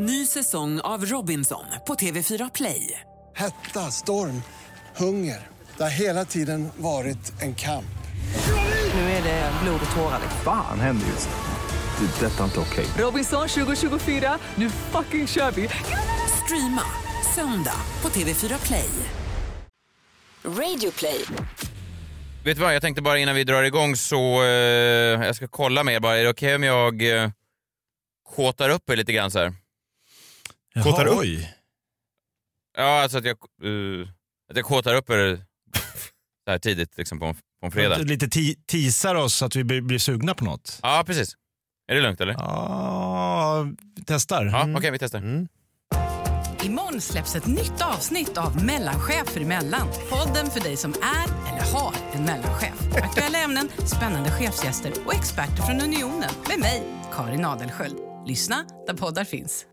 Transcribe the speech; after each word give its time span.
Ny 0.00 0.26
säsong 0.26 0.80
av 0.80 1.04
Robinson 1.04 1.64
på 1.86 1.94
TV4 1.94 2.50
Play. 2.54 3.00
Hetta, 3.36 3.80
storm, 3.80 4.42
hunger. 4.96 5.46
Det 5.76 5.82
har 5.82 5.90
hela 5.90 6.24
tiden 6.24 6.68
varit 6.76 7.42
en 7.42 7.54
kamp. 7.54 7.98
Nu 8.94 9.00
är 9.00 9.22
det 9.22 9.52
blod 9.62 9.80
och 9.90 9.96
tårar. 9.96 10.20
Fan 10.44 10.80
händer 10.80 11.06
just 11.06 11.28
nu. 11.28 12.06
Det. 12.06 12.26
är 12.26 12.30
Detta 12.30 12.40
är 12.40 12.44
inte 12.44 12.60
okej. 12.60 12.86
Robinson 12.98 13.48
2024, 13.48 14.38
nu 14.54 14.70
fucking 14.70 15.26
kör 15.26 15.50
vi! 15.50 15.68
Streama 16.44 16.82
söndag 17.34 17.80
på 18.00 18.08
TV4 18.08 18.66
Play. 18.66 18.90
Radio 20.44 20.90
play. 20.90 21.24
Vet 22.44 22.56
du 22.56 22.62
vad, 22.62 22.74
jag 22.74 22.82
tänkte 22.82 23.02
bara 23.02 23.18
innan 23.18 23.34
vi 23.34 23.44
drar 23.44 23.62
igång 23.62 23.96
så, 23.96 24.42
eh, 24.42 25.26
jag 25.26 25.36
ska 25.36 25.48
kolla 25.48 25.84
med 25.84 25.94
er 25.94 26.00
bara, 26.00 26.16
är 26.16 26.24
det 26.24 26.30
okej 26.30 26.54
om 26.54 26.62
jag 26.62 27.22
eh, 27.22 27.30
kåtar 28.36 28.68
upp 28.70 28.90
er 28.90 28.96
lite 28.96 29.12
grann 29.12 29.30
så 29.30 29.38
här? 29.38 29.52
Kåtar 30.84 31.06
upp? 31.06 31.18
Oj. 31.18 31.54
Ja, 32.76 33.02
alltså 33.02 33.18
att 33.18 33.24
jag, 33.24 33.36
eh, 33.64 34.08
att 34.50 34.56
jag 34.56 34.64
kåtar 34.64 34.94
upp 34.94 35.10
er 35.10 35.36
så 36.44 36.50
här 36.50 36.58
tidigt 36.58 36.98
liksom 36.98 37.18
på 37.18 37.24
en, 37.26 37.34
på 37.34 37.66
en 37.66 37.72
fredag. 37.72 37.98
Lite 37.98 38.26
ti- 38.26 38.56
teasar 38.66 39.14
oss 39.14 39.34
så 39.34 39.44
att 39.46 39.56
vi 39.56 39.64
blir, 39.64 39.80
blir 39.80 39.98
sugna 39.98 40.34
på 40.34 40.44
något. 40.44 40.78
Ja, 40.82 41.02
precis. 41.06 41.36
Är 41.90 41.94
det 41.94 42.00
lugnt 42.00 42.20
eller? 42.20 42.32
Ja, 42.32 43.66
vi 43.96 44.02
testar. 44.06 44.44
Ja, 44.44 44.68
okej 44.78 44.90
vi 44.90 44.98
testar. 44.98 45.46
Imorgon 46.64 47.00
släpps 47.00 47.36
ett 47.36 47.46
nytt 47.46 47.82
avsnitt 47.82 48.38
av 48.38 48.64
Mellanchefer 48.64 49.40
emellan. 49.40 49.88
Podden 50.10 50.50
för 50.50 50.60
dig 50.60 50.76
som 50.76 50.90
är 50.92 51.52
eller 51.52 51.72
har 51.72 51.94
en 52.12 52.24
mellanchef. 52.24 52.74
Aktuella 52.96 53.38
ämnen, 53.38 53.68
spännande 53.86 54.30
chefsgäster 54.30 54.92
och 55.06 55.14
experter 55.14 55.62
från 55.62 55.80
Unionen. 55.80 56.30
Med 56.48 56.58
mig, 56.58 56.82
Karin 57.12 57.44
Adelsköld. 57.44 57.96
Lyssna 58.26 58.64
där 58.86 58.94
poddar 58.94 59.24
finns. 59.24 59.64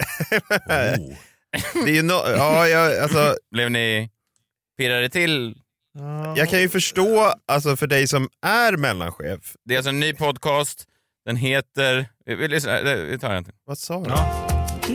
Oh. 1.56 1.84
Det 1.84 1.90
är 1.90 1.94
ju 1.94 2.02
no 2.02 2.12
ja, 2.12 2.68
jag, 2.68 2.98
alltså, 2.98 3.36
Blev 3.50 3.70
ni 3.70 4.10
pirrade 4.78 5.08
till? 5.08 5.54
jag 6.36 6.48
kan 6.50 6.60
ju 6.60 6.68
förstå, 6.68 7.32
alltså 7.46 7.76
för 7.76 7.86
dig 7.86 8.08
som 8.08 8.28
är 8.46 8.76
mellanchef, 8.76 9.56
Det 9.64 9.74
är 9.74 9.78
alltså 9.78 9.88
en 9.88 10.00
ny 10.00 10.12
podcast, 10.12 10.84
den 11.26 11.36
heter... 11.36 12.06
Vi, 12.26 12.48
lyssnar- 12.48 13.04
vi 13.06 13.18
tar 13.18 13.34
den. 13.34 13.46
vad 13.64 13.78
sa 13.78 14.00
du? 14.04 14.12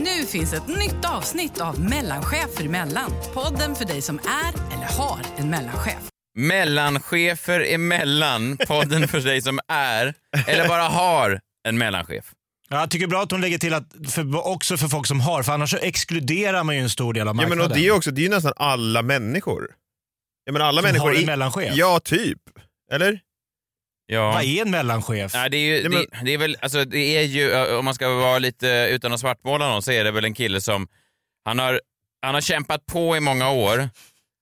Nu 0.00 0.26
finns 0.26 0.52
ett 0.52 0.68
nytt 0.68 1.04
avsnitt 1.04 1.60
av 1.60 1.80
Mellanchefer 1.80 2.64
emellan. 2.64 3.12
Podden 3.34 3.74
för 3.74 3.84
dig 3.84 4.02
som 4.02 4.18
är 4.18 4.74
eller 4.76 4.86
har 4.98 5.18
en 5.36 5.50
mellanchef. 5.50 6.08
Mellanchefer 6.38 7.60
emellan, 7.74 8.56
podden 8.68 9.08
för 9.08 9.20
dig 9.20 9.42
som 9.42 9.60
är 9.68 10.14
eller 10.46 10.68
bara 10.68 10.82
har 10.82 11.40
en 11.68 11.78
mellanchef. 11.78 12.32
Ja, 12.72 12.80
Jag 12.80 12.90
tycker 12.90 13.06
bra 13.06 13.22
att 13.22 13.30
hon 13.30 13.40
lägger 13.40 13.58
till 13.58 13.74
att 13.74 13.84
för, 14.10 14.46
också 14.46 14.76
för 14.76 14.88
folk 14.88 15.06
som 15.06 15.20
har, 15.20 15.42
för 15.42 15.52
annars 15.52 15.70
så 15.70 15.76
exkluderar 15.76 16.64
man 16.64 16.74
ju 16.76 16.80
en 16.82 16.90
stor 16.90 17.14
del 17.14 17.20
av 17.22 17.26
Ja, 17.28 17.32
marknaden. 17.34 17.58
men 17.58 17.66
och 17.66 17.74
det 17.74 17.80
är 17.80 17.84
ju 17.84 17.92
också, 17.92 18.10
det 18.10 18.20
är 18.20 18.22
ju 18.22 18.28
nästan 18.28 18.52
alla 18.56 19.02
människor. 19.02 19.68
Ja, 20.44 20.52
men 20.52 20.62
alla 20.62 20.82
Som 20.82 20.88
människor 20.88 21.08
har 21.08 21.14
en 21.14 21.22
i- 21.22 21.26
mellanchef? 21.26 21.72
Ja, 21.76 22.00
typ. 22.04 22.38
Eller? 22.92 23.20
Ja. 24.06 24.32
Vad 24.32 24.42
är 24.44 24.62
en 24.62 24.70
mellanchef? 24.70 25.34
Nej, 25.34 25.50
det, 25.50 25.56
är 25.56 25.60
ju, 25.60 25.72
Nej, 25.72 25.82
det, 25.82 26.16
men- 26.16 26.24
det 26.24 26.34
är 26.34 26.38
väl, 26.38 26.56
alltså 26.60 26.84
det 26.84 26.98
är 27.16 27.22
ju, 27.22 27.74
om 27.76 27.84
man 27.84 27.94
ska 27.94 28.08
vara 28.08 28.38
lite, 28.38 28.88
utan 28.90 29.12
att 29.12 29.20
svartmåla 29.20 29.68
någon, 29.68 29.82
så 29.82 29.92
är 29.92 30.04
det 30.04 30.10
väl 30.10 30.24
en 30.24 30.34
kille 30.34 30.60
som, 30.60 30.88
han 31.44 31.58
har, 31.58 31.80
han 32.22 32.34
har 32.34 32.40
kämpat 32.40 32.86
på 32.86 33.16
i 33.16 33.20
många 33.20 33.50
år. 33.50 33.88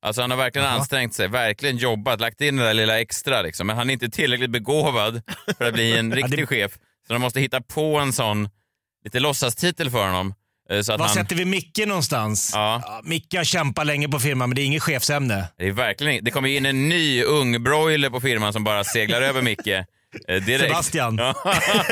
Alltså 0.02 0.20
han 0.20 0.30
har 0.30 0.38
verkligen 0.38 0.68
ansträngt 0.68 1.14
sig, 1.14 1.28
verkligen 1.28 1.76
jobbat, 1.76 2.20
lagt 2.20 2.40
in 2.40 2.56
det 2.56 2.62
där 2.64 2.74
lilla 2.74 3.00
extra 3.00 3.42
liksom. 3.42 3.66
Men 3.66 3.76
han 3.76 3.90
är 3.90 3.92
inte 3.94 4.08
tillräckligt 4.08 4.50
begåvad 4.50 5.22
för 5.58 5.64
att 5.64 5.74
bli 5.74 5.98
en 5.98 6.14
riktig 6.14 6.48
chef. 6.48 6.72
Så 7.10 7.14
de 7.14 7.20
måste 7.22 7.40
hitta 7.40 7.60
på 7.60 7.98
en 7.98 8.12
sån, 8.12 8.48
lite 9.04 9.20
låtsastitel 9.20 9.90
för 9.90 10.04
honom. 10.06 10.34
eh, 10.70 10.80
Så 10.80 10.92
att 10.92 11.00
Var 11.00 11.06
han, 11.06 11.14
sätter 11.16 11.36
vi 11.36 11.44
Micke 11.44 11.80
någonstans? 11.86 12.50
Ja. 12.54 13.00
Micke 13.04 13.34
har 13.36 13.44
kämpat 13.44 13.86
länge 13.86 14.08
på 14.08 14.20
firman, 14.20 14.48
men 14.48 14.56
det 14.56 14.62
är 14.62 14.66
inget 14.66 14.82
chefsämne. 14.82 15.44
det, 15.58 15.66
är 15.66 15.72
verkligen, 15.72 16.24
det 16.24 16.30
kommer 16.30 16.48
in 16.48 16.66
en 16.66 16.88
ny 16.88 17.22
ung 17.24 17.62
broiler 17.62 18.10
på 18.10 18.20
firman 18.20 18.52
som 18.52 18.64
bara 18.64 18.84
seglar 18.84 19.22
över 19.22 19.42
Micke. 19.42 19.66
eh, 19.66 19.84
Direkt. 20.46 20.62
Sebastian. 20.64 21.16
Ja, 21.18 21.34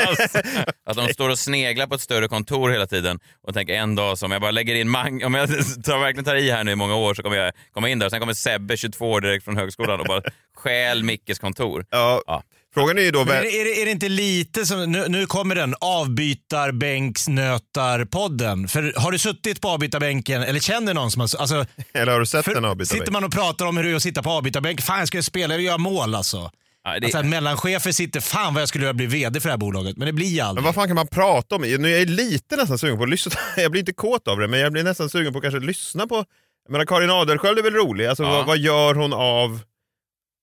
alltså, 0.07 0.39
att 0.87 0.97
de 0.97 1.09
står 1.09 1.29
och 1.31 1.39
sneglar 1.39 1.87
på 1.87 1.95
ett 1.95 2.01
större 2.01 2.29
kontor 2.29 2.71
hela 2.71 2.87
tiden 2.87 3.21
och 3.47 3.55
tänker 3.55 3.75
en 3.75 3.95
dag 3.95 4.19
som 4.19 4.31
jag 4.33 4.41
bara 4.41 4.51
lägger 4.51 4.75
in 4.75 4.89
mang- 4.97 5.25
om 5.27 5.35
jag 5.35 5.49
tar, 5.85 5.99
verkligen 5.99 6.25
tar 6.25 6.37
i 6.37 6.51
här 6.51 6.65
nu 6.65 6.73
i 6.73 6.77
många 6.77 6.95
år 6.97 7.15
så 7.15 7.23
kommer 7.23 7.37
jag 7.37 7.53
komma 7.73 7.89
in 7.89 7.99
där 7.99 8.09
sen 8.09 8.21
kommer 8.21 8.35
Sebbe, 8.35 8.77
22 8.77 9.11
år 9.11 9.21
direkt 9.21 9.45
från 9.45 9.57
högskolan 9.57 10.01
och 10.01 10.07
bara 10.07 10.23
stjäl 10.57 11.05
Mickes 11.05 11.39
kontor. 11.39 11.87
Ja. 11.91 12.23
Ja. 12.27 12.43
Frågan 12.79 12.99
är 12.99 13.03
ju 13.03 13.11
då... 13.11 13.25
Men 13.25 13.29
är, 13.29 13.35
vem- 13.35 13.43
det, 13.45 13.61
är, 13.61 13.65
det, 13.65 13.81
är 13.83 13.85
det 13.85 13.91
inte 13.91 14.09
lite 14.09 14.67
som, 14.67 14.93
nu, 14.93 15.05
nu 15.09 15.27
kommer 15.27 15.55
den, 15.55 15.75
avbytarbänksnötarpodden. 15.81 18.69
För 18.69 18.93
har 18.97 19.13
du 19.13 19.19
suttit 19.19 19.61
på 19.61 19.69
avbytarbänken, 19.69 20.43
eller 20.43 20.61
känner 20.61 20.95
någon 20.95 21.11
som 21.11 21.21
har, 21.21 21.29
alltså, 21.41 21.67
Eller 21.93 22.13
har 22.13 22.21
du 22.21 22.27
sett 22.27 22.45
för, 22.45 22.55
en 22.57 22.65
avbytarbänk? 22.65 23.03
Sitter 23.03 23.13
man 23.13 23.25
och 23.25 23.33
pratar 23.33 23.67
om 23.67 23.77
hur 23.77 23.85
det 23.85 23.91
är 23.91 23.95
att 23.95 24.03
sitta 24.03 24.23
på 24.23 24.31
avbytarbänk, 24.31 24.83
fan 24.83 24.99
jag 24.99 25.09
ska 25.09 25.23
spela, 25.23 25.55
jag 25.55 25.59
vill 25.59 25.67
göra 25.67 25.79
mål 25.79 26.15
alltså. 26.15 26.51
Ja, 26.85 26.99
det, 27.01 27.07
Alltså 27.07 27.19
att 27.19 27.27
mellanchefer 27.27 27.93
sitter, 27.93 28.21
fan 28.21 28.55
vad 28.55 28.61
jag 28.61 28.69
skulle 28.69 28.83
vilja 28.85 28.95
bli 28.95 29.07
VD 29.07 29.41
för 29.41 29.49
det 29.49 29.53
här 29.53 29.59
bolaget, 29.59 29.97
men 29.97 30.07
det 30.07 30.13
blir 30.13 30.37
jag 30.37 30.45
Men 30.45 30.49
aldrig. 30.49 30.65
vad 30.65 30.75
fan 30.75 30.87
kan 30.87 30.95
man 30.97 31.07
prata 31.07 31.55
om? 31.55 31.63
Nu 31.63 31.95
är 31.95 31.99
jag 31.99 32.11
lite 32.11 32.57
nästan 32.57 32.79
sugen 32.79 32.97
på 32.97 33.03
att 33.05 33.11
lyssna. 33.11 33.33
Jag 33.57 33.71
blir 33.71 33.81
inte 33.81 33.93
kåt 33.93 34.29
av 34.29 34.39
det, 34.39 34.49
men 34.49 34.61
jag 34.61 34.73
blir 34.73 34.83
nästan 34.85 35.11
sugen 35.11 35.33
på 35.33 35.39
att 35.39 35.43
kanske 35.45 35.61
lyssna 35.61 36.07
på... 36.07 36.25
Jag 36.65 36.73
menar, 36.73 36.85
Karin 36.85 37.11
Adelsköld 37.11 37.59
är 37.59 37.63
väl 37.63 37.75
rolig? 37.75 38.07
Alltså, 38.07 38.23
Ja. 38.23 38.31
vad, 38.31 38.47
vad 38.47 38.59
gör 38.59 38.95
hon 38.95 39.13
av... 39.13 39.61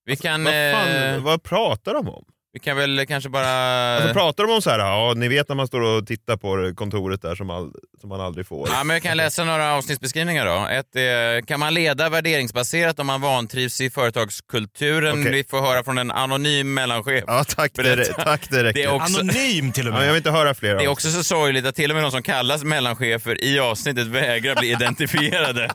vi, 0.06 0.16
kan, 0.16 0.44
Vad, 0.44 0.52
fan, 0.52 0.88
eh, 0.88 1.18
vad 1.20 1.42
pratar 1.42 1.94
de 1.94 2.08
om? 2.08 2.24
Vi 2.56 2.60
kan 2.60 2.76
väl 2.76 3.06
kanske 3.06 3.30
bara... 3.30 3.96
Alltså, 3.96 4.12
pratar 4.12 4.44
de 4.46 4.52
om 4.52 4.62
så 4.62 4.70
här, 4.70 4.78
ja 4.78 5.12
ni 5.16 5.28
vet 5.28 5.48
när 5.48 5.56
man 5.56 5.66
står 5.66 5.80
och 5.80 6.06
tittar 6.06 6.36
på 6.36 6.74
kontoret 6.76 7.22
där 7.22 7.34
som, 7.34 7.50
all, 7.50 7.72
som 8.00 8.08
man 8.08 8.20
aldrig 8.20 8.46
får? 8.46 8.68
Ja, 8.72 8.84
men 8.84 8.94
jag 8.94 9.02
kan 9.02 9.16
läsa 9.16 9.44
några 9.44 9.74
avsnittsbeskrivningar 9.74 10.46
då. 10.46 10.66
Ett 10.70 10.96
är, 10.96 11.40
kan 11.40 11.60
man 11.60 11.74
leda 11.74 12.08
värderingsbaserat 12.08 12.98
om 12.98 13.06
man 13.06 13.20
vantrivs 13.20 13.80
i 13.80 13.90
företagskulturen? 13.90 15.20
Okej. 15.20 15.32
Vi 15.32 15.44
får 15.44 15.60
höra 15.60 15.84
från 15.84 15.98
en 15.98 16.10
anonym 16.10 16.74
mellanchef. 16.74 17.24
Ja, 17.26 17.44
tack 17.44 17.72
det, 17.74 18.04
tack 18.04 18.50
det 18.50 18.64
räcker. 18.64 18.80
Det 18.80 18.84
är 18.84 18.94
också- 18.94 19.20
Anonym 19.20 19.72
till 19.72 19.88
och 19.88 19.94
Ja, 19.94 19.98
med. 19.98 20.06
jag 20.08 20.12
vill 20.12 20.16
inte 20.20 20.30
höra 20.30 20.54
fler 20.54 20.74
Det 20.74 20.84
är 20.84 20.88
också 20.88 21.10
så 21.10 21.24
sorgligt 21.24 21.66
att 21.66 21.74
till 21.74 21.90
och 21.90 21.94
med 21.94 22.04
de 22.04 22.10
som 22.10 22.22
kallas 22.22 22.64
mellanchefer 22.64 23.44
i 23.44 23.58
avsnittet 23.58 24.06
vägrar 24.06 24.54
bli 24.56 24.70
identifierade. 24.72 25.70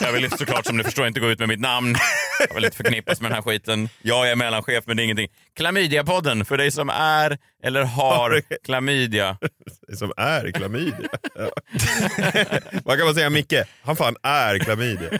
Jag 0.00 0.12
vill 0.12 0.30
såklart 0.30 0.66
som 0.66 0.76
ni 0.76 0.84
förstår 0.84 1.06
inte 1.06 1.20
gå 1.20 1.30
ut 1.30 1.38
med 1.38 1.48
mitt 1.48 1.60
namn. 1.60 1.96
Jag 2.48 2.54
vill 2.54 2.64
inte 2.64 2.76
förknippas 2.76 3.20
med 3.20 3.30
den 3.30 3.34
här 3.34 3.42
skiten. 3.42 3.88
Jag 4.02 4.30
är 4.30 4.36
mellanchef 4.36 4.84
men 4.86 4.96
det 4.96 5.02
är 5.02 5.04
ingenting. 5.04 5.28
Klamydia-podden 5.58 6.44
för 6.44 6.56
dig 6.56 6.70
som 6.70 6.88
är 6.90 7.38
eller 7.62 7.82
har 7.82 8.42
klamydia. 8.64 9.38
som 9.98 10.12
är 10.16 10.50
klamydia. 10.50 11.08
Ja. 11.34 11.50
Vad 12.84 12.98
kan 12.98 13.06
man 13.06 13.14
säga 13.14 13.30
Micke? 13.30 13.54
Han 13.82 13.96
fan 13.96 14.16
är 14.22 14.58
klamydia. 14.58 15.10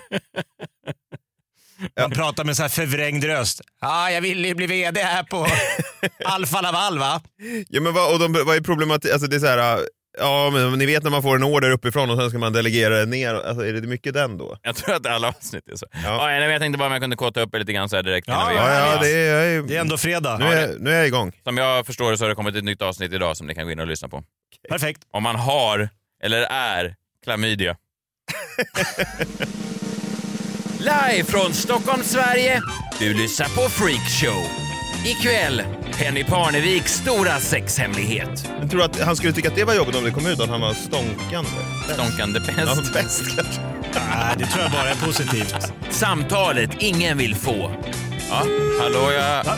Man 2.01 2.11
pratar 2.11 2.45
med 2.45 2.57
så 2.57 2.63
här 2.63 2.69
förvrängd 2.69 3.25
röst. 3.25 3.61
Ja, 3.81 4.11
jag 4.11 4.21
vill 4.21 4.45
ju 4.45 4.55
bli 4.55 4.67
VD 4.67 5.03
här 5.03 5.23
på 5.23 5.47
Alfa 6.25 6.61
Laval 6.61 6.99
va? 6.99 7.23
Ja, 7.69 7.81
men 7.81 7.95
vad, 7.95 8.13
och 8.13 8.19
de, 8.19 8.33
vad 8.33 8.57
är 8.57 8.61
problematiken? 8.61 9.13
Alltså, 9.15 9.29
det 9.29 9.37
är 9.37 9.41
så 9.41 9.47
här, 9.47 9.89
ja 10.19 10.51
men 10.53 10.73
ni 10.79 10.87
vet 10.87 11.03
när 11.03 11.11
man 11.11 11.23
får 11.23 11.37
en 11.37 11.43
order 11.45 11.71
uppifrån 11.71 12.11
och 12.11 12.19
sen 12.19 12.31
ska 12.31 12.39
man 12.39 12.53
delegera 12.53 12.95
det 12.99 13.07
ner. 13.07 13.35
Alltså, 13.35 13.67
är 13.67 13.73
det 13.73 13.81
mycket 13.89 14.15
den 14.15 14.39
då? 14.39 14.57
Jag 14.63 14.77
tror 14.77 14.95
att 14.95 15.07
alla 15.07 15.29
avsnitt 15.29 15.69
är 15.69 15.77
så. 15.77 15.87
Ja. 15.93 16.31
Ja. 16.33 16.33
jag 16.51 16.61
tänkte 16.61 16.79
bara 16.79 16.87
om 16.87 16.93
jag 16.93 17.01
kunde 17.03 17.17
kåta 17.17 17.41
upp 17.41 17.55
er 17.55 17.59
lite 17.59 17.73
grann 17.73 17.89
så 17.89 17.97
här 17.97 18.03
direkt. 18.03 18.29
Ja, 18.29 18.47
vi- 18.51 18.57
Ja, 18.57 18.93
ja, 18.95 18.99
det 19.03 19.11
är, 19.11 19.35
jag 19.35 19.45
är, 19.47 19.63
Det 19.63 19.77
är 19.77 19.81
ändå 19.81 19.97
fredag. 19.99 20.39
nu, 20.39 20.45
är, 20.45 20.75
nu 20.79 20.91
är 20.91 20.97
jag 20.97 21.07
igång. 21.07 21.33
Som 21.45 21.57
jag 21.57 21.87
förstår 21.87 22.11
det 22.11 22.19
så 22.19 22.25
har 22.25 22.29
det 22.29 22.35
kommit 22.35 22.57
ett 22.57 22.65
nytt 22.65 22.83
avsnitt 22.83 23.13
idag 23.13 23.37
som 23.37 23.47
ni 23.47 23.55
kan 23.55 23.65
gå 23.65 23.73
in 23.73 23.81
och 23.81 23.87
lyssna 23.87 24.09
på. 24.09 24.23
Perfekt. 24.69 25.01
Om 25.13 25.23
man 25.23 25.37
har 25.37 25.89
eller 26.23 26.43
är 26.51 26.95
klamydia. 27.25 27.77
Live 30.79 31.25
från 31.25 31.53
Stockholm, 31.53 32.03
Sverige. 32.03 32.61
Du 32.99 33.15
lyssnar 33.15 33.47
på 33.47 33.69
Freakshow. 33.71 34.45
Ikväll, 35.05 35.63
Penny 35.99 36.25
Parneviks 36.25 36.93
stora 36.93 37.41
sexhemlighet. 37.41 38.49
Jag 38.61 38.71
tror 38.71 38.83
att 38.83 39.01
han 39.01 39.17
skulle 39.17 39.33
tycka 39.33 39.49
att 39.49 39.55
det 39.57 39.65
var 39.65 39.75
jobbigt 39.75 39.97
om 39.97 40.05
det 40.05 40.11
kom 40.11 40.27
ut 40.27 40.41
att 40.41 40.49
han 40.49 40.61
var 40.61 40.75
stånkande. 40.75 41.51
Stånkande 41.95 42.41
Ja, 42.57 42.65
bäst. 42.65 42.93
bäst 42.93 43.23
kanske. 43.37 43.61
Nej, 43.95 44.35
det 44.39 44.47
tror 44.47 44.63
jag 44.63 44.73
bara 44.73 44.89
är 44.91 44.95
positivt. 44.95 45.73
Samtalet 45.91 46.71
ingen 46.79 47.19
vill 47.19 47.35
få. 47.35 47.71
Ja, 48.31 48.43
hallå 48.81 49.13
jag... 49.13 49.45
Ha, 49.45 49.57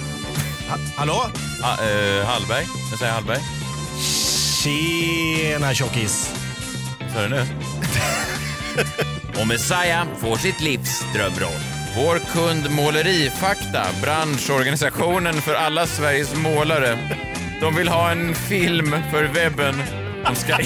hallå? 0.96 1.26
Ah, 1.62 1.72
eh, 1.84 2.26
Hallberg? 2.26 2.66
Jag 2.90 2.98
säger 2.98 3.12
Hallberg. 3.12 3.40
Tjena 4.62 5.74
tjockis. 5.74 6.34
Vad 7.00 7.10
sa 7.12 7.22
du 7.22 7.28
nu? 7.28 7.46
Och 9.40 9.46
Messiah 9.46 10.06
får 10.20 10.36
sitt 10.36 10.60
livs 10.60 11.04
drömroll. 11.14 11.75
Vår 11.96 12.18
kund 12.18 12.70
Målerifakta, 12.70 13.86
branschorganisationen 14.02 15.34
för 15.34 15.54
alla 15.54 15.86
Sveriges 15.86 16.36
målare. 16.36 16.98
De 17.60 17.74
vill 17.76 17.88
ha 17.88 18.10
en 18.10 18.34
film 18.34 18.96
för 19.10 19.24
webben. 19.24 19.82
De 20.24 20.34
ska... 20.34 20.58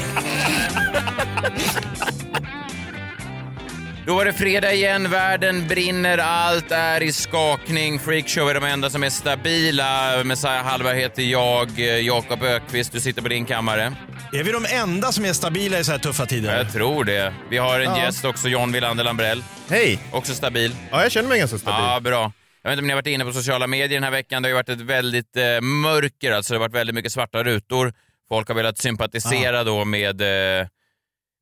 Då 4.07 4.15
var 4.15 4.25
det 4.25 4.33
fredag 4.33 4.73
igen, 4.75 5.11
världen 5.11 5.69
brinner, 5.69 6.19
allt 6.19 6.71
är 6.71 7.03
i 7.03 7.13
skakning. 7.13 7.99
Freakshow 7.99 8.51
är 8.51 8.55
de 8.55 8.65
enda 8.65 8.91
som 8.91 9.05
är 9.05 9.11
stabila. 9.11 10.25
Messiah 10.25 10.65
Hallberg 10.65 11.01
heter 11.01 11.23
jag, 11.23 11.79
Jakob 12.03 12.43
Ökvist, 12.43 12.93
du 12.93 13.01
sitter 13.01 13.23
på 13.23 13.29
din 13.29 13.45
kammare. 13.45 13.93
Är 14.33 14.43
vi 14.45 14.53
de 14.53 14.65
enda 14.71 15.13
som 15.13 15.25
är 15.25 15.33
stabila 15.33 15.79
i 15.79 15.85
så 15.85 15.93
här 15.93 15.99
tuffa 15.99 16.27
tider? 16.27 16.57
Jag 16.59 16.73
tror 16.73 17.05
det. 17.05 17.35
Vi 17.51 17.59
har 17.59 17.81
en 17.81 17.85
Ja. 17.85 17.99
gäst 18.05 18.25
också, 18.25 18.49
John 18.49 18.73
Wilander 18.73 19.05
Lambrell. 19.05 19.45
Hej! 19.69 19.99
Också 20.13 20.35
stabil. 20.35 20.77
Ja, 20.91 21.03
jag 21.03 21.13
känner 21.13 21.29
mig 21.29 21.39
ganska 21.39 21.59
stabil. 21.59 21.85
Ja, 21.85 22.01
bra. 22.01 22.33
Jag 22.63 22.71
vet 22.71 22.73
inte 22.73 22.81
om 22.83 22.87
ni 22.87 22.93
har 22.93 22.97
varit 22.99 23.07
inne 23.07 23.25
på 23.25 23.33
sociala 23.33 23.67
medier 23.67 23.97
den 23.97 24.03
här 24.05 24.11
veckan. 24.11 24.43
Det 24.43 24.47
har 24.47 24.51
ju 24.51 24.55
varit 24.55 24.69
ett 24.69 24.81
väldigt 24.81 25.37
eh, 25.37 25.61
mörker, 25.61 26.33
alltså 26.33 26.53
det 26.53 26.59
har 26.59 26.61
varit 26.61 26.75
väldigt 26.75 26.95
mycket 26.95 27.13
svarta 27.13 27.43
rutor. 27.45 27.93
Folk 28.29 28.49
har 28.49 28.55
velat 28.55 28.79
sympatisera 28.79 29.65
då 29.65 29.85
med 29.85 30.21
eh, 30.21 30.67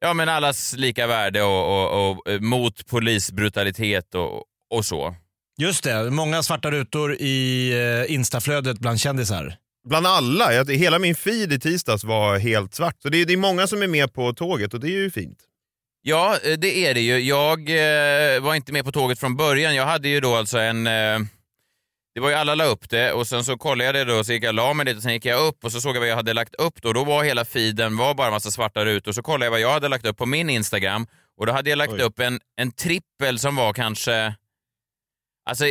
ja, 0.00 0.14
men 0.14 0.28
allas 0.28 0.74
lika 0.76 1.06
värde 1.06 1.42
och, 1.42 1.82
och, 1.82 2.10
och 2.10 2.30
eh, 2.30 2.40
mot 2.40 2.86
polisbrutalitet 2.86 4.14
och, 4.14 4.44
och 4.70 4.84
så. 4.84 5.14
Just 5.58 5.84
det, 5.84 6.10
många 6.10 6.42
svarta 6.42 6.70
rutor 6.70 7.14
i 7.14 7.70
eh, 8.08 8.14
instaflödet 8.14 8.78
bland 8.78 9.00
kändisar. 9.00 9.54
Bland 9.88 10.06
alla. 10.06 10.54
Jag, 10.54 10.70
hela 10.70 10.98
min 10.98 11.14
feed 11.14 11.52
i 11.52 11.58
tisdags 11.60 12.04
var 12.04 12.38
helt 12.38 12.74
svart. 12.74 12.96
Så 13.02 13.08
det, 13.08 13.20
är- 13.20 13.24
det 13.26 13.32
är 13.32 13.36
många 13.36 13.66
som 13.66 13.82
är 13.82 13.86
med 13.86 14.12
på 14.12 14.32
tåget 14.32 14.74
och 14.74 14.80
det 14.80 14.88
är 14.88 14.98
ju 14.98 15.10
fint. 15.10 15.38
Ja, 16.02 16.38
eh, 16.44 16.58
det 16.58 16.86
är 16.86 16.94
det 16.94 17.00
ju. 17.00 17.18
Jag 17.20 17.58
eh, 17.70 18.40
var 18.40 18.54
inte 18.54 18.72
med 18.72 18.84
på 18.84 18.92
tåget 18.92 19.18
från 19.20 19.36
början. 19.36 19.74
Jag 19.74 19.86
hade 19.86 20.08
ju 20.08 20.20
då 20.20 20.34
alltså 20.36 20.58
en... 20.58 20.86
Eh, 20.86 21.18
det 22.14 22.20
var 22.20 22.28
ju 22.28 22.34
alla 22.34 22.54
la 22.54 22.64
upp 22.64 22.90
det 22.90 23.12
och 23.12 23.26
sen 23.26 23.44
så 23.44 23.58
kollade 23.58 23.84
jag 23.84 23.94
det 23.94 24.04
då, 24.14 24.24
så 24.24 24.32
gick 24.32 24.42
jag 24.44 24.48
och 24.48 24.54
la 24.54 24.74
mig 24.74 24.86
lite, 24.86 25.00
sen 25.00 25.12
gick 25.12 25.24
jag 25.24 25.46
upp 25.48 25.64
och 25.64 25.72
så 25.72 25.80
såg 25.80 25.96
jag 25.96 26.00
vad 26.00 26.08
jag 26.08 26.16
hade 26.16 26.32
lagt 26.34 26.54
upp 26.54 26.82
då. 26.82 26.92
Då 26.92 27.04
var 27.04 27.24
hela 27.24 27.44
feeden 27.44 27.96
var 27.96 28.14
bara 28.14 28.30
massa 28.30 28.50
svarta 28.50 28.84
rutor. 28.84 29.12
Så 29.12 29.22
kollade 29.22 29.44
jag 29.46 29.50
vad 29.50 29.60
jag 29.60 29.70
hade 29.72 29.88
lagt 29.88 30.06
upp 30.06 30.16
på 30.16 30.26
min 30.26 30.50
Instagram 30.50 31.06
och 31.36 31.46
då 31.46 31.52
hade 31.52 31.70
jag 31.70 31.76
lagt 31.76 31.92
Oj. 31.92 32.00
upp 32.02 32.18
en, 32.20 32.40
en 32.56 32.72
trippel 32.72 33.38
som 33.38 33.56
var 33.56 33.72
kanske... 33.72 34.34
Alltså, 35.50 35.64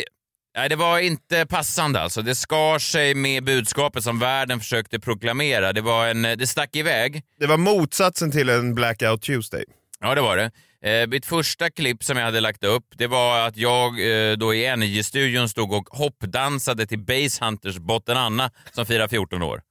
nej, 0.58 0.70
det 0.70 0.76
var 0.76 1.00
inte 1.00 1.46
passande 1.46 2.02
alltså. 2.02 2.22
Det 2.22 2.36
skar 2.36 2.80
sig 2.80 3.16
med 3.16 3.44
budskapet 3.44 4.04
som 4.04 4.20
världen 4.20 4.60
försökte 4.60 5.00
proklamera. 5.00 5.74
Det 5.74 5.82
var 5.82 6.08
en... 6.08 6.22
Det 6.22 6.48
stack 6.48 6.76
iväg. 6.76 7.24
Det 7.40 7.48
var 7.48 7.58
motsatsen 7.58 8.32
till 8.32 8.50
en 8.50 8.76
blackout 8.76 9.22
Tuesday. 9.22 9.64
Ja, 10.00 10.16
det 10.16 10.22
var 10.22 10.38
det. 10.38 10.52
Eh, 10.82 11.08
mitt 11.08 11.26
första 11.26 11.70
klipp 11.70 12.04
som 12.04 12.18
jag 12.18 12.26
hade 12.26 12.42
lagt 12.42 12.64
upp, 12.64 12.86
det 12.98 13.08
var 13.08 13.48
att 13.48 13.58
jag 13.58 13.90
eh, 14.00 14.38
då 14.38 14.54
i 14.54 14.66
Energy-studion 14.66 15.50
stod 15.50 15.74
och 15.74 15.90
hoppdansade 15.90 16.88
till 16.88 17.00
Base 17.00 17.46
Hunters 17.46 17.78
Botten 17.78 18.18
Anna 18.18 18.52
som 18.72 18.86
firar 18.86 19.08
14 19.08 19.42
år. 19.42 19.62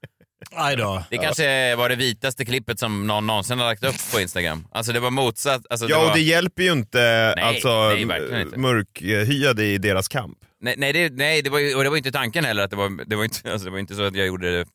Aj 0.54 0.76
då. 0.76 1.04
Det 1.10 1.16
kanske 1.18 1.76
var 1.76 1.88
det 1.88 1.96
vitaste 1.96 2.44
klippet 2.44 2.78
som 2.78 3.06
någon 3.06 3.26
någonsin 3.26 3.58
har 3.58 3.66
lagt 3.66 3.84
upp 3.84 4.12
på 4.12 4.20
Instagram. 4.20 4.66
Alltså 4.72 4.92
det 4.92 5.00
var 5.00 5.10
motsatt. 5.10 5.62
Alltså, 5.70 5.86
det 5.86 5.92
Ja, 5.92 5.98
var... 6.00 6.06
och 6.08 6.14
det 6.14 6.22
hjälper 6.22 6.62
ju 6.62 6.72
inte 6.72 6.98
Nej, 7.36 7.44
alltså, 7.44 7.88
nej, 7.88 8.04
verkligen 8.04 8.40
inte. 8.42 8.58
mörkhyade 8.58 9.64
i 9.64 9.78
deras 9.78 10.08
kamp. 10.08 10.38
Nej, 10.60 10.74
nej, 10.78 10.92
det, 10.92 11.12
nej 11.12 11.42
det 11.42 11.50
var 11.50 11.76
och 11.76 11.84
det 11.84 11.90
var 11.90 11.96
inte 11.96 12.12
tanken 12.12 12.44
heller. 12.44 12.62
Att 12.64 12.70
det, 12.70 12.76
var, 12.76 13.04
det, 13.06 13.16
var 13.16 13.24
inte, 13.24 13.52
alltså, 13.52 13.64
det 13.64 13.70
var 13.70 13.78
inte 13.78 13.94
så 13.94 14.02
att 14.02 14.16
jag 14.16 14.26
gjorde 14.26 14.58
det 14.58 14.66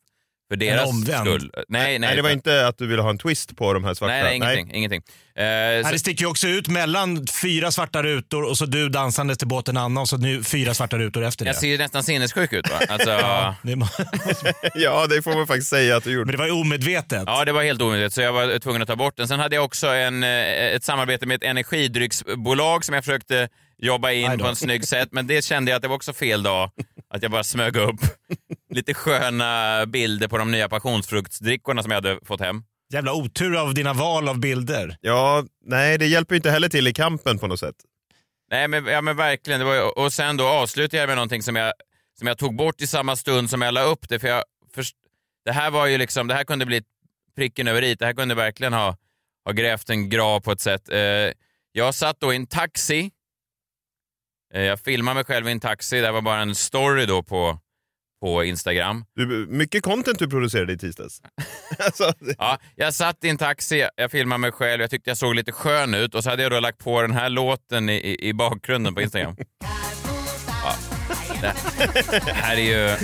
för 0.52 0.56
deras 0.56 0.88
omvänd. 0.90 1.26
skull. 1.26 1.50
Nej, 1.68 1.84
nej, 1.84 1.98
Nej, 1.98 2.16
det 2.16 2.22
var 2.22 2.30
inte 2.30 2.66
att 2.66 2.78
du 2.78 2.86
ville 2.86 3.02
ha 3.02 3.10
en 3.10 3.18
twist 3.18 3.56
på 3.56 3.72
de 3.72 3.84
här 3.84 3.94
svarta. 3.94 4.12
Nej, 4.14 4.22
nej, 4.38 4.54
ingenting. 4.56 4.76
ingenting. 4.76 5.02
Eh, 5.36 5.44
Nej, 5.44 5.84
så, 5.84 5.90
det 5.92 5.98
sticker 5.98 6.24
ju 6.24 6.30
också 6.30 6.48
ut 6.48 6.68
mellan 6.68 7.26
fyra 7.42 7.70
svarta 7.70 8.02
rutor 8.02 8.42
och 8.44 8.58
så 8.58 8.66
du 8.66 8.88
dansandes 8.88 9.38
till 9.38 9.46
båten 9.48 9.76
Anna 9.76 10.00
och 10.00 10.08
så 10.08 10.16
nu 10.16 10.44
fyra 10.44 10.74
svarta 10.74 10.98
rutor 10.98 11.24
efter 11.24 11.44
det. 11.44 11.48
jag 11.48 11.56
ser 11.56 11.68
ju 11.68 11.78
nästan 11.78 12.02
sinnessjuk 12.02 12.52
ut 12.52 12.70
va? 12.70 12.76
Alltså, 12.88 13.10
Det 13.62 13.76
må- 13.76 13.88
Ja, 14.74 15.06
det 15.06 15.22
får 15.22 15.34
man 15.34 15.46
faktiskt 15.46 15.70
säga 15.70 15.96
att 15.96 16.04
du 16.04 16.12
gjorde. 16.12 16.24
Men 16.24 16.32
det 16.32 16.38
var 16.38 16.46
ju 16.46 16.52
omedvetet. 16.52 17.22
Ja, 17.26 17.44
det 17.44 17.52
var 17.52 17.62
helt 17.62 17.82
omöjligt, 17.82 18.12
så 18.12 18.20
jag 18.20 18.32
var 18.32 18.58
tvungen 18.58 18.82
att 18.82 18.88
ta 18.88 18.96
bort 18.96 19.16
den. 19.16 19.28
Sen 19.28 19.40
hade 19.40 19.54
jag 19.56 19.64
också 19.64 19.86
en, 19.86 20.22
eh, 20.22 20.30
ett 20.74 20.84
samarbete 20.84 21.26
med 21.26 21.34
ett 21.34 21.42
energidrycksbolag 21.44 22.84
som 22.84 22.94
jag 22.94 23.04
försökte 23.04 23.48
jobba 23.78 24.10
in 24.12 24.38
på 24.38 24.46
en 24.46 24.56
snygg 24.56 24.88
sätt, 24.88 25.08
men 25.12 25.26
det 25.26 25.44
kände 25.44 25.70
jag 25.70 25.76
att 25.76 25.82
det 25.82 25.88
var 25.88 25.96
också 25.96 26.12
fel 26.12 26.42
dag. 26.42 26.70
Att 27.14 27.22
jag 27.22 27.30
bara 27.30 27.44
smög 27.44 27.76
upp 27.76 28.00
lite 28.72 28.94
sköna 28.94 29.86
bilder 29.86 30.28
på 30.28 30.38
de 30.38 30.50
nya 30.50 30.68
passionsfruktsdrickorna 30.68 31.82
som 31.82 31.90
jag 31.90 31.96
hade 31.96 32.18
fått 32.24 32.40
hem. 32.40 32.62
Jävla 32.92 33.12
otur 33.12 33.56
av 33.56 33.74
dina 33.74 33.92
val 33.92 34.28
av 34.28 34.40
bilder. 34.40 34.96
Ja, 35.00 35.44
nej, 35.64 35.98
det 35.98 36.06
hjälper 36.06 36.34
ju 36.34 36.36
inte 36.36 36.50
heller 36.50 36.68
till 36.68 36.88
i 36.88 36.94
kampen 36.94 37.38
på 37.38 37.46
något 37.46 37.60
sätt. 37.60 37.76
Nej, 38.50 38.68
men, 38.68 38.86
ja, 38.86 39.00
men 39.00 39.16
verkligen. 39.16 39.60
Det 39.60 39.66
var, 39.66 39.98
och 39.98 40.12
sen 40.12 40.36
då 40.36 40.46
avslutade 40.46 41.00
jag 41.00 41.06
med 41.06 41.16
någonting 41.16 41.42
som 41.42 41.56
jag, 41.56 41.72
som 42.18 42.28
jag 42.28 42.38
tog 42.38 42.56
bort 42.56 42.80
i 42.80 42.86
samma 42.86 43.16
stund 43.16 43.50
som 43.50 43.62
jag 43.62 43.74
la 43.74 43.82
upp 43.82 44.08
det. 44.08 44.18
För 44.18 44.28
jag, 44.28 44.44
först, 44.74 44.96
det 45.44 45.52
här 45.52 45.70
var 45.70 45.86
ju 45.86 45.98
liksom, 45.98 46.26
det 46.26 46.34
här 46.34 46.44
kunde 46.44 46.66
bli 46.66 46.82
pricken 47.36 47.68
över 47.68 47.82
i. 47.82 47.94
Det 47.94 48.06
här 48.06 48.12
kunde 48.12 48.34
verkligen 48.34 48.72
ha, 48.72 48.96
ha 49.44 49.52
grävt 49.52 49.90
en 49.90 50.08
grav 50.08 50.40
på 50.40 50.52
ett 50.52 50.60
sätt. 50.60 50.88
Eh, 50.88 51.32
jag 51.72 51.94
satt 51.94 52.20
då 52.20 52.32
i 52.32 52.36
en 52.36 52.46
taxi. 52.46 53.10
Eh, 54.54 54.62
jag 54.62 54.80
filmade 54.80 55.14
mig 55.14 55.24
själv 55.24 55.48
i 55.48 55.52
en 55.52 55.60
taxi. 55.60 56.00
Det 56.00 56.06
här 56.06 56.12
var 56.12 56.20
bara 56.20 56.40
en 56.40 56.54
story 56.54 57.06
då 57.06 57.22
på, 57.22 57.58
på 58.22 58.44
Instagram. 58.44 59.04
Du, 59.16 59.46
mycket 59.48 59.82
content 59.82 60.18
du 60.18 60.28
producerade 60.28 60.72
i 60.72 60.78
tisdags. 60.78 61.22
alltså, 61.78 62.12
Ja, 62.38 62.58
jag 62.76 62.94
satt 62.94 63.24
i 63.24 63.28
en 63.28 63.38
taxi, 63.38 63.86
jag 63.96 64.10
filmade 64.10 64.38
mig 64.38 64.52
själv, 64.52 64.80
jag 64.80 64.90
tyckte 64.90 65.10
jag 65.10 65.18
såg 65.18 65.34
lite 65.34 65.52
skön 65.52 65.94
ut 65.94 66.14
och 66.14 66.24
så 66.24 66.30
hade 66.30 66.42
jag 66.42 66.52
då 66.52 66.60
lagt 66.60 66.78
på 66.78 67.02
den 67.02 67.12
här 67.12 67.28
låten 67.28 67.88
i, 67.88 68.16
i, 68.20 68.32
bakgrunden 68.34 68.94
på 68.94 69.02
Instagram. 69.02 69.36
Ja, 70.64 70.74
det, 72.24 72.32
här 72.32 72.56
är 72.56 72.60
ju... 72.60 72.96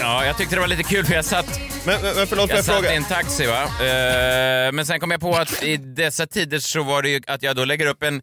Ja, 0.00 0.24
jag 0.24 0.36
tyckte 0.36 0.54
det 0.54 0.60
var 0.60 0.68
lite 0.68 0.82
kul 0.82 1.04
för 1.04 1.14
jag 1.14 1.24
satt, 1.24 1.60
men, 1.86 2.02
men 2.02 2.26
förlåt, 2.26 2.50
jag 2.50 2.58
jag 2.58 2.64
satt 2.64 2.74
fråga? 2.74 2.92
i 2.92 2.96
en 2.96 3.04
taxi 3.04 3.46
va. 3.46 3.62
Eh, 3.62 4.72
men 4.72 4.86
sen 4.86 5.00
kom 5.00 5.10
jag 5.10 5.20
på 5.20 5.36
att 5.36 5.62
i 5.62 5.76
dessa 5.76 6.26
tider 6.26 6.58
så 6.58 6.82
var 6.82 7.02
det 7.02 7.08
ju 7.08 7.20
att 7.26 7.42
jag 7.42 7.56
då 7.56 7.64
lägger 7.64 7.86
upp 7.86 8.02
en, 8.02 8.22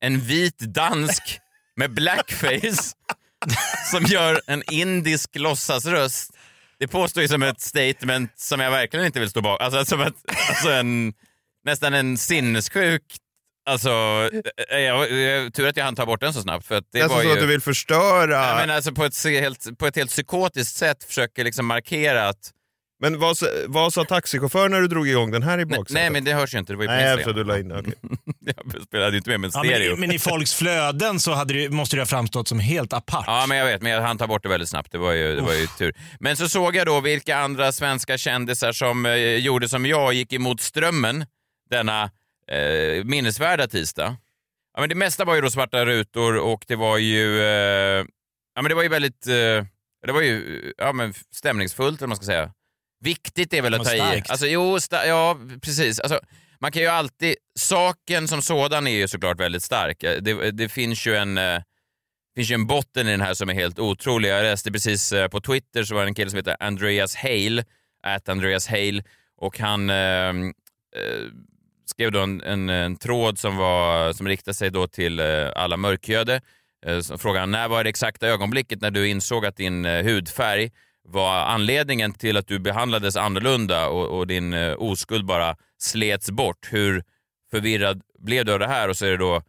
en 0.00 0.20
vit 0.20 0.58
dansk 0.58 1.40
med 1.76 1.90
blackface 1.90 2.94
som 3.90 4.04
gör 4.04 4.42
en 4.46 4.62
indisk 4.70 5.36
låtsasröst. 5.36 6.30
Det 6.78 6.88
påstår 6.88 7.22
ju 7.22 7.28
som 7.28 7.42
ett 7.42 7.60
statement 7.60 8.32
som 8.36 8.60
jag 8.60 8.70
verkligen 8.70 9.06
inte 9.06 9.20
vill 9.20 9.30
stå 9.30 9.40
bakom. 9.40 9.66
Alltså, 9.66 9.84
som 9.84 10.00
ett, 10.00 10.14
alltså 10.48 10.70
en, 10.70 11.12
nästan 11.64 11.94
en 11.94 12.18
sinnessjuk... 12.18 13.02
Alltså, 13.66 13.90
eh, 14.70 14.78
jag, 14.78 15.12
jag, 15.12 15.54
tur 15.54 15.68
att 15.68 15.76
jag 15.76 15.84
hann 15.84 15.94
ta 15.94 16.06
bort 16.06 16.20
den 16.20 16.34
så 16.34 16.42
snabbt. 16.42 16.66
För 16.66 16.74
att 16.74 16.84
det 16.92 16.98
är 16.98 17.08
var 17.08 17.16
alltså 17.16 17.28
så 17.28 17.28
ju, 17.28 17.32
att 17.32 17.40
du 17.40 17.46
vill 17.46 17.60
förstöra... 17.60 18.32
Ja, 18.32 18.56
men 18.56 18.70
alltså 18.70 18.92
på, 18.92 19.04
ett, 19.04 19.24
helt, 19.24 19.78
på 19.78 19.86
ett 19.86 19.96
helt 19.96 20.10
psykotiskt 20.10 20.76
sätt 20.76 21.04
försöker 21.04 21.44
liksom 21.44 21.66
markera 21.66 22.28
att... 22.28 22.52
Men 23.02 23.18
vad, 23.18 23.38
sa- 23.38 23.46
vad 23.66 23.92
sa 23.92 24.04
taxichauffören 24.04 24.70
när 24.70 24.80
du 24.80 24.88
drog 24.88 25.08
igång 25.08 25.30
den 25.30 25.42
här 25.42 25.58
i 25.58 25.64
baksätet? 25.66 25.90
nej 25.94 26.10
men 26.10 26.24
det 26.24 26.32
hörs 26.32 26.54
ju 26.54 26.58
inte, 26.58 26.72
det 26.72 26.76
var 26.76 26.84
ju 26.84 26.90
Nej, 26.90 27.24
för 27.24 27.32
du 27.32 27.44
la 27.44 27.58
in 27.58 27.72
okej. 27.72 27.94
Jag 28.74 28.82
spelade 28.82 29.10
ju 29.10 29.16
inte 29.16 29.30
med 29.30 29.40
med 29.40 29.50
Ja, 29.54 29.60
stereo. 29.64 29.90
men, 29.90 30.00
men 30.00 30.12
i 30.12 30.18
folks 30.18 30.54
flöden 30.54 31.20
så 31.20 31.32
hade 31.32 31.54
det, 31.54 31.68
måste 31.70 31.96
det 31.96 32.00
ha 32.00 32.06
framstått 32.06 32.48
som 32.48 32.60
helt 32.60 32.92
apart. 32.92 33.24
Ja, 33.26 33.44
men 33.48 33.58
jag 33.58 33.66
vet, 33.66 33.82
men 33.82 33.92
jag 33.92 34.02
hann 34.02 34.18
ta 34.18 34.26
bort 34.26 34.42
det 34.42 34.48
väldigt 34.48 34.68
snabbt. 34.68 34.92
Det 34.92 34.98
var 34.98 35.12
ju, 35.12 35.36
det 35.36 35.42
var 35.42 35.52
ju 35.54 35.66
tur. 35.66 35.94
Men 36.20 36.36
så 36.36 36.48
såg 36.48 36.76
jag 36.76 36.86
då 36.86 37.00
vilka 37.00 37.36
andra 37.36 37.72
svenska 37.72 38.18
kändisar 38.18 38.72
som 38.72 39.06
eh, 39.06 39.14
gjorde 39.36 39.68
som 39.68 39.86
jag 39.86 40.06
och 40.06 40.14
gick 40.14 40.32
emot 40.32 40.60
strömmen 40.60 41.26
denna 41.70 42.02
eh, 42.52 43.04
minnesvärda 43.04 43.66
tisdag. 43.68 44.16
Ja, 44.74 44.80
men 44.80 44.88
det 44.88 44.94
mesta 44.94 45.24
var 45.24 45.34
ju 45.34 45.40
då 45.40 45.50
svarta 45.50 45.84
rutor 45.86 46.36
och 46.38 46.64
det 46.68 46.76
var 46.76 46.98
ju, 46.98 47.40
eh, 47.40 48.04
ja, 48.54 48.62
men 48.62 48.64
det 48.64 48.74
var 48.74 48.82
ju 48.82 48.88
väldigt 48.88 49.26
eh, 49.26 49.64
det 50.06 50.12
var 50.12 50.20
ju 50.22 50.62
ja, 50.78 50.92
men 50.92 51.14
stämningsfullt, 51.34 52.00
eller 52.00 52.08
man 52.08 52.16
ska 52.16 52.26
säga. 52.26 52.50
Viktigt 53.00 53.54
är 53.54 53.62
väl 53.62 53.74
att 53.74 53.84
ta 53.84 53.94
i. 53.94 54.22
Alltså, 54.28 54.46
jo, 54.46 54.78
ja, 54.90 55.38
precis. 55.62 56.00
Alltså, 56.00 56.20
man 56.58 56.72
kan 56.72 56.82
ju 56.82 56.88
alltid... 56.88 57.34
Saken 57.58 58.28
som 58.28 58.42
sådan 58.42 58.86
är 58.86 58.90
ju 58.90 59.08
såklart 59.08 59.40
väldigt 59.40 59.62
stark. 59.62 60.00
Det, 60.00 60.50
det 60.50 60.68
finns 60.68 61.06
ju 61.06 61.16
en... 61.16 61.38
eh, 61.38 61.60
finns 62.34 62.50
ju 62.50 62.54
en 62.54 62.66
botten 62.66 63.08
i 63.08 63.10
den 63.10 63.20
här 63.20 63.34
som 63.34 63.48
är 63.48 63.54
helt 63.54 63.78
otrolig. 63.78 64.28
Jag 64.28 64.42
läste 64.42 64.72
precis 64.72 65.12
eh, 65.12 65.28
på 65.28 65.40
Twitter 65.40 65.84
så 65.84 65.94
var 65.94 66.02
det 66.02 66.08
en 66.08 66.14
kille 66.14 66.30
som 66.30 66.36
heter 66.36 66.56
Andreas 66.60 67.14
Hale, 67.14 67.64
at 68.02 68.28
Andreas 68.28 68.66
Hale, 68.66 69.02
och 69.36 69.58
han 69.58 69.90
eh, 69.90 69.96
eh, 69.96 70.32
skrev 71.86 72.12
då 72.12 72.20
en, 72.20 72.42
en, 72.42 72.68
en 72.68 72.96
tråd 72.96 73.38
som, 73.38 73.56
var, 73.56 74.12
som 74.12 74.28
riktade 74.28 74.54
sig 74.54 74.70
då 74.70 74.86
till 74.86 75.20
eh, 75.20 75.48
alla 75.56 75.76
mörkhyade. 75.76 76.40
Eh, 76.86 77.34
han 77.36 77.50
när 77.50 77.68
var 77.68 77.84
det 77.84 77.90
exakta 77.90 78.26
ögonblicket 78.26 78.80
när 78.80 78.90
du 78.90 79.08
insåg 79.08 79.46
att 79.46 79.56
din 79.56 79.84
eh, 79.84 80.04
hudfärg 80.04 80.70
var 81.12 81.34
anledningen 81.36 82.12
till 82.12 82.36
att 82.36 82.46
du 82.46 82.58
behandlades 82.58 83.16
annorlunda 83.16 83.88
och, 83.88 84.18
och 84.18 84.26
din 84.26 84.52
eh, 84.52 84.74
oskuld 84.78 85.26
bara 85.26 85.56
slets 85.78 86.30
bort. 86.30 86.68
Hur 86.70 87.02
förvirrad 87.50 88.02
blev 88.18 88.44
du 88.44 88.52
av 88.52 88.58
det 88.58 88.66
här? 88.66 88.88
Och 88.88 88.96
så 88.96 89.06
är 89.06 89.10
det 89.10 89.16
då 89.16 89.42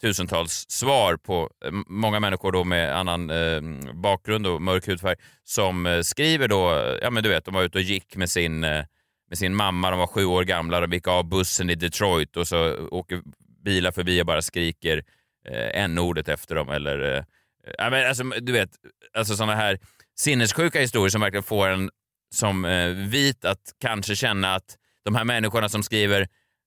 tusentals 0.00 0.66
svar 0.68 1.16
på 1.16 1.50
eh, 1.64 1.70
många 1.86 2.20
människor 2.20 2.52
då 2.52 2.64
med 2.64 2.96
annan 2.96 3.30
eh, 3.30 3.60
bakgrund 3.94 4.46
och 4.46 4.62
mörk 4.62 4.88
hudfärg 4.88 5.16
som 5.44 5.86
eh, 5.86 6.00
skriver 6.00 6.48
då, 6.48 6.74
eh, 6.74 6.98
ja 7.02 7.10
men 7.10 7.22
du 7.22 7.28
vet, 7.28 7.44
de 7.44 7.54
var 7.54 7.62
ute 7.62 7.78
och 7.78 7.82
gick 7.82 8.16
med 8.16 8.30
sin, 8.30 8.64
eh, 8.64 8.84
med 9.28 9.38
sin 9.38 9.54
mamma, 9.54 9.90
de 9.90 9.98
var 9.98 10.06
sju 10.06 10.24
år 10.24 10.44
gamla, 10.44 10.80
de 10.80 10.92
gick 10.92 11.08
av 11.08 11.28
bussen 11.28 11.70
i 11.70 11.74
Detroit 11.74 12.36
och 12.36 12.48
så 12.48 12.88
åker 12.90 13.22
bilar 13.64 13.92
förbi 13.92 14.22
och 14.22 14.26
bara 14.26 14.42
skriker 14.42 15.04
eh, 15.48 15.82
n-ordet 15.82 16.28
efter 16.28 16.54
dem 16.54 16.68
eller, 16.68 17.16
eh, 17.16 17.24
ja 17.78 17.90
men 17.90 18.06
alltså 18.06 18.24
du 18.24 18.52
vet, 18.52 18.70
alltså 19.14 19.36
sådana 19.36 19.54
här 19.54 19.78
sinnessjuka 20.18 20.80
historier 20.80 21.10
som 21.10 21.20
verkligen 21.20 21.42
får 21.42 21.68
en 21.68 21.90
som 22.34 22.64
eh, 22.64 22.88
vit 22.88 23.44
att 23.44 23.72
kanske 23.80 24.16
känna 24.16 24.54
att 24.54 24.76
de 25.04 25.14
här 25.14 25.24
människorna 25.24 25.68
som 25.68 25.82
skriver 25.82 26.20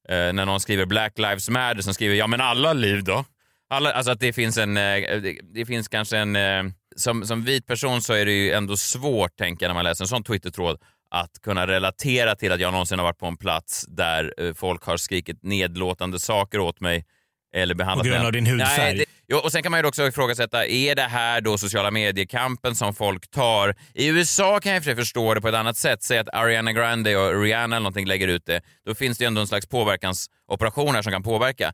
eh, 0.10 0.34
när 0.34 0.46
någon 0.46 0.60
skriver 0.60 0.86
Black 0.86 1.18
Lives 1.18 1.50
Matter 1.50 1.82
som 1.82 1.94
skriver 1.94 2.16
ja 2.16 2.28
men 2.28 2.42
alla 2.42 2.74
liv 2.74 3.04
då? 3.04 3.26
Alla, 3.70 3.92
alltså 3.92 4.12
att 4.12 4.20
det 4.20 4.34
finns 4.34 4.58
en, 4.58 4.78
eh, 4.78 5.22
det, 5.22 5.40
det 5.54 5.66
finns 5.66 5.88
kanske 5.88 6.18
en, 6.18 6.36
eh, 6.36 6.64
som, 6.96 7.26
som 7.26 7.44
vit 7.44 7.66
person 7.66 8.02
så 8.02 8.14
är 8.14 8.26
det 8.26 8.32
ju 8.32 8.52
ändå 8.52 8.78
svårt 8.78 9.38
tänker 9.38 9.66
jag 9.66 9.70
när 9.70 9.74
man 9.74 9.84
läser 9.84 10.04
en 10.04 10.08
sån 10.08 10.24
Twitter-tråd 10.24 10.78
att 11.12 11.42
kunna 11.42 11.68
relatera 11.68 12.36
till 12.36 12.52
att 12.52 12.60
jag 12.60 12.72
någonsin 12.72 13.00
har 13.00 13.06
varit 13.06 13.18
på 13.18 13.26
en 13.26 13.38
plats 13.38 13.86
där 13.88 14.34
eh, 14.38 14.54
folk 14.54 14.84
har 14.84 14.98
skrikit 14.98 15.44
nedlåtande 15.44 16.20
saker 16.20 16.60
åt 16.60 16.80
mig 16.80 17.06
eller 17.54 17.76
behandlat 17.76 18.08
På 18.08 18.12
grund 18.14 18.26
av 18.26 18.32
din 18.32 18.46
hudfärg. 18.46 18.78
Nej, 18.78 18.96
det, 18.96 19.06
jo, 19.28 19.38
och 19.38 19.52
sen 19.52 19.64
kan 19.64 19.72
man 19.72 19.80
ju 19.80 19.88
också 19.88 20.08
ifrågasätta, 20.08 20.66
är 20.66 20.96
det 20.96 21.02
här 21.02 21.42
då 21.42 21.58
sociala 21.58 21.92
mediekampen 21.92 22.76
som 22.76 22.94
folk 22.94 23.32
tar? 23.32 23.76
I 23.94 24.08
USA 24.08 24.60
kan 24.60 24.74
jag 24.74 24.84
för 24.84 24.96
förstå 24.96 25.34
det 25.34 25.42
på 25.42 25.48
ett 25.48 25.56
annat 25.56 25.78
sätt. 25.78 26.04
Säg 26.04 26.18
att 26.18 26.30
Ariana 26.34 26.74
Grande 26.74 27.18
och 27.18 27.42
Rihanna 27.42 27.76
eller 27.76 27.84
någonting 27.84 28.08
lägger 28.08 28.28
ut 28.28 28.46
det. 28.46 28.62
Då 28.86 28.96
finns 28.96 29.18
det 29.18 29.24
ju 29.24 29.28
ändå 29.28 29.42
en 29.42 29.48
slags 29.48 29.68
påverkansoperation 29.68 30.96
här 30.96 31.02
som 31.02 31.12
kan 31.12 31.24
påverka. 31.24 31.74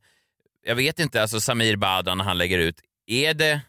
Jag 0.66 0.76
vet 0.76 1.00
inte, 1.00 1.22
alltså 1.22 1.40
Samir 1.40 1.76
Badran 1.76 2.18
när 2.18 2.26
han 2.26 2.38
lägger 2.38 2.60
ut, 2.60 2.76
är 3.08 3.34
det... 3.34 3.62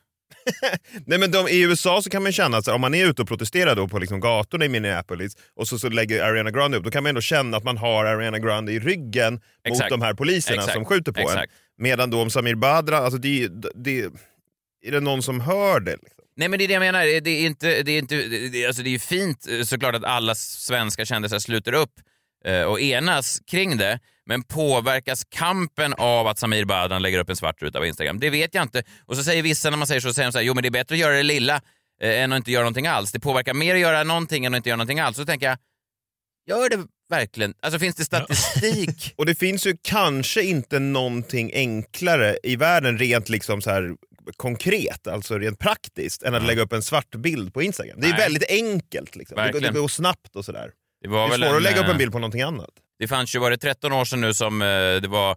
Nej, 1.06 1.18
men 1.18 1.30
de, 1.30 1.48
I 1.48 1.62
USA 1.62 2.02
så 2.02 2.10
kan 2.10 2.22
man 2.22 2.32
känna 2.32 2.56
att 2.56 2.68
om 2.68 2.80
man 2.80 2.94
är 2.94 3.06
ute 3.06 3.22
och 3.22 3.28
protesterar 3.28 3.76
då 3.76 3.88
på 3.88 3.98
liksom 3.98 4.20
gatorna 4.20 4.64
i 4.64 4.68
Minneapolis 4.68 5.36
och 5.56 5.68
så, 5.68 5.78
så 5.78 5.88
lägger 5.88 6.22
Ariana 6.22 6.50
Grande 6.50 6.76
upp, 6.78 6.84
då 6.84 6.90
kan 6.90 7.02
man 7.02 7.08
ändå 7.08 7.20
känna 7.20 7.56
att 7.56 7.64
man 7.64 7.76
har 7.76 8.04
Ariana 8.04 8.38
Grande 8.38 8.72
i 8.72 8.78
ryggen 8.78 9.40
Exakt. 9.64 9.90
mot 9.90 10.00
de 10.00 10.04
här 10.04 10.14
poliserna 10.14 10.56
Exakt. 10.56 10.74
som 10.74 10.84
skjuter 10.84 11.12
på 11.12 11.30
en. 11.30 11.46
Medan 11.78 12.10
då 12.10 12.22
om 12.22 12.30
Samir 12.30 12.54
Badran, 12.54 13.04
alltså 13.04 13.18
det, 13.18 13.48
det, 13.74 14.04
är 14.82 14.92
det 14.92 15.00
någon 15.00 15.22
som 15.22 15.40
hör 15.40 15.80
det? 15.80 15.96
Liksom? 16.02 16.24
Nej 16.36 16.48
men 16.48 16.58
det 16.58 16.64
är 16.64 16.68
det 16.68 16.74
jag 16.74 16.80
menar, 16.80 17.20
det 17.20 17.30
är 17.30 17.46
inte, 17.46 17.82
det 17.82 17.92
är 17.92 17.98
inte, 17.98 18.16
det 18.52 18.66
alltså 18.66 18.82
det 18.82 18.88
är 18.88 18.92
ju 18.92 18.98
fint 18.98 19.46
eh, 19.50 19.62
såklart 19.62 19.94
att 19.94 20.04
alla 20.04 20.34
svenska 20.34 21.04
kändisar 21.04 21.38
sluter 21.38 21.72
upp 21.72 21.92
eh, 22.44 22.62
och 22.62 22.80
enas 22.80 23.40
kring 23.50 23.76
det, 23.76 23.98
men 24.26 24.42
påverkas 24.42 25.24
kampen 25.24 25.94
av 25.94 26.26
att 26.26 26.38
Samir 26.38 26.64
Badran 26.64 27.02
lägger 27.02 27.18
upp 27.18 27.30
en 27.30 27.36
svart 27.36 27.62
ruta 27.62 27.78
på 27.78 27.86
Instagram? 27.86 28.20
Det 28.20 28.30
vet 28.30 28.54
jag 28.54 28.62
inte. 28.62 28.82
Och 29.06 29.16
så 29.16 29.22
säger 29.22 29.42
vissa 29.42 29.70
när 29.70 29.76
man 29.76 29.86
säger 29.86 30.00
så, 30.00 30.14
säger 30.14 30.28
de 30.28 30.32
så 30.32 30.38
här, 30.38 30.44
jo 30.44 30.54
men 30.54 30.62
det 30.62 30.68
är 30.68 30.70
bättre 30.70 30.94
att 30.94 31.00
göra 31.00 31.16
det 31.16 31.22
lilla 31.22 31.60
eh, 32.02 32.22
än 32.22 32.32
att 32.32 32.36
inte 32.36 32.50
göra 32.50 32.62
någonting 32.62 32.86
alls. 32.86 33.12
Det 33.12 33.20
påverkar 33.20 33.54
mer 33.54 33.74
att 33.74 33.80
göra 33.80 34.04
någonting 34.04 34.44
än 34.44 34.54
att 34.54 34.56
inte 34.56 34.68
göra 34.68 34.76
någonting 34.76 35.00
alls. 35.00 35.16
Så 35.16 35.24
tänker 35.24 35.46
jag, 35.46 35.58
gör 36.46 36.68
det 36.68 36.86
verkligen? 37.10 37.54
Alltså 37.60 37.78
finns 37.78 37.96
det 37.96 38.04
statistik? 38.04 39.14
Och 39.16 39.26
det 39.26 39.34
finns 39.34 39.66
ju 39.66 39.76
kanske 39.82 40.42
inte 40.42 40.78
någonting 40.78 41.50
enklare 41.54 42.38
i 42.42 42.56
världen 42.56 42.98
rent 42.98 43.28
liksom 43.28 43.62
så 43.62 43.70
här 43.70 43.90
konkret, 44.36 45.06
alltså 45.06 45.38
rent 45.38 45.58
praktiskt, 45.58 46.22
än 46.22 46.34
att 46.34 46.42
lägga 46.46 46.62
upp 46.62 46.72
en 46.72 46.82
svart 46.82 47.14
bild 47.14 47.54
på 47.54 47.62
Instagram. 47.62 48.00
Det 48.00 48.06
är 48.06 48.10
Nej. 48.10 48.18
väldigt 48.20 48.50
enkelt. 48.50 49.16
Liksom. 49.16 49.36
Det, 49.36 49.52
går- 49.52 49.60
det 49.60 49.70
går 49.80 49.88
snabbt 49.88 50.36
och 50.36 50.44
sådär. 50.44 50.70
Det 51.02 51.08
Det 51.08 51.08
var 51.08 51.24
är 51.26 51.30
väl 51.30 51.40
svårare 51.40 51.56
att 51.56 51.62
lägga 51.62 51.78
upp 51.80 51.84
eh, 51.84 51.90
en 51.90 51.98
bild 51.98 52.12
på 52.12 52.18
någonting 52.18 52.42
annat. 52.42 52.70
Det 52.98 53.08
fanns 53.08 53.34
ju, 53.34 53.38
var 53.38 53.50
det 53.50 53.58
13 53.58 53.92
år 53.92 54.04
sedan 54.04 54.20
nu 54.20 54.34
som 54.34 54.62
eh, 54.62 54.66
det 54.66 55.08
var 55.08 55.36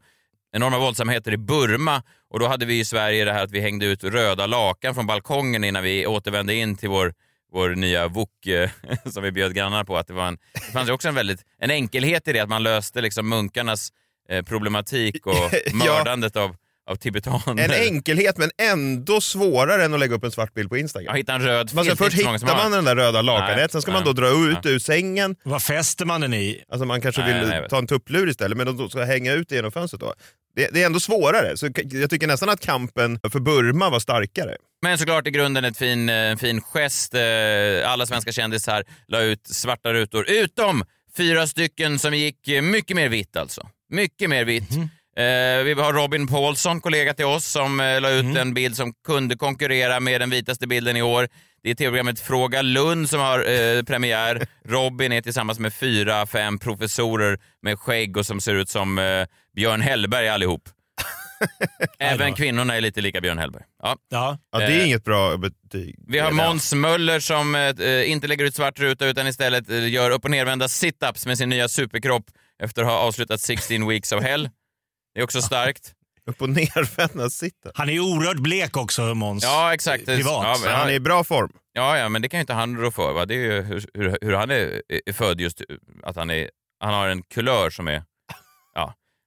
enorma 0.55 0.79
våldsamheter 0.79 1.31
i 1.33 1.37
Burma 1.37 2.03
och 2.29 2.39
då 2.39 2.47
hade 2.47 2.65
vi 2.65 2.79
i 2.79 2.85
Sverige 2.85 3.25
det 3.25 3.33
här 3.33 3.43
att 3.43 3.51
vi 3.51 3.59
hängde 3.59 3.85
ut 3.85 4.03
röda 4.03 4.45
lakan 4.47 4.95
från 4.95 5.07
balkongen 5.07 5.63
innan 5.63 5.83
vi 5.83 6.07
återvände 6.07 6.53
in 6.53 6.77
till 6.77 6.89
vår, 6.89 7.13
vår 7.51 7.69
nya 7.69 8.07
wok 8.07 8.47
eh, 8.47 8.69
som 9.05 9.23
vi 9.23 9.31
bjöd 9.31 9.53
grannarna 9.53 9.85
på. 9.85 9.97
Att 9.97 10.07
det, 10.07 10.13
var 10.13 10.27
en, 10.27 10.37
det 10.53 10.71
fanns 10.73 10.89
ju 10.89 10.93
också 10.93 11.07
en, 11.07 11.15
väldigt, 11.15 11.45
en 11.57 11.71
enkelhet 11.71 12.27
i 12.27 12.33
det, 12.33 12.39
att 12.39 12.49
man 12.49 12.63
löste 12.63 13.01
liksom 13.01 13.29
munkarnas 13.29 13.89
eh, 14.29 14.43
problematik 14.45 15.25
och 15.25 15.33
Ja. 15.65 15.73
mördandet 15.73 16.35
av, 16.35 16.55
av 16.89 16.95
tibetaner. 16.95 17.63
En 17.63 17.71
enkelhet 17.93 18.37
men 18.37 18.49
ändå 18.61 19.21
svårare 19.21 19.85
än 19.85 19.93
att 19.93 19.99
lägga 19.99 20.15
upp 20.15 20.23
en 20.23 20.31
svart 20.31 20.53
bild 20.53 20.69
på 20.69 20.77
Instagram. 20.77 21.11
Ja, 21.11 21.17
hitta 21.17 21.33
en 21.33 21.41
röd 21.41 21.71
Man 21.73 21.85
ska 21.85 21.95
filt, 21.95 21.99
först 21.99 22.17
hittar 22.17 22.55
man 22.55 22.71
den 22.71 22.85
där 22.85 22.95
röda 22.95 23.21
Nej, 23.21 23.25
lakanet, 23.25 23.71
sen 23.71 23.81
ska 23.81 23.91
man 23.91 24.03
nej, 24.03 24.13
då 24.13 24.21
dra 24.21 24.51
ut 24.51 24.65
ur 24.65 24.79
sängen. 24.79 25.35
Vad 25.43 25.63
fäster 25.63 26.05
man 26.05 26.21
den 26.21 26.33
i? 26.33 26.63
Alltså 26.71 26.85
man 26.85 27.01
kanske 27.01 27.21
Nej, 27.21 27.39
vill 27.39 27.49
nej, 27.49 27.69
ta 27.69 27.77
en 27.77 27.87
tupplur 27.87 28.29
istället, 28.29 28.57
men 28.57 28.77
då 28.77 28.89
ska 28.89 29.03
hänga 29.03 29.33
ut 29.33 29.49
det 29.49 29.55
genom 29.55 29.71
fönstret 29.71 30.01
då. 30.01 30.13
Det, 30.55 30.69
det 30.73 30.81
är 30.81 30.85
ändå 30.85 30.99
svårare, 30.99 31.57
så 31.57 31.69
jag 31.91 32.09
tycker 32.09 32.27
nästan 32.27 32.49
att 32.49 32.59
kampen 32.59 33.19
för 33.31 33.39
Burma 33.39 33.89
var 33.89 33.99
starkare. 33.99 34.55
Men 34.81 34.97
såklart 34.97 35.27
i 35.27 35.31
grunden 35.31 35.65
ett 35.65 35.77
fin, 35.77 36.09
eh, 36.09 36.15
en 36.15 36.37
fin 36.37 36.61
gest. 36.61 37.13
Eh, 37.13 37.21
Alla 37.85 38.05
svenska 38.05 38.31
kändisar 38.31 38.83
la 39.07 39.21
ut 39.21 39.47
svarta 39.47 39.93
rutor, 39.93 40.29
utom 40.29 40.83
fyra 41.17 41.47
stycken 41.47 41.99
som 41.99 42.13
gick 42.13 42.47
eh, 42.47 42.61
mycket 42.61 42.95
mer 42.95 43.09
vitt 43.09 43.37
alltså. 43.37 43.67
Mycket 43.89 44.29
mer 44.29 44.45
vitt. 44.45 44.71
Eh, 44.71 44.83
vi 45.65 45.73
har 45.77 45.93
Robin 45.93 46.27
Paulsson, 46.27 46.81
kollega 46.81 47.13
till 47.13 47.25
oss, 47.25 47.45
som 47.45 47.79
eh, 47.79 48.01
la 48.01 48.09
ut 48.09 48.37
en 48.37 48.53
bild 48.53 48.75
som 48.75 48.93
kunde 49.07 49.35
konkurrera 49.35 49.99
med 49.99 50.21
den 50.21 50.29
vitaste 50.29 50.67
bilden 50.67 50.97
i 50.97 51.01
år. 51.01 51.29
Det 51.63 51.69
är 51.69 51.75
tv-programmet 51.75 52.19
Fråga 52.19 52.61
Lund 52.61 53.09
som 53.09 53.19
har 53.19 53.39
eh, 53.39 53.83
premiär. 53.83 54.47
Robin 54.65 55.11
är 55.11 55.21
tillsammans 55.21 55.59
med 55.59 55.73
fyra, 55.73 56.25
fem 56.25 56.59
professorer 56.59 57.39
med 57.61 57.79
skägg 57.79 58.17
och 58.17 58.25
som 58.25 58.41
ser 58.41 58.55
ut 58.55 58.69
som 58.69 58.99
eh, 58.99 59.25
Björn 59.55 59.81
Hellberg 59.81 60.29
allihop. 60.29 60.69
Även 61.99 62.33
kvinnorna 62.33 62.75
är 62.75 62.81
lite 62.81 63.01
lika 63.01 63.21
Björn 63.21 63.37
Hellberg. 63.37 63.63
Ja. 63.83 63.95
Ja. 64.09 64.37
Ja, 64.51 64.59
det 64.59 64.65
är 64.65 64.79
Eh, 64.79 64.85
inget 64.85 65.03
bra 65.03 65.37
betyg. 65.37 65.95
Vi 66.07 66.19
har 66.19 66.31
Måns 66.31 66.73
Möller 66.73 67.19
som 67.19 67.55
eh, 67.55 68.11
inte 68.11 68.27
lägger 68.27 68.45
ut 68.45 68.55
svart 68.55 68.79
ruta 68.79 69.05
utan 69.05 69.27
istället 69.27 69.69
eh, 69.69 69.89
gör 69.89 70.11
upp 70.11 70.25
och 70.25 70.31
nervända 70.31 70.67
sit-ups 70.67 71.27
med 71.27 71.37
sin 71.37 71.49
nya 71.49 71.67
superkropp 71.67 72.25
efter 72.63 72.81
att 72.81 72.87
ha 72.87 72.97
avslutat 72.97 73.41
16 73.41 73.87
weeks 73.87 74.11
of 74.11 74.23
hell. 74.23 74.49
Det 75.13 75.19
är 75.19 75.23
också 75.23 75.41
starkt. 75.41 75.93
Upp 76.29 76.41
och 76.41 76.49
nervända 76.49 77.29
sitter. 77.29 77.71
Han 77.75 77.89
är 77.89 77.93
ju 77.93 77.99
oerhört 77.99 78.37
blek 78.39 78.77
också, 78.77 79.01
Måns. 79.15 79.43
Ja, 79.43 79.73
exakt. 79.73 80.05
Privat. 80.05 80.43
Ja, 80.43 80.57
Men 80.63 80.75
han 80.75 80.87
är 80.87 80.91
ja, 80.91 80.95
i 80.95 80.99
bra 80.99 81.23
form. 81.23 81.51
ja, 81.73 81.97
ja, 81.97 82.09
men 82.09 82.21
det 82.21 82.29
kan 82.29 82.37
ju 82.37 82.41
inte 82.41 82.53
han 82.53 82.77
rå 82.77 82.91
för. 82.91 83.13
Va? 83.13 83.25
Det 83.25 83.33
är 83.33 83.37
ju 83.37 83.61
hur, 83.61 83.85
hur, 83.93 84.17
hur 84.21 84.33
han 84.33 84.51
är, 84.51 84.81
är 85.05 85.13
född 85.13 85.41
just, 85.41 85.61
att 86.03 86.15
han, 86.15 86.29
är, 86.29 86.49
han 86.79 86.93
har 86.93 87.07
en 87.07 87.21
kulör 87.23 87.69
som 87.69 87.87
är... 87.87 88.03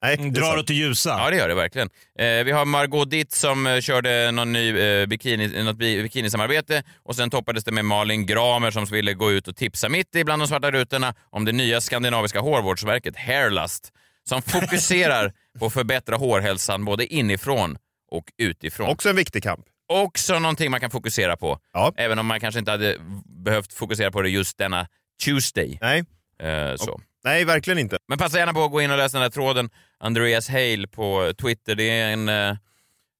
Nej, 0.04 0.16
det 0.16 0.24
är 0.24 0.30
Drar 0.30 0.58
åt 0.58 0.66
det 0.66 0.74
ljusa. 0.74 1.10
Ja, 1.10 1.30
det 1.30 1.36
gör 1.36 1.48
det 1.48 1.54
verkligen. 1.54 1.90
Eh, 2.18 2.44
vi 2.44 2.52
har 2.52 2.64
Margot 2.64 3.10
Ditt 3.10 3.32
som 3.32 3.66
eh, 3.66 3.80
körde 3.80 4.30
någon 4.30 4.52
ny 4.52 4.78
eh, 4.80 5.06
bikini, 5.06 5.62
något 5.62 5.76
bi- 5.76 6.02
bikinisamarbete 6.02 6.82
och 7.02 7.16
sen 7.16 7.30
toppades 7.30 7.64
det 7.64 7.72
med 7.72 7.84
Malin 7.84 8.26
Gramer 8.26 8.70
som 8.70 8.84
ville 8.84 9.14
gå 9.14 9.32
ut 9.32 9.48
och 9.48 9.56
tipsa 9.56 9.88
mitt 9.88 10.16
i 10.16 10.24
bland 10.24 10.42
de 10.42 10.48
svarta 10.48 10.70
rutorna 10.70 11.14
om 11.30 11.44
det 11.44 11.52
nya 11.52 11.80
skandinaviska 11.80 12.40
hårvårdsverket 12.40 13.16
Hairlust 13.16 13.92
som 14.28 14.42
fokuserar 14.42 15.32
på 15.58 15.66
att 15.66 15.72
förbättra 15.72 16.16
hårhälsan 16.16 16.84
både 16.84 17.06
inifrån 17.14 17.78
och 18.10 18.24
utifrån. 18.38 18.88
Också 18.88 19.08
en 19.10 19.16
viktig 19.16 19.42
kamp. 19.42 19.64
Också 19.88 20.38
någonting 20.38 20.70
man 20.70 20.80
kan 20.80 20.90
fokusera 20.90 21.36
på, 21.36 21.58
Ja. 21.72 21.92
även 21.96 22.18
om 22.18 22.26
man 22.26 22.40
kanske 22.40 22.58
inte 22.58 22.70
hade 22.70 22.96
behövt 23.44 23.72
fokusera 23.72 24.10
på 24.10 24.22
det 24.22 24.28
just 24.30 24.58
denna 24.58 24.86
Tuesday. 25.24 25.78
Nej. 25.80 26.04
Eh, 26.42 26.76
så. 26.76 27.00
Nej, 27.24 27.44
verkligen 27.44 27.78
inte. 27.78 27.98
Men 28.08 28.18
passa 28.18 28.38
gärna 28.38 28.52
på 28.52 28.64
att 28.64 28.70
gå 28.70 28.80
in 28.82 28.90
och 28.90 28.96
läsa 28.96 29.18
den 29.18 29.22
där 29.22 29.30
tråden, 29.30 29.70
Andreas 29.98 30.48
Hale 30.48 30.86
på 30.88 31.32
Twitter. 31.40 31.74
Det 31.74 31.90
är 31.90 32.12
en, 32.12 32.28
eh, 32.28 32.56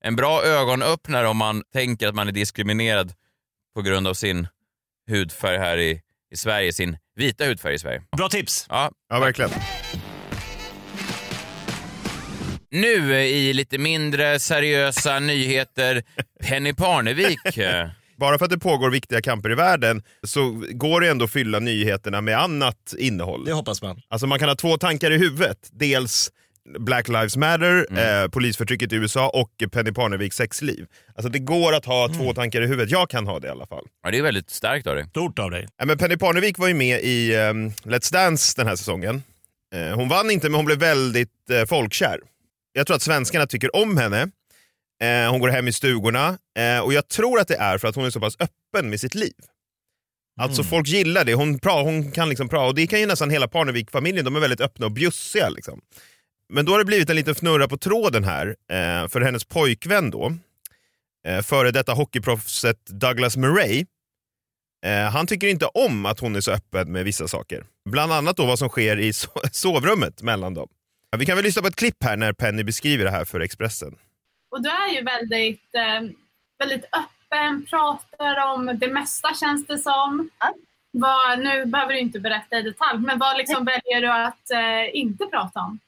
en 0.04 0.16
bra 0.16 0.42
ögonöppnare 0.44 1.28
om 1.28 1.36
man 1.36 1.62
tänker 1.72 2.08
att 2.08 2.14
man 2.14 2.28
är 2.28 2.32
diskriminerad 2.32 3.12
på 3.74 3.82
grund 3.82 4.06
av 4.08 4.14
sin 4.14 4.48
hudfärg 5.10 5.58
här 5.58 5.78
i, 5.78 6.00
i 6.30 6.36
Sverige, 6.36 6.72
sin 6.72 6.96
vita 7.16 7.44
hudfärg 7.44 7.74
i 7.74 7.78
Sverige. 7.78 8.02
Bra 8.16 8.28
tips. 8.28 8.66
Ja. 8.68 8.90
Ja, 9.08 9.18
verkligen. 9.20 9.50
Nu 12.72 13.12
eh, 13.14 13.20
i 13.26 13.52
lite 13.52 13.78
mindre 13.78 14.38
seriösa 14.38 15.18
nyheter, 15.18 16.02
Penny 16.48 16.72
Parnevik. 16.74 17.58
eh, 17.58 17.88
Bara 18.16 18.38
för 18.38 18.44
att 18.44 18.50
det 18.50 18.58
pågår 18.58 18.90
viktiga 18.90 19.20
kamper 19.22 19.52
i 19.52 19.54
världen 19.54 20.02
så 20.26 20.62
går 20.70 21.00
det 21.00 21.08
ändå 21.08 21.24
att 21.24 21.30
fylla 21.32 21.58
nyheterna 21.58 22.20
med 22.20 22.38
annat 22.38 22.94
innehåll. 22.98 23.44
Det 23.44 23.52
hoppas 23.52 23.82
man. 23.82 24.00
Alltså 24.08 24.26
man 24.26 24.38
kan 24.38 24.48
ha 24.48 24.56
två 24.56 24.76
tankar 24.76 25.10
i 25.10 25.18
huvudet. 25.18 25.58
Dels 25.72 26.30
Black 26.78 27.08
Lives 27.08 27.36
Matter, 27.36 27.86
Mm. 27.90 28.22
eh, 28.24 28.28
polisförtrycket 28.28 28.92
i 28.92 28.96
USA 28.96 29.28
och 29.28 29.70
Penny 29.72 29.92
Parneviks 29.92 30.36
sexliv. 30.36 30.86
Alltså 31.14 31.28
det 31.28 31.38
går 31.38 31.72
att 31.74 31.84
ha 31.84 32.04
Mm. 32.04 32.18
två 32.18 32.34
tankar 32.34 32.62
i 32.62 32.66
huvudet. 32.66 32.90
Jag 32.90 33.10
kan 33.10 33.26
ha 33.26 33.40
det 33.40 33.46
i 33.46 33.50
alla 33.50 33.66
fall. 33.66 33.84
Ja, 34.04 34.10
det 34.10 34.18
är 34.18 34.22
väldigt 34.22 34.50
starkt 34.50 34.86
av 34.86 34.94
dig. 34.96 35.04
Stort 35.08 35.38
av 35.38 35.50
dig. 35.50 35.68
Ja, 35.76 35.84
men 35.84 35.98
Penny 35.98 36.16
Parnevik 36.16 36.58
var 36.58 36.68
ju 36.68 36.74
med 36.74 37.00
i 37.02 37.34
ehm, 37.34 37.68
Let's 37.70 38.12
Dance 38.12 38.54
den 38.56 38.66
här 38.66 38.76
säsongen. 38.76 39.22
Eh, 39.74 39.94
hon 39.96 40.08
vann 40.08 40.30
inte 40.30 40.48
men 40.48 40.54
hon 40.54 40.64
blev 40.64 40.78
väldigt 40.78 41.50
eh, 41.50 41.64
folkkär. 41.66 42.18
Jag 42.72 42.86
tror 42.86 42.96
att 42.96 43.02
svenskarna 43.02 43.46
tycker 43.46 43.76
om 43.76 43.96
henne. 43.96 44.28
Eh, 45.02 45.30
hon 45.30 45.40
går 45.40 45.48
hem 45.48 45.68
i 45.68 45.72
stugorna 45.72 46.38
eh, 46.58 46.78
och 46.78 46.92
jag 46.92 47.08
tror 47.08 47.40
att 47.40 47.48
det 47.48 47.56
är 47.56 47.78
för 47.78 47.88
att 47.88 47.94
hon 47.96 48.04
är 48.04 48.10
så 48.10 48.20
pass 48.20 48.36
öppen 48.38 48.90
med 48.90 49.00
sitt 49.00 49.14
liv. 49.14 49.34
Alltså 50.40 50.64
folk 50.64 50.88
gillar 50.88 51.24
det, 51.24 51.34
hon, 51.34 51.58
pra, 51.58 51.82
hon 51.82 52.12
kan 52.12 52.28
liksom 52.28 52.48
prata 52.48 52.66
och 52.66 52.74
det 52.74 52.86
kan 52.86 53.00
ju 53.00 53.06
nästan 53.06 53.30
hela 53.30 53.48
Parnevik-familjen, 53.48 54.24
de 54.24 54.36
är 54.36 54.40
väldigt 54.40 54.60
öppna 54.60 54.86
och 54.86 54.92
bjussiga. 54.92 55.48
Liksom. 55.48 55.80
Men 56.48 56.64
då 56.64 56.72
har 56.72 56.78
det 56.78 56.84
blivit 56.84 57.10
en 57.10 57.16
liten 57.16 57.34
fnurra 57.34 57.68
på 57.68 57.76
tråden 57.76 58.24
här 58.24 58.46
eh, 58.46 59.08
för 59.08 59.20
hennes 59.20 59.44
pojkvän 59.44 60.10
då, 60.10 60.32
eh, 61.26 61.42
före 61.42 61.70
detta 61.70 61.92
hockeyproffset 61.92 62.86
Douglas 62.86 63.36
Murray, 63.36 63.86
Eh, 64.86 65.10
han 65.10 65.26
tycker 65.26 65.46
inte 65.46 65.66
om 65.66 66.06
att 66.06 66.20
hon 66.20 66.36
är 66.36 66.40
så 66.40 66.50
öppen 66.52 66.92
med 66.92 67.04
vissa 67.04 67.28
saker. 67.28 67.64
Bland 67.90 68.12
annat 68.12 68.36
då 68.36 68.46
vad 68.46 68.58
som 68.58 68.68
sker 68.68 69.00
i 69.00 69.10
so- 69.10 69.48
sovrummet 69.52 70.22
mellan 70.22 70.54
dem. 70.54 70.68
Ja, 71.12 71.18
Vi 71.18 71.26
kan 71.26 71.36
väl 71.36 71.44
lyssna 71.44 71.62
på 71.62 71.68
ett 71.68 71.76
klipp 71.76 72.04
här 72.04 72.16
när 72.16 72.32
Penny 72.32 72.64
beskriver 72.64 73.04
det 73.04 73.10
här 73.10 73.24
för 73.24 73.40
Expressen. 73.40 73.94
Och 74.50 74.62
du 74.62 74.68
är 74.68 74.88
ju 74.94 75.02
väldigt, 75.02 75.74
eh, 75.74 76.00
väldigt 76.58 76.84
öppen, 76.84 77.66
pratar 77.70 78.52
om 78.54 78.78
det 78.78 78.88
mesta 78.88 79.34
känns 79.34 79.66
det 79.66 79.78
som. 79.78 80.30
Vad, 80.90 81.38
nu 81.38 81.66
behöver 81.66 81.92
du 81.92 81.98
inte 81.98 82.20
berätta 82.20 82.58
i 82.58 82.62
detalj, 82.62 82.98
men 82.98 83.18
vad 83.18 83.36
liksom 83.36 83.64
väljer 83.64 84.00
du 84.00 84.12
att 84.12 84.50
eh, 84.50 84.96
inte 84.96 85.26
prata 85.26 85.60
om? 85.60 85.78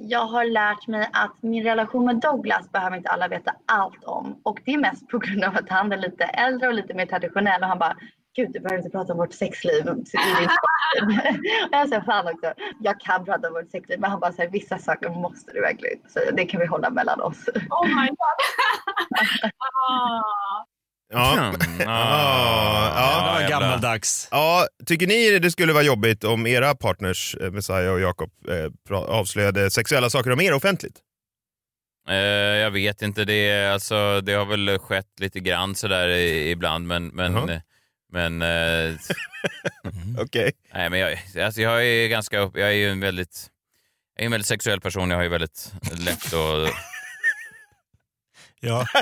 Jag 0.00 0.26
har 0.26 0.44
lärt 0.44 0.86
mig 0.86 1.08
att 1.12 1.42
min 1.42 1.64
relation 1.64 2.04
med 2.04 2.16
Douglas 2.16 2.72
behöver 2.72 2.96
inte 2.96 3.08
alla 3.08 3.28
veta 3.28 3.54
allt 3.66 4.04
om. 4.04 4.40
Och 4.42 4.60
det 4.64 4.74
är 4.74 4.78
mest 4.78 5.08
på 5.08 5.18
grund 5.18 5.44
av 5.44 5.56
att 5.56 5.68
han 5.68 5.92
är 5.92 5.96
lite 5.96 6.24
äldre 6.24 6.68
och 6.68 6.74
lite 6.74 6.94
mer 6.94 7.06
traditionell. 7.06 7.62
Och 7.62 7.68
han 7.68 7.78
bara, 7.78 7.96
gud 8.36 8.52
du 8.52 8.60
behöver 8.60 8.78
inte 8.78 8.90
prata 8.90 9.12
om 9.12 9.18
vårt 9.18 9.32
sexliv 9.34 9.74
i 9.74 9.82
din 9.82 10.04
podd." 10.04 11.06
Och 11.62 11.72
jag 11.72 11.88
sa 11.88 12.02
fan 12.02 12.28
också, 12.34 12.52
jag 12.80 13.00
kan 13.00 13.24
prata 13.24 13.48
om 13.48 13.54
vårt 13.54 13.70
sexliv 13.70 14.00
men 14.00 14.10
han 14.10 14.20
bara 14.20 14.32
säger 14.32 14.50
vissa 14.50 14.78
saker 14.78 15.08
måste 15.08 15.52
du 15.52 15.60
verkligen 15.60 15.98
säga, 16.08 16.30
det 16.32 16.44
kan 16.44 16.60
vi 16.60 16.66
hålla 16.66 16.90
mellan 16.90 17.20
oss. 17.20 17.48
Oh 17.70 17.86
my 17.86 18.08
god. 18.08 18.16
Ah. 19.88 20.22
Ja. 21.14 21.52
Ja, 21.78 21.86
ah, 21.88 23.40
ja. 23.40 23.48
Gammaldags. 23.48 24.28
Ja, 24.30 24.66
tycker 24.86 25.06
ni 25.06 25.38
det 25.38 25.50
skulle 25.50 25.72
vara 25.72 25.82
jobbigt 25.82 26.24
om 26.24 26.46
era 26.46 26.74
partners, 26.74 27.36
eh, 27.40 27.50
Messiah 27.50 27.92
och 27.92 28.00
Jakob, 28.00 28.30
eh, 28.48 28.96
avslöjade 28.96 29.70
sexuella 29.70 30.10
saker 30.10 30.30
om 30.32 30.40
er 30.40 30.54
offentligt? 30.54 31.00
Eh, 32.08 32.16
jag 32.16 32.70
vet 32.70 33.02
inte, 33.02 33.24
det, 33.24 33.48
är- 33.48 33.70
alltså, 33.72 34.20
det 34.20 34.32
har 34.32 34.44
väl 34.46 34.78
skett 34.78 35.20
lite 35.20 35.40
grann 35.40 35.74
sådär 35.74 36.08
i- 36.08 36.50
ibland 36.50 36.86
men, 36.86 37.06
men, 37.08 37.32
Jaha. 37.32 37.60
Men, 38.12 38.42
eh, 38.42 38.94
Okej. 40.18 40.52
nej, 40.74 40.90
men 40.90 40.98
jag, 41.00 41.18
alltså, 41.44 41.60
jag 41.60 41.86
är 41.86 42.08
ganska 42.08 42.36
jag 42.36 42.56
är 42.68 42.70
ju 42.70 42.90
en 42.90 43.00
väldigt, 43.00 43.46
jag 44.16 44.22
är 44.22 44.26
en 44.26 44.30
väldigt 44.32 44.48
sexuell 44.48 44.80
person, 44.80 45.10
jag 45.10 45.16
har 45.18 45.22
ju 45.22 45.28
väldigt 45.28 45.72
lätt 45.92 46.32
att 46.34 46.70
Ja. 48.60 48.86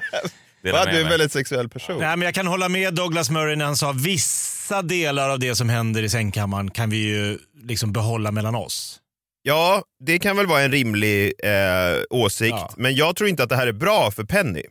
Va, 0.72 0.84
du 0.84 0.90
är 0.90 1.02
en 1.02 1.08
väldigt 1.08 1.32
sexuell 1.32 1.68
person. 1.68 1.98
Nej, 1.98 2.16
men 2.16 2.22
jag 2.26 2.34
kan 2.34 2.46
hålla 2.46 2.68
med 2.68 2.94
Douglas 2.94 3.30
Murray 3.30 3.56
när 3.56 3.64
han 3.64 3.76
sa 3.76 3.92
vissa 3.92 4.82
delar 4.82 5.30
av 5.30 5.38
det 5.38 5.54
som 5.54 5.68
händer 5.68 6.02
i 6.02 6.08
sängkammaren 6.08 6.70
kan 6.70 6.90
vi 6.90 6.96
ju 6.96 7.38
liksom 7.62 7.92
behålla 7.92 8.30
mellan 8.32 8.54
oss. 8.54 9.00
Ja, 9.42 9.82
det 10.04 10.18
kan 10.18 10.36
väl 10.36 10.46
vara 10.46 10.60
en 10.62 10.72
rimlig 10.72 11.32
eh, 11.44 12.02
åsikt, 12.10 12.50
Ja. 12.50 12.72
men 12.76 12.94
jag 12.94 13.16
tror 13.16 13.28
inte 13.28 13.42
att 13.42 13.48
det 13.48 13.56
här 13.56 13.66
är 13.66 13.72
bra 13.72 14.10
för 14.10 14.24
Penny. 14.24 14.62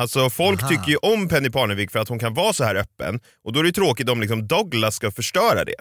Alltså 0.00 0.30
folk 0.30 0.60
Aha. 0.62 0.68
tycker 0.68 0.88
ju 0.90 0.96
om 0.96 1.28
Penny 1.28 1.50
Parnevik 1.50 1.90
för 1.90 1.98
att 1.98 2.08
hon 2.08 2.18
kan 2.18 2.34
vara 2.34 2.52
så 2.52 2.64
här 2.64 2.74
öppen 2.74 3.20
och 3.44 3.52
då 3.52 3.60
är 3.60 3.64
det 3.64 3.72
tråkigt 3.72 4.08
om 4.08 4.20
liksom 4.20 4.46
Douglas 4.48 4.94
ska 4.96 5.10
förstöra 5.10 5.64
det. 5.64 5.74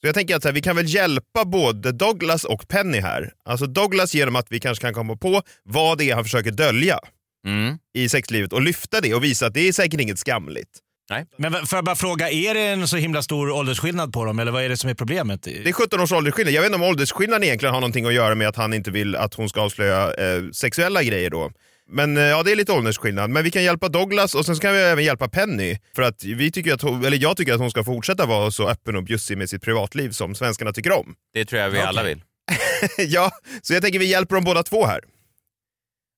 Så 0.00 0.06
jag 0.06 0.14
tänker 0.14 0.36
att 0.36 0.44
här, 0.44 0.52
vi 0.52 0.60
kan 0.62 0.76
väl 0.76 0.94
hjälpa 0.94 1.44
både 1.44 1.92
Douglas 1.92 2.44
och 2.44 2.68
Penny 2.68 3.00
här. 3.00 3.32
Alltså 3.44 3.66
Douglas 3.66 4.14
genom 4.14 4.36
att 4.36 4.46
vi 4.52 4.60
kanske 4.60 4.82
kan 4.82 4.94
komma 4.94 5.16
på 5.16 5.42
vad 5.64 5.98
det 5.98 6.10
är 6.10 6.14
han 6.14 6.24
försöker 6.24 6.50
dölja 6.50 6.98
Mm. 7.46 7.78
i 7.94 8.08
sexlivet 8.08 8.52
och 8.52 8.62
lyfta 8.62 9.00
det 9.00 9.14
och 9.14 9.24
visa 9.24 9.46
att 9.46 9.54
det 9.54 9.68
är 9.68 9.72
säkert 9.72 10.00
inget 10.00 10.18
skamligt. 10.18 10.68
Men 11.38 11.52
v- 11.52 11.58
får 11.66 11.76
jag 11.76 11.84
bara 11.84 11.96
fråga, 11.96 12.30
är 12.30 12.54
det 12.54 12.60
en 12.60 12.88
så 12.88 12.96
himla 12.96 13.22
stor 13.22 13.50
åldersskillnad 13.50 14.12
på 14.12 14.24
dem 14.24 14.38
eller 14.38 14.52
vad 14.52 14.62
är 14.64 14.68
det 14.68 14.76
som 14.76 14.90
är 14.90 14.94
problemet? 14.94 15.42
Det 15.42 15.68
är 15.68 15.72
17 15.72 16.00
års 16.00 16.12
åldersskillnad. 16.12 16.54
Jag 16.54 16.62
vet 16.62 16.68
inte 16.68 16.76
om 16.84 16.88
åldersskillnaden 16.90 17.44
egentligen 17.44 17.74
har 17.74 17.80
någonting 17.80 18.06
att 18.06 18.14
göra 18.14 18.34
med 18.34 18.48
att 18.48 18.56
han 18.56 18.74
inte 18.74 18.90
vill 18.90 19.16
att 19.16 19.34
hon 19.34 19.48
ska 19.48 19.60
avslöja 19.60 20.14
eh, 20.14 20.42
sexuella 20.52 21.02
grejer 21.02 21.30
då. 21.30 21.50
Men 21.92 22.16
eh, 22.16 22.22
ja, 22.22 22.42
det 22.42 22.52
är 22.52 22.56
lite 22.56 22.72
åldersskillnad. 22.72 23.30
Men 23.30 23.44
vi 23.44 23.50
kan 23.50 23.62
hjälpa 23.62 23.88
Douglas 23.88 24.34
och 24.34 24.46
sen 24.46 24.56
kan 24.56 24.72
vi 24.72 24.80
även 24.80 25.04
hjälpa 25.04 25.28
Penny. 25.28 25.78
För 25.94 26.02
att 26.02 26.24
vi 26.24 26.52
tycker 26.52 26.74
att 26.74 26.82
hon, 26.82 27.04
eller 27.04 27.18
jag 27.18 27.36
tycker 27.36 27.52
att 27.52 27.60
hon 27.60 27.70
ska 27.70 27.84
fortsätta 27.84 28.26
vara 28.26 28.50
så 28.50 28.68
öppen 28.68 28.96
och 28.96 29.04
bjussig 29.04 29.38
med 29.38 29.50
sitt 29.50 29.62
privatliv 29.62 30.10
som 30.10 30.34
svenskarna 30.34 30.72
tycker 30.72 30.92
om. 30.92 31.14
Det 31.32 31.44
tror 31.44 31.62
jag 31.62 31.70
vi 31.70 31.78
Okej. 31.78 31.88
alla 31.88 32.02
vill. 32.02 32.22
ja, 32.98 33.30
så 33.62 33.74
jag 33.74 33.82
tänker 33.82 33.98
vi 33.98 34.06
hjälper 34.06 34.34
dem 34.34 34.44
båda 34.44 34.62
två 34.62 34.86
här. 34.86 35.00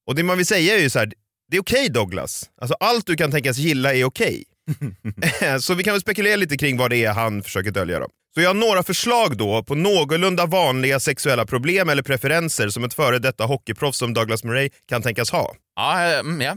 Och 0.06 0.14
det 0.14 0.22
man 0.22 0.36
vill 0.36 0.46
säga 0.46 0.76
är 0.76 0.80
ju 0.80 0.90
så 0.90 0.98
här, 0.98 1.12
det 1.50 1.56
är 1.56 1.60
okej 1.60 1.88
Douglas. 1.88 2.50
Alltså 2.60 2.76
allt 2.80 3.06
du 3.06 3.16
kan 3.16 3.30
tänkas 3.30 3.56
gilla 3.56 3.94
är 3.94 4.04
okej. 4.04 4.44
så 5.60 5.74
vi 5.74 5.84
kan 5.84 5.94
väl 5.94 6.00
spekulera 6.00 6.36
lite 6.36 6.56
kring 6.56 6.76
vad 6.76 6.90
det 6.90 7.04
är 7.04 7.12
han 7.12 7.42
försöker 7.42 7.70
dölja 7.70 7.98
då. 7.98 8.08
Så 8.34 8.40
jag 8.40 8.48
har 8.48 8.54
några 8.54 8.82
förslag 8.82 9.36
då 9.36 9.62
på 9.62 9.74
någorlunda 9.74 10.46
vanliga 10.46 11.00
sexuella 11.00 11.46
problem 11.46 11.88
eller 11.88 12.02
preferenser 12.02 12.68
som 12.68 12.84
ett 12.84 12.94
före 12.94 13.18
detta 13.18 13.44
hockeyproffs 13.44 13.98
som 13.98 14.14
Douglas 14.14 14.44
Murray 14.44 14.70
kan 14.88 15.02
tänkas 15.02 15.30
ha. 15.30 15.54
Ja, 15.76 16.00
mm, 16.00 16.40
ja. 16.40 16.56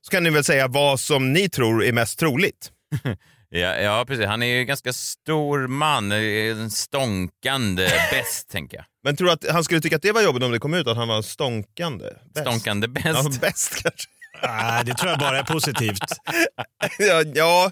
Så 0.00 0.10
kan 0.10 0.22
ni 0.24 0.30
väl 0.30 0.44
säga 0.44 0.68
vad 0.68 1.00
som 1.00 1.32
ni 1.32 1.48
tror 1.48 1.84
är 1.84 1.92
mest 1.92 2.18
troligt. 2.18 2.70
Ja, 3.54 3.76
ja, 3.76 4.04
precis. 4.08 4.26
Han 4.26 4.42
är 4.42 4.46
ju 4.46 4.64
ganska 4.64 4.92
stor 4.92 5.66
man, 5.66 6.12
eh, 6.12 6.18
en 6.18 6.70
stånkande 6.70 7.88
bäst, 8.10 8.50
tänker 8.50 8.76
jag. 8.76 8.84
Men 9.04 9.16
tror 9.16 9.26
du 9.26 9.32
att 9.32 9.50
han 9.50 9.64
skulle 9.64 9.80
tycka 9.80 9.96
att 9.96 10.02
det 10.02 10.12
var 10.12 10.22
jobbigt 10.22 10.42
om 10.42 10.52
det 10.52 10.58
kom 10.58 10.74
ut 10.74 10.86
att 10.86 10.96
han 10.96 11.08
var 11.08 11.22
stånkande? 11.22 12.04
Bäst? 12.34 12.46
Stånkande 12.46 12.88
Ja, 13.04 13.12
bäst. 13.12 13.40
bäst 13.40 13.82
kanske. 13.82 14.08
Nej, 14.42 14.84
det 14.84 14.94
tror 14.94 15.10
jag 15.10 15.18
bara 15.18 15.38
är 15.38 15.42
positivt. 15.42 16.04
ja, 16.98 17.22
ja, 17.34 17.70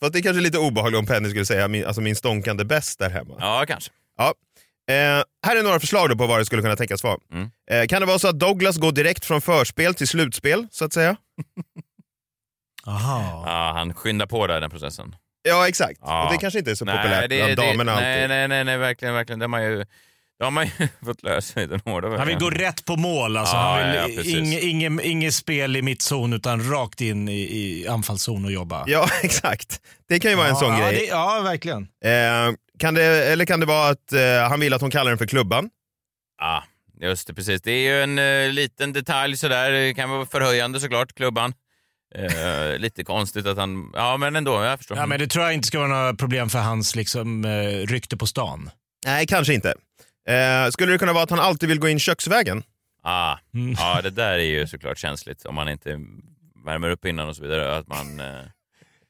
fast 0.00 0.12
det 0.12 0.18
är 0.18 0.22
kanske 0.22 0.40
lite 0.40 0.58
obehagligt 0.58 0.98
om 0.98 1.06
Penny 1.06 1.30
skulle 1.30 1.46
säga 1.46 1.68
min, 1.68 1.86
alltså 1.86 2.00
min 2.00 2.16
stånkande 2.16 2.64
bäst 2.64 2.98
där 2.98 3.10
hemma. 3.10 3.34
Ja, 3.38 3.64
kanske. 3.68 3.90
Ja. 4.18 4.34
Eh, 4.90 5.24
här 5.46 5.56
är 5.56 5.62
några 5.62 5.80
förslag 5.80 6.08
då 6.08 6.16
på 6.16 6.26
vad 6.26 6.38
det 6.38 6.44
skulle 6.44 6.62
kunna 6.62 6.76
tänkas 6.76 7.04
vara. 7.04 7.18
Mm. 7.32 7.50
Eh, 7.70 7.86
kan 7.86 8.00
det 8.00 8.06
vara 8.06 8.18
så 8.18 8.28
att 8.28 8.38
Douglas 8.38 8.76
går 8.76 8.92
direkt 8.92 9.24
från 9.24 9.40
förspel 9.40 9.94
till 9.94 10.08
slutspel, 10.08 10.66
så 10.70 10.84
att 10.84 10.92
säga? 10.92 11.16
Aha. 12.86 13.42
Ja, 13.46 13.72
han 13.76 13.94
skyndar 13.94 14.26
på 14.26 14.46
där 14.46 14.60
den 14.60 14.70
processen. 14.70 15.16
Ja, 15.42 15.68
exakt. 15.68 15.98
Ja. 16.02 16.26
Och 16.26 16.32
det 16.32 16.38
kanske 16.38 16.58
inte 16.58 16.70
är 16.70 16.74
så 16.74 16.86
populärt 16.86 17.28
bland 17.28 17.56
damerna 17.56 17.94
nej, 17.94 18.14
alltid. 18.14 18.28
nej, 18.28 18.48
nej, 18.48 18.64
nej, 18.64 18.78
verkligen, 18.78 19.14
verkligen. 19.14 19.38
Det 19.38 19.44
har 19.44 19.48
man 19.48 19.64
ju, 19.64 19.76
det 19.78 19.86
har 20.46 20.50
man 20.50 20.66
ju 20.66 20.88
fått 21.04 21.22
lära 21.22 21.40
sig 21.40 21.66
den 21.66 21.80
hårda 21.84 22.18
Han 22.18 22.26
vill 22.26 22.38
gå 22.38 22.50
rätt 22.50 22.84
på 22.84 22.96
mål. 22.96 23.36
Alltså. 23.36 23.56
Ja, 23.56 23.80
han 23.82 23.94
ja, 23.94 24.06
vill 24.06 24.16
precis. 24.16 24.34
inget 24.34 24.62
ing, 24.62 25.00
inget 25.00 25.34
spel 25.34 25.76
i 25.76 25.82
mittzon 25.82 26.32
utan 26.32 26.70
rakt 26.70 27.00
in 27.00 27.28
i, 27.28 27.40
i 27.40 27.88
anfallszon 27.88 28.44
och 28.44 28.52
jobba. 28.52 28.84
Ja, 28.86 29.08
exakt. 29.22 29.80
Det 30.08 30.20
kan 30.20 30.30
ju 30.30 30.36
vara 30.36 30.46
en 30.46 30.54
ja, 30.54 30.60
sån 30.60 30.78
ja, 30.78 30.78
grej. 30.78 30.96
Det, 30.96 31.04
ja, 31.04 31.40
verkligen. 31.44 31.82
Eh, 32.04 32.54
kan 32.78 32.94
det, 32.94 33.04
eller 33.04 33.44
kan 33.44 33.60
det 33.60 33.66
vara 33.66 33.88
att 33.88 34.12
eh, 34.12 34.48
han 34.48 34.60
vill 34.60 34.72
att 34.72 34.80
hon 34.80 34.90
kallar 34.90 35.10
den 35.10 35.18
för 35.18 35.26
klubban? 35.26 35.70
Ja, 36.40 36.64
just 37.00 37.26
det, 37.26 37.34
precis. 37.34 37.62
Det 37.62 37.72
är 37.72 37.94
ju 37.94 38.02
en 38.02 38.18
eh, 38.18 38.52
liten 38.52 38.92
detalj 38.92 39.36
sådär. 39.36 39.70
Det 39.70 39.94
kan 39.94 40.10
vara 40.10 40.26
förhöjande 40.26 40.80
såklart, 40.80 41.12
klubban. 41.12 41.54
Eh, 42.14 42.78
lite 42.78 43.04
konstigt 43.04 43.46
att 43.46 43.56
han... 43.56 43.90
Ja, 43.94 44.16
men 44.16 44.36
ändå, 44.36 44.64
jag 44.64 44.78
förstår. 44.78 44.96
Ja, 44.96 45.06
men 45.06 45.18
det 45.18 45.26
tror 45.26 45.44
jag 45.44 45.54
inte 45.54 45.66
ska 45.66 45.78
vara 45.78 45.88
några 45.88 46.14
problem 46.14 46.50
för 46.50 46.58
hans 46.58 46.96
liksom, 46.96 47.44
eh, 47.44 47.86
rykte 47.86 48.16
på 48.16 48.26
stan. 48.26 48.70
Nej, 49.06 49.26
kanske 49.26 49.54
inte. 49.54 49.74
Eh, 50.28 50.70
skulle 50.70 50.92
det 50.92 50.98
kunna 50.98 51.12
vara 51.12 51.22
att 51.24 51.30
han 51.30 51.40
alltid 51.40 51.68
vill 51.68 51.78
gå 51.78 51.88
in 51.88 51.98
köksvägen? 51.98 52.62
Ah, 53.02 53.36
Mm. 53.54 53.72
ja, 53.78 54.02
det 54.02 54.10
där 54.10 54.32
är 54.32 54.38
ju 54.38 54.66
såklart 54.66 54.98
känsligt 54.98 55.44
om 55.46 55.54
man 55.54 55.68
inte 55.68 56.00
värmer 56.64 56.90
upp 56.90 57.04
innan 57.04 57.28
och 57.28 57.36
så 57.36 57.42
vidare. 57.42 57.76
Att 57.76 57.88
man 57.88 58.20
eh, 58.20 58.26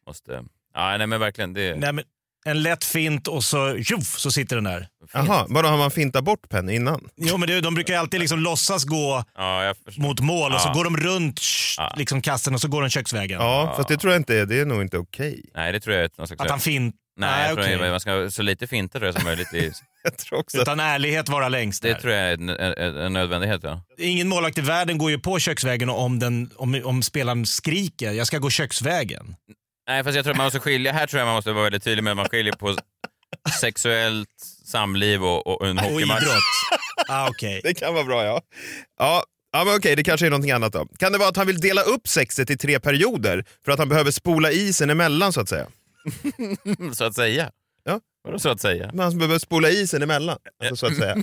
måste... 0.06 0.44
Ja, 0.74 0.96
nej 0.98 1.06
men 1.06 1.20
verkligen. 1.20 1.52
Det... 1.52 1.76
Nej, 1.76 1.92
men 1.92 2.04
en 2.44 2.62
lätt 2.62 2.84
fint 2.84 3.28
och 3.28 3.44
så, 3.44 3.82
tjoff, 3.82 4.18
så 4.18 4.30
sitter 4.30 4.56
den 4.56 4.64
där. 4.64 4.88
Jaha, 5.12 5.46
vadå 5.48 5.68
har 5.68 5.78
man 5.78 5.90
fintat 5.90 6.24
bort 6.24 6.48
Penny 6.48 6.74
innan? 6.74 7.08
Jo, 7.16 7.36
men 7.36 7.48
det, 7.48 7.60
de 7.60 7.74
brukar 7.74 7.98
alltid 7.98 8.20
liksom 8.20 8.38
låtsas 8.40 8.84
gå 8.84 9.24
Ja, 9.36 9.74
mot 9.98 10.20
mål 10.20 10.52
och 10.52 10.60
så 10.60 10.68
Ja. 10.68 10.72
går 10.72 10.84
de 10.84 10.96
runt 10.96 11.40
Ja. 11.76 11.94
liksom 11.96 12.22
kasten 12.22 12.54
och 12.54 12.60
så 12.60 12.68
går 12.68 12.80
de 12.82 12.90
köksvägen. 12.90 13.40
Ja, 13.40 13.74
fast 13.76 13.88
det 13.88 13.96
tror 13.96 14.12
jag 14.12 14.20
inte 14.20 14.36
är, 14.38 14.46
det 14.46 14.60
är 14.60 14.64
nog 14.66 14.82
inte 14.82 14.98
okej. 14.98 15.44
Nej, 15.54 15.72
det 15.72 15.80
tror 15.80 15.96
jag 15.96 16.04
är 16.04 16.10
någon 16.16 16.26
slags... 16.26 16.40
Att 16.42 16.50
han 16.50 16.60
fint... 16.60 16.94
Nej, 17.16 17.48
jag 17.48 17.54
tror 17.64 17.76
okej. 17.76 17.90
man 17.90 18.00
ska 18.00 18.30
så 18.30 18.42
lite 18.42 18.66
finta 18.66 18.98
tror 18.98 19.06
jag 19.06 19.14
som 19.14 19.24
möjligt. 19.24 19.54
I... 19.54 19.72
Jag 20.04 20.16
tror 20.18 20.38
också 20.38 20.56
att 20.58 20.62
Utan 20.62 20.80
ärlighet 20.80 21.28
vara 21.28 21.48
längst 21.48 21.82
Det 21.82 21.88
där. 21.92 22.00
tror 22.00 22.12
jag 22.12 22.22
är 22.28 22.32
en, 22.34 22.48
en, 22.48 22.96
en 22.96 23.12
nödvändighet. 23.12 23.60
Ja. 23.62 23.82
Ingen 23.98 24.28
målvakt 24.28 24.58
i 24.58 24.60
världen 24.60 24.98
går 24.98 25.10
ju 25.10 25.18
på 25.18 25.38
köksvägen 25.38 25.90
om, 25.90 26.18
den, 26.18 26.50
om, 26.56 26.80
om 26.84 27.02
spelaren 27.02 27.46
skriker 27.46 28.12
jag 28.12 28.26
ska 28.26 28.38
gå 28.38 28.50
köksvägen. 28.50 29.34
Nej, 29.88 30.04
fast 30.04 30.16
jag 30.16 30.24
tror 30.24 30.30
att 30.32 30.36
man 30.36 30.46
måste 30.46 30.60
skilja. 30.60 30.92
Här 30.92 31.06
tror 31.06 31.18
jag 31.18 31.26
man 31.26 31.34
måste 31.34 31.52
vara 31.52 31.62
väldigt 31.64 31.84
tydlig 31.84 32.04
med 32.04 32.10
att 32.10 32.16
man 32.16 32.28
skiljer 32.28 32.52
på 32.52 32.76
sexuellt 33.60 34.28
samliv 34.66 35.24
och, 35.24 35.46
och 35.46 35.66
en 35.68 35.78
Och 35.78 35.84
hockeymatch. 35.84 36.22
idrott. 36.22 36.42
ah, 37.08 37.28
okej. 37.28 37.60
Det 37.64 37.74
kan 37.74 37.94
vara 37.94 38.04
bra 38.04 38.24
ja. 38.24 38.40
Ja, 38.98 39.24
ja 39.52 39.64
men 39.64 39.74
okej, 39.76 39.96
det 39.96 40.04
kanske 40.04 40.26
är 40.26 40.30
någonting 40.30 40.50
annat 40.50 40.72
då. 40.72 40.86
Kan 40.98 41.12
det 41.12 41.18
vara 41.18 41.28
att 41.28 41.36
han 41.36 41.46
vill 41.46 41.60
dela 41.60 41.82
upp 41.82 42.08
sexet 42.08 42.50
i 42.50 42.56
tre 42.56 42.80
perioder 42.80 43.44
för 43.64 43.72
att 43.72 43.78
han 43.78 43.88
behöver 43.88 44.10
spola 44.10 44.50
isen 44.50 44.90
emellan 44.90 45.32
så 45.32 45.40
att 45.40 45.48
säga? 45.48 45.66
Så 46.94 47.04
att 47.04 47.14
säga. 47.14 47.50
Ja. 47.84 48.00
Vadå 48.24 48.38
så 48.38 48.48
att 48.48 48.60
säga? 48.60 48.90
Men 48.94 49.00
han 49.04 49.18
behöver 49.18 49.38
spola 49.38 49.70
isen 49.70 50.02
emellan, 50.02 50.38
alltså, 50.60 50.76
så 50.76 50.86
att 50.86 50.96
säga. 50.96 51.16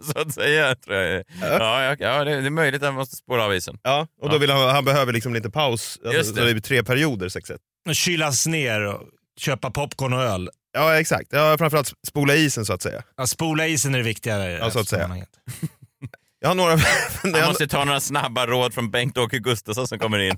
så 0.12 0.20
att 0.20 0.34
säga, 0.34 0.74
tror 0.74 0.96
jag. 0.96 1.24
Ja, 1.40 1.82
ja, 1.84 1.96
ja 1.98 2.24
det, 2.24 2.40
det 2.40 2.46
är 2.46 2.50
möjligt 2.50 2.82
att 2.82 2.86
han 2.86 2.94
måste 2.94 3.16
spåra 3.16 3.44
av 3.44 3.54
isen. 3.54 3.78
Ja, 3.82 4.06
och 4.22 4.30
då 4.30 4.38
vill 4.38 4.50
han, 4.50 4.70
han 4.74 4.84
behöver 4.84 5.12
liksom 5.12 5.34
lite 5.34 5.50
paus, 5.50 5.98
alltså, 6.02 6.18
Just 6.18 6.28
så 6.30 6.34
det. 6.36 6.46
det 6.46 6.52
blir 6.54 6.62
tre 6.62 6.84
perioder 6.84 7.28
sexet. 7.28 7.60
Och 7.88 7.94
Kylas 7.94 8.46
ner 8.46 8.80
och 8.80 9.02
köpa 9.40 9.70
popcorn 9.70 10.12
och 10.12 10.22
öl. 10.22 10.50
Ja, 10.72 11.00
exakt. 11.00 11.28
Ja, 11.32 11.58
framförallt 11.58 11.92
spola 12.08 12.34
isen 12.34 12.64
så 12.64 12.72
att 12.72 12.82
säga. 12.82 13.02
Ja, 13.16 13.26
spola 13.26 13.66
isen 13.66 13.94
är 13.94 13.98
det 13.98 14.04
viktigare. 14.04 14.52
i 14.52 14.58
Ja, 14.58 14.70
så 14.70 14.78
att 14.80 14.88
säga. 14.88 15.26
Jag 16.40 16.48
har 16.48 16.54
några... 16.54 16.76
Han 17.40 17.48
måste 17.48 17.66
ta 17.68 17.84
några 17.84 18.00
snabba 18.00 18.46
råd 18.46 18.74
från 18.74 18.90
Bengt-Åke 18.90 19.38
Gustafsson 19.38 19.88
som 19.88 19.98
kommer 19.98 20.18
in. 20.18 20.36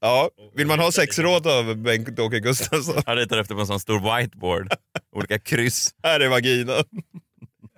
ja, 0.00 0.30
vill 0.54 0.66
man 0.66 0.78
ha 0.78 0.92
sexråd 0.92 1.46
av 1.46 1.76
Bengt-Åke 1.76 2.40
Gustafsson? 2.40 3.02
Han 3.06 3.16
ritar 3.16 3.38
efter 3.38 3.54
på 3.54 3.60
en 3.60 3.66
sån 3.66 3.80
stor 3.80 4.16
whiteboard. 4.18 4.72
Olika 5.16 5.38
kryss. 5.38 5.94
Här 6.02 6.20
är 6.20 6.28
vaginan. 6.28 6.84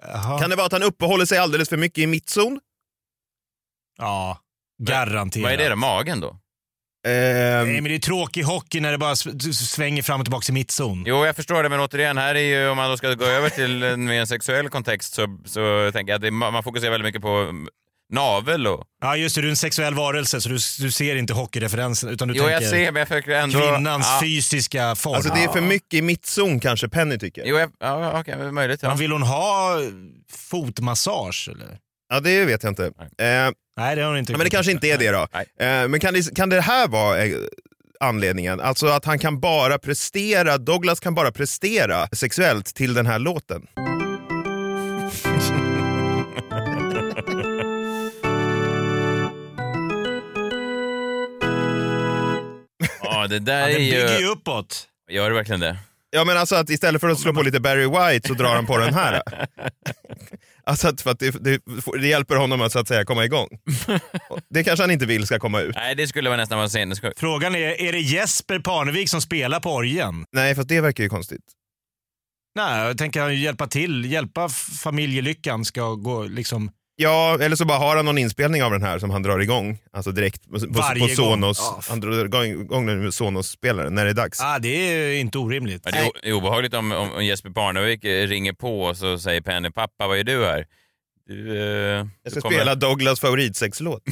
Jaha. 0.03 0.41
Kan 0.41 0.51
det 0.51 0.57
vara 0.57 0.67
att 0.67 0.73
han 0.73 0.83
uppehåller 0.83 1.25
sig 1.25 1.39
alldeles 1.39 1.69
för 1.69 1.77
mycket 1.77 1.99
i 1.99 2.07
mittzon? 2.07 2.61
Ja, 3.99 4.39
garanterat. 4.83 5.45
Vad 5.45 5.53
är 5.53 5.57
det 5.57 5.69
då? 5.69 5.77
Magen 5.77 6.21
då? 6.21 6.39
Ehm, 7.07 7.69
Nej, 7.69 7.81
men 7.81 7.85
det 7.85 7.95
är 7.95 7.99
tråkig 7.99 8.43
hockey 8.43 8.81
när 8.81 8.93
det 8.93 8.99
bara 8.99 9.17
svänger 9.17 10.03
fram 10.03 10.21
och 10.21 10.27
tillbaka 10.27 10.45
i 10.49 10.53
mittzon. 10.53 11.05
Jo, 11.07 11.27
jag 11.27 11.37
förstår 11.37 11.63
det, 11.63 11.69
men 11.69 11.81
återigen, 11.81 12.19
här 12.19 12.35
är 12.35 12.41
ju, 12.41 12.69
om 12.69 12.77
man 12.77 12.91
då 12.91 12.97
ska 12.97 13.15
gå 13.15 13.25
över 13.25 13.51
till 13.51 13.83
en 13.83 14.05
mer 14.05 14.25
sexuell 14.25 14.69
kontext 14.69 15.15
så, 15.15 15.39
så 15.45 15.91
tänker 15.93 16.13
jag 16.13 16.17
att 16.17 16.23
det, 16.23 16.31
man 16.31 16.63
fokuserar 16.63 16.91
väldigt 16.91 17.07
mycket 17.07 17.23
på 17.23 17.53
navel 18.13 18.67
och... 18.67 18.85
Ja 19.03 19.17
just 19.17 19.35
det, 19.35 19.41
du 19.41 19.49
är 19.49 19.51
en 19.51 19.57
sexuell 19.57 19.95
varelse 19.95 20.41
så 20.41 20.49
du, 20.49 20.55
du 20.55 20.91
ser 20.91 21.17
inte 21.17 21.33
hockeyreferensen 21.33 22.09
utan 22.09 22.29
du 22.29 22.35
Jo, 22.35 22.43
jag 22.43 22.53
tänker 22.53 22.69
ser, 22.69 22.93
men 22.93 22.99
jag 22.99 23.09
försöker 23.09 23.31
ändå... 23.31 23.61
kvinnans 23.61 24.07
ja. 24.07 24.21
fysiska 24.23 24.95
form. 24.95 25.15
Alltså 25.15 25.35
det 25.35 25.45
är 25.45 25.49
för 25.49 25.61
mycket 25.61 25.95
i 25.95 26.03
mittzon 26.03 26.61
kanske 26.61 26.89
Penny 26.89 27.19
tycker. 27.19 27.45
Jo, 27.47 27.59
jag, 27.59 27.71
ja, 27.81 28.21
okej, 28.21 28.53
möjligt. 28.53 28.83
Ja. 28.83 28.89
Men 28.89 28.99
vill 28.99 29.13
hon 29.13 29.23
ha 29.23 29.81
fotmassage 30.33 31.49
eller? 31.53 31.79
Ja 32.09 32.21
det 32.21 32.45
vet 32.45 32.63
jag 32.63 32.71
inte. 32.71 32.85
Eh, 32.87 32.93
Nej 33.77 33.97
det 33.97 34.03
har 34.03 34.09
hon 34.09 34.19
inte. 34.19 34.33
Ja, 34.33 34.39
men 34.39 34.45
det 34.45 34.51
kanske 34.51 34.73
inte 34.73 34.89
är 34.89 34.99
det 34.99 35.11
då. 35.11 35.23
Eh, 35.65 35.89
men 35.89 36.01
kan 36.01 36.15
det, 36.15 36.35
kan 36.37 36.49
det 36.49 36.61
här 36.61 36.89
vara 36.89 37.25
eh, 37.25 37.37
anledningen? 38.01 38.61
Alltså 38.61 38.87
att 38.87 39.05
han 39.05 39.19
kan 39.19 39.41
bara 39.41 39.79
prestera, 39.79 40.59
Douglas 40.59 41.01
kan 41.01 41.15
bara 41.15 41.33
prestera 41.33 42.09
sexuellt 42.13 42.75
till 42.75 42.95
den 42.95 43.07
här 43.07 43.19
låten. 43.19 43.67
Ja, 53.03 53.27
det 53.27 53.39
där 53.39 53.61
Ja, 53.61 53.69
är 53.69 53.73
den 53.73 53.85
ju... 53.85 53.91
bygger 53.91 54.19
ju 54.19 54.27
uppåt. 54.27 54.89
Gör 55.11 55.31
det 55.31 55.37
verkligen 55.37 55.61
det? 55.61 55.77
Ja 56.11 56.25
men 56.25 56.37
alltså 56.37 56.55
att 56.57 56.71
istället 56.71 57.01
för 57.01 57.09
att 57.09 57.19
slå 57.21 57.33
på 57.35 57.43
lite 57.43 57.61
Barry 57.61 57.87
White 57.87 58.29
så 58.29 58.35
drar 58.35 58.55
han 58.55 58.67
på 58.67 58.77
den 58.79 58.95
här. 58.95 59.23
Alltså 60.71 60.89
att, 60.89 61.01
för 61.01 61.11
att 61.11 61.19
det, 61.19 61.31
det, 61.45 61.61
det 62.01 62.07
hjälper 62.07 62.37
honom 62.37 62.61
att 62.61 62.73
så 62.73 62.79
att 62.79 62.89
säga 62.89 63.05
komma 63.05 63.25
igång. 63.25 63.49
Det 64.51 64.65
kanske 64.65 64.83
han 64.83 64.91
inte 64.91 65.07
vill 65.07 65.27
ska 65.27 65.39
komma 65.39 65.61
ut. 65.61 65.75
Nej, 65.75 65.95
det 65.95 66.07
skulle 66.07 66.29
vara 66.31 66.37
nästan 66.37 66.59
vara 66.59 66.69
sinnessjukt. 66.69 67.21
Frågan 67.21 67.55
är, 67.55 67.81
är 67.81 67.93
det 67.93 68.01
Jesper 68.01 68.59
Parnevik 68.59 69.11
som 69.11 69.21
spelar 69.21 69.61
på 69.61 69.75
orgeln? 69.75 70.25
Nej, 70.33 70.55
för 70.55 70.65
det 70.65 70.81
verkar 70.81 71.05
ju 71.05 71.09
konstigt. 71.09 71.45
Nej, 72.57 72.87
jag 72.87 72.99
tänker 72.99 73.21
han 73.21 73.37
hjälpa 73.37 73.67
till, 73.67 74.05
hjälpa 74.05 74.49
familjelyckan 74.83 75.65
ska 75.65 75.95
gå 75.95 76.23
liksom... 76.23 76.71
Ja, 76.99 77.39
eller 77.41 77.57
så 77.57 77.65
bara 77.65 77.79
har 77.79 77.97
han 77.97 78.05
någon 78.05 78.19
inspelning 78.19 78.63
av 78.63 78.71
den 78.71 78.83
här 78.83 78.99
som 78.99 79.11
han 79.11 79.23
drar 79.23 79.39
igång. 79.39 79.79
Alltså 79.93 80.13
direkt 80.13 80.45
på, 80.51 80.61
på, 80.61 80.67
Varje 80.69 81.01
på 81.01 81.07
gång. 81.07 81.17
Sonos. 81.17 81.59
Ja. 81.59 81.81
Han 81.89 82.01
drar 82.01 82.25
igång, 82.25 82.87
den 82.87 83.03
med 83.03 83.15
Sonos-spelaren 83.15 83.95
när 83.95 84.05
det 84.05 84.11
är 84.11 84.15
dags. 84.15 84.41
Ah, 84.41 84.59
det 84.59 84.69
är 84.69 85.15
inte 85.21 85.39
orimligt. 85.39 85.83
Ja, 85.85 85.91
det 85.91 85.99
är 85.99 86.07
o- 86.09 86.13
är 86.23 86.33
obehagligt 86.33 86.75
om, 86.75 86.93
om 86.93 87.25
Jesper 87.25 87.51
Parnevik 87.51 88.05
eh, 88.05 88.27
ringer 88.27 88.53
på 88.53 88.83
och 88.83 88.97
så 88.97 89.19
säger 89.19 89.41
Penny, 89.41 89.71
pappa 89.71 90.07
vad 90.07 90.19
är 90.19 90.25
du 90.25 90.45
här? 90.45 90.67
Du, 91.27 91.57
eh, 91.59 91.63
Jag 91.63 92.09
du 92.25 92.31
ska 92.31 92.41
spela 92.41 92.75
Douglas 92.75 93.21
favoritsexlåt. 93.21 94.03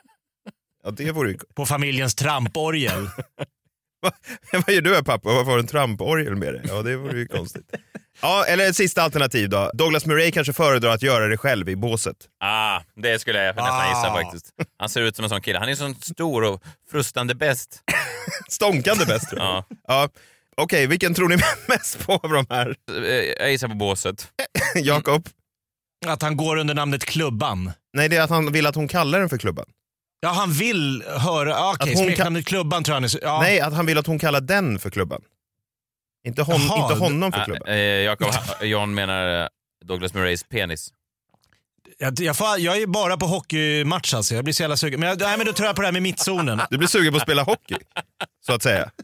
ja, 0.84 0.90
det 0.90 1.12
vore 1.12 1.30
ju... 1.30 1.38
På 1.56 1.66
familjens 1.66 2.14
tramporgel. 2.14 3.08
Vad 4.52 4.74
gör 4.74 4.80
du 4.82 4.94
här 4.94 5.02
pappa? 5.02 5.28
Varför 5.28 5.50
har 5.50 5.56
du 5.56 5.60
en 5.62 5.66
tramporgel 5.66 6.36
med 6.36 6.54
dig? 6.54 6.62
Ja, 6.68 6.82
det 6.82 6.96
vore 6.96 7.18
ju 7.18 7.26
konstigt. 7.28 7.70
Ja, 8.20 8.44
eller 8.48 8.68
ett 8.68 8.76
sista 8.76 9.02
alternativ 9.02 9.48
då. 9.48 9.70
Douglas 9.74 10.06
Murray 10.06 10.30
kanske 10.30 10.52
föredrar 10.52 10.90
att 10.90 11.02
göra 11.02 11.26
det 11.28 11.36
själv 11.36 11.68
i 11.68 11.76
båset. 11.76 12.16
Ah, 12.40 12.80
det 12.96 13.18
skulle 13.18 13.44
jag 13.44 13.56
nästan 13.56 13.88
gissa 13.88 14.12
faktiskt. 14.22 14.46
Han 14.78 14.88
ser 14.88 15.00
ut 15.02 15.16
som 15.16 15.22
en 15.24 15.28
sån 15.28 15.40
kille. 15.40 15.58
Han 15.58 15.68
är 15.68 15.74
så 15.74 15.94
stor 16.00 16.44
och 16.44 16.62
frustande 16.90 17.34
bäst. 17.34 17.82
Stånkande 18.48 19.04
bäst 19.04 19.30
tror 19.30 19.42
jag. 19.42 19.48
Ja. 19.48 19.64
Ja. 19.88 20.08
Okej, 20.56 20.86
vilken 20.86 21.14
tror 21.14 21.28
ni 21.28 21.36
mest 21.68 22.06
på 22.06 22.12
av 22.12 22.30
de 22.30 22.46
här? 22.50 22.76
Eh, 22.90 23.04
Jag 23.38 23.50
gissar 23.50 23.68
på 23.68 23.74
båset. 23.74 24.28
Jakob? 24.74 25.28
Att 26.06 26.22
han 26.22 26.36
går 26.36 26.56
under 26.56 26.74
namnet 26.74 27.04
Klubban. 27.04 27.72
Nej, 27.92 28.08
det 28.08 28.16
är 28.16 28.22
att 28.22 28.30
han 28.30 28.52
vill 28.52 28.66
att 28.66 28.74
hon 28.74 28.88
kallar 28.88 29.20
den 29.20 29.28
för 29.28 29.38
Klubban. 29.38 29.66
Ja, 30.20 30.28
han 30.28 30.52
vill 30.52 31.04
höra... 31.06 31.70
Okej, 31.70 31.92
Att 31.92 31.98
hon 31.98 32.06
smeknamnet 32.06 32.46
Klubban 32.46 32.84
tror 32.84 32.92
jag 32.94 33.00
han 33.00 33.04
är... 33.04 33.18
Ja. 33.22 33.40
Nej, 33.40 33.60
att 33.60 33.72
han 33.72 33.86
vill 33.86 33.98
att 33.98 34.06
hon 34.06 34.18
kallar 34.18 34.40
den 34.40 34.78
för 34.78 34.90
Klubban. 34.90 35.22
Inte, 36.26 36.42
hon, 36.42 36.60
Jaha, 36.60 36.82
inte 36.82 37.04
honom 37.04 37.32
för 37.32 37.40
Ah, 37.40 37.44
Klubban. 37.44 37.68
eh, 37.68 37.76
Jakob, 37.76 38.28
John 38.62 38.94
menar 38.94 39.42
eh, 39.42 39.48
Douglas 39.84 40.14
Murrays 40.14 40.44
penis. 40.44 40.92
Jag, 41.98 42.20
jag, 42.20 42.36
får, 42.36 42.58
jag 42.58 42.76
är 42.82 42.86
bara 42.86 43.16
på 43.16 43.26
hockeymatch 43.26 44.14
alltså. 44.14 44.34
Jag 44.34 44.44
blir 44.44 44.54
så 44.54 44.62
jävla 44.62 44.76
sugen. 44.76 45.00
Men, 45.00 45.08
jag, 45.08 45.20
nej, 45.20 45.36
men 45.36 45.46
då 45.46 45.52
tror 45.52 45.66
jag 45.66 45.76
på 45.76 45.82
det 45.82 45.88
här 45.88 45.92
med 45.92 46.02
mittzonen. 46.02 46.60
Du 46.70 46.78
blir 46.78 46.88
sugen 46.88 47.12
på 47.12 47.16
att 47.16 47.22
spela 47.22 47.42
hockey, 47.42 47.76
så 48.46 48.52
att 48.52 48.62
säga. 48.62 48.90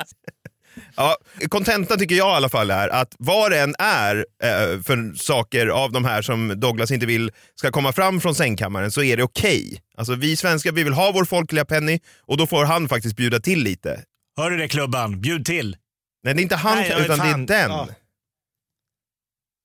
Ja, 0.96 1.16
kontentan 1.48 1.98
tycker 1.98 2.14
jag 2.14 2.28
i 2.28 2.37
alla 2.37 2.48
fall 2.48 2.70
är 2.70 2.88
att 2.88 3.14
vad 3.18 3.50
det 3.50 3.60
än 3.60 3.74
är 3.78 4.16
eh, 4.42 4.82
för 4.82 5.14
saker 5.16 5.66
av 5.66 5.92
de 5.92 6.04
här 6.04 6.22
som 6.22 6.60
Douglas 6.60 6.90
inte 6.90 7.06
vill 7.06 7.30
ska 7.54 7.70
komma 7.70 7.92
fram 7.92 8.20
från 8.20 8.34
sängkammaren 8.34 8.90
så 8.90 9.02
är 9.02 9.16
det 9.16 9.22
okej. 9.22 9.80
Alltså 9.96 10.14
vi 10.14 10.37
svenskar 10.37 10.72
vi 10.72 10.84
vill 10.84 10.92
ha 10.92 11.12
vår 11.12 11.24
folkliga 11.24 11.64
Penny 11.64 11.98
och 12.20 12.37
då 12.37 12.46
får 12.46 12.64
han 12.64 12.88
faktiskt 12.88 13.16
bjuda 13.16 13.40
till 13.40 13.62
lite. 13.62 14.02
Hör 14.37 14.50
du 14.50 14.56
det 14.56 14.68
Klubban? 14.68 15.20
Bjud 15.20 15.44
till. 15.46 15.76
Nej 16.24 16.34
det 16.34 16.40
är 16.40 16.42
inte 16.42 16.56
han 16.56 16.78
Nej, 16.78 17.04
utan 17.04 17.18
fan. 17.18 17.46
det 17.46 17.54
är 17.54 17.58
den. 17.62 17.70
Ja. 17.70 17.88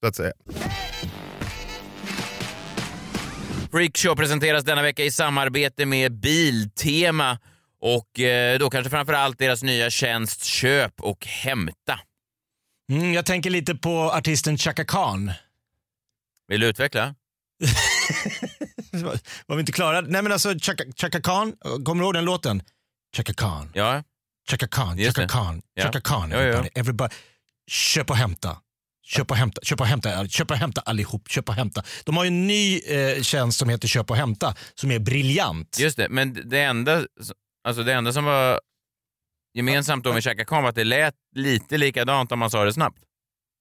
Så 0.02 0.08
att 0.08 0.16
säga. 0.16 0.34
Freakshow 3.72 4.16
presenteras 4.16 4.64
denna 4.64 4.82
vecka 4.82 5.04
i 5.04 5.12
samarbete 5.12 5.86
med 5.86 6.20
Biltema 6.20 7.38
och 7.82 8.20
eh, 8.20 8.60
då 8.60 8.70
kanske 8.70 8.90
framför 8.90 9.14
allt 9.14 9.40
deras 9.40 9.64
nya 9.64 9.90
tjänst 9.90 10.44
Köp 10.44 11.02
och 11.02 11.26
hämta. 11.26 12.00
Mm, 12.92 13.14
jag 13.14 13.26
tänker 13.26 13.50
lite 13.50 13.76
på 13.76 14.12
artisten 14.12 14.58
Chaka 14.58 14.86
Khan. 14.86 15.32
Vill 16.48 16.60
du 16.62 16.68
utveckla? 16.68 17.16
Var 19.48 19.56
vi 19.56 19.60
inte 19.60 19.72
klara? 19.72 20.02
Nej 20.02 20.22
men 20.22 20.32
alltså 20.32 20.54
Chaka, 20.60 20.84
Chaka 20.96 21.22
Khan, 21.22 21.54
kommer 21.86 21.96
du 21.96 22.06
ihåg 22.06 22.14
den 22.14 22.26
låten? 22.26 22.62
Chaka 23.18 23.34
Khan, 23.34 23.72
Ja. 23.74 24.04
Chaka 24.50 24.68
Khan, 24.68 24.98
Just 24.98 25.16
Chaka 25.18 25.22
det. 25.22 25.34
Khan, 25.34 25.62
Ja. 25.74 25.84
Chaka 25.84 26.02
Khan. 26.02 26.32
Ja, 26.32 26.38
ja. 26.38 26.44
Everybody, 26.44 26.70
everybody. 26.76 27.16
Köp 27.72 28.10
och 28.10 28.16
hämta. 28.16 28.58
Köp 29.06 29.32
och 29.32 29.38
hämta, 29.38 29.62
köp 29.64 29.82
och 29.82 29.88
hämta, 29.88 30.28
köp 30.28 30.52
och 30.52 30.58
hämta 30.58 30.82
allihop, 30.82 31.30
köp 31.30 31.50
och 31.50 31.56
hämta. 31.56 31.84
De 32.04 32.18
har 32.18 32.24
ju 32.24 32.28
en 32.28 32.48
ny 32.48 32.80
eh, 32.80 33.22
tjänst 33.22 33.60
som 33.60 33.70
heter 33.70 33.88
Köp 33.88 34.10
och 34.12 34.16
hämta 34.18 34.56
som 34.76 34.92
är 34.92 35.00
briljant. 35.00 35.78
Just 35.80 35.98
det, 35.98 36.10
men 36.10 36.50
det 36.50 36.60
enda, 36.62 37.06
alltså 37.64 37.84
det 37.84 37.94
enda 37.94 38.14
som 38.14 38.26
var 38.26 38.60
gemensamt 39.54 40.04
då 40.04 40.14
med 40.14 40.24
Chaka 40.24 40.46
Khan 40.46 40.64
var 40.64 40.70
att 40.70 40.76
det 40.76 40.84
lät 40.84 41.16
lite 41.36 41.78
likadant 41.78 42.32
om 42.32 42.40
man 42.40 42.52
sa 42.52 42.66
det 42.66 42.74
snabbt. 42.74 42.98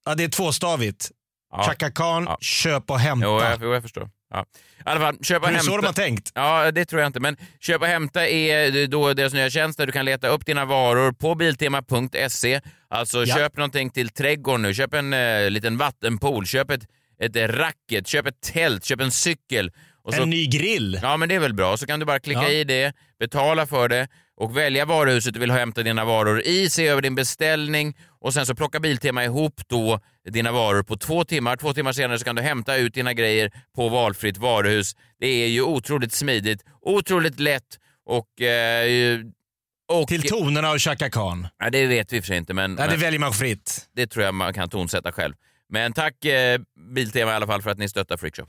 Ja, 0.05 0.15
det 0.15 0.25
är 0.25 0.29
tvåstavigt. 0.29 1.11
Ja. 1.53 1.63
Chaka 1.63 1.91
Khan, 1.91 2.25
Ja. 2.25 2.39
köp 2.41 2.91
och 2.91 2.99
hämta. 3.01 3.27
Jo, 3.27 3.41
jag, 3.41 3.59
jo, 3.63 3.73
jag 3.75 3.83
förstår. 3.83 4.11
Ja. 4.31 4.45
I 4.79 4.83
alla 4.85 5.01
fall, 5.01 5.25
köp 5.25 5.43
och 5.43 5.49
det 5.49 5.53
är 5.53 5.57
hämta. 5.57 5.71
så 5.73 5.77
de 5.77 5.87
har 5.87 5.93
tänkt. 5.93 6.33
Ja, 6.35 6.71
det 6.71 6.85
tror 6.85 7.01
jag 7.03 7.07
inte. 7.09 7.21
Men 7.21 7.37
köp 7.61 7.81
och 7.81 7.87
hämta 7.87 8.27
är 8.29 8.87
då 8.87 9.15
deras 9.15 9.33
nya 9.33 9.51
tjänst 9.51 9.79
där 9.79 9.87
du 9.87 9.93
kan 9.93 10.05
leta 10.05 10.29
upp 10.29 10.47
dina 10.47 10.65
varor 10.65 11.13
på 11.13 11.35
Biltema.se. 11.35 12.61
Alltså 12.89 13.25
Ja. 13.25 13.37
köp 13.37 13.57
någonting 13.57 13.91
till 13.91 14.09
trädgården 14.09 14.63
nu. 14.63 14.75
Köp 14.75 14.95
en 14.95 15.13
eh, 15.13 15.51
liten 15.51 15.77
vattenpool, 15.79 16.47
köp 16.47 16.71
ett, 16.71 16.83
ett 17.21 17.37
racket, 17.37 18.07
köp 18.07 18.27
ett 18.27 18.41
tält, 18.41 18.85
köp 18.85 19.01
en 19.01 19.11
cykel. 19.11 19.73
Så, 20.17 20.23
En 20.23 20.31
ny 20.31 20.47
grill. 20.47 20.99
Ja, 21.03 21.17
men 21.17 21.29
det 21.29 21.35
är 21.35 21.39
väl 21.41 21.55
bra. 21.55 21.77
Så 21.77 21.87
kan 21.87 22.01
du 22.01 22.07
bara 22.07 22.19
klicka 22.21 22.43
Ja. 22.43 22.49
i 22.51 22.65
det, 22.65 22.93
betala 23.19 23.67
för 23.67 23.89
det 23.89 24.09
och 24.37 24.57
välja 24.57 24.85
varuhuset 24.85 25.35
du 25.35 25.41
vill 25.41 25.51
hämta 25.51 25.83
dina 25.83 26.05
varor 26.05 26.41
i, 26.41 26.71
se 26.71 26.87
över 26.89 27.03
din 27.03 27.15
beställning 27.15 27.97
och 28.21 28.35
sen 28.35 28.47
så 28.47 28.55
plockar 28.55 28.81
Biltema 28.81 29.25
ihop 29.25 29.61
då 29.67 30.01
dina 30.29 30.53
varor 30.53 30.83
på 30.83 30.97
två 30.97 31.25
timmar. 31.25 31.57
Två 31.57 31.73
timmar 31.75 31.93
senare 31.93 32.19
så 32.19 32.25
kan 32.25 32.37
du 32.37 32.43
hämta 32.43 32.77
ut 32.77 32.95
dina 32.95 33.13
grejer 33.13 33.53
på 33.77 33.89
valfritt 33.89 34.37
varuhus. 34.39 34.97
Det 35.21 35.27
är 35.27 35.49
ju 35.49 35.63
otroligt 35.63 36.13
smidigt, 36.13 36.65
otroligt 36.83 37.41
lätt 37.41 37.79
och... 38.07 38.41
Eh, 38.43 39.21
och 39.93 40.09
Till 40.09 40.23
tonerna 40.23 40.69
av 40.71 40.79
Chaka 40.79 41.11
Khan. 41.11 41.47
ja, 41.59 41.71
det 41.71 41.87
vet 41.87 42.13
vi 42.13 42.21
för 42.21 42.27
sig 42.27 42.37
inte, 42.37 42.55
men, 42.55 42.75
Nej, 42.75 42.85
det 42.87 42.91
men 42.93 43.01
väljer 43.01 43.21
man 43.21 43.33
fritt. 43.33 43.87
det 43.97 44.07
tror 44.07 44.25
jag 44.25 44.35
man 44.35 44.55
kan 44.55 44.69
tonsätta 44.69 45.13
själv. 45.13 45.35
Men 45.69 45.93
tack 45.93 46.25
eh, 46.25 46.59
Biltema 46.95 47.31
i 47.33 47.35
alla 47.35 47.47
fall 47.47 47.63
för 47.63 47.71
att 47.71 47.79
ni 47.79 47.89
stöttar 47.89 48.17
Freakshow. 48.17 48.49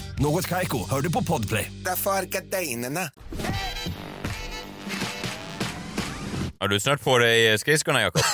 Något 0.19 0.47
Kaiko, 0.47 0.89
hör 0.89 1.01
du 1.01 1.11
på 1.11 1.23
Podplay. 1.23 1.71
Därför 1.85 2.11
är 2.11 2.23
gardinerna. 2.23 3.09
Har 6.59 6.67
du 6.67 6.79
snart 6.79 7.01
på 7.01 7.17
dig 7.17 7.59
skridskorna 7.59 8.01
Jakob? 8.01 8.21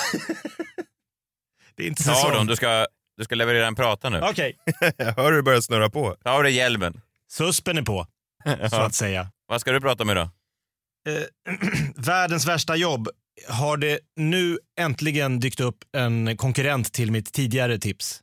Det 1.76 1.82
är 1.84 1.88
inte 1.88 2.04
Ta 2.04 2.10
av 2.10 2.14
säsong. 2.14 2.32
dem, 2.32 2.46
du 2.46 2.56
ska 2.56 2.86
du 3.16 3.24
ska 3.24 3.34
leverera 3.34 3.66
en 3.66 3.74
prata 3.74 4.10
nu. 4.10 4.20
Okej. 4.22 4.56
Jag 4.96 5.12
hör 5.12 5.24
hur 5.30 5.36
det 5.36 5.42
börjar 5.42 5.60
snurra 5.60 5.90
på. 5.90 6.16
Ta 6.24 6.30
av 6.30 6.42
dig 6.42 6.52
hjälmen. 6.54 7.00
Suspen 7.30 7.78
är 7.78 7.82
på, 7.82 8.06
så 8.70 8.76
att 8.76 8.94
säga. 8.94 9.28
Vad 9.46 9.60
ska 9.60 9.72
du 9.72 9.80
prata 9.80 10.02
om 10.02 10.10
idag? 10.10 10.28
Eh, 11.08 11.54
världens 11.96 12.46
värsta 12.46 12.76
jobb 12.76 13.08
har 13.48 13.76
det 13.76 13.98
nu 14.16 14.58
äntligen 14.80 15.40
dykt 15.40 15.60
upp 15.60 15.76
en 15.96 16.36
konkurrent 16.36 16.92
till 16.92 17.10
mitt 17.12 17.32
tidigare 17.32 17.78
tips. 17.78 18.20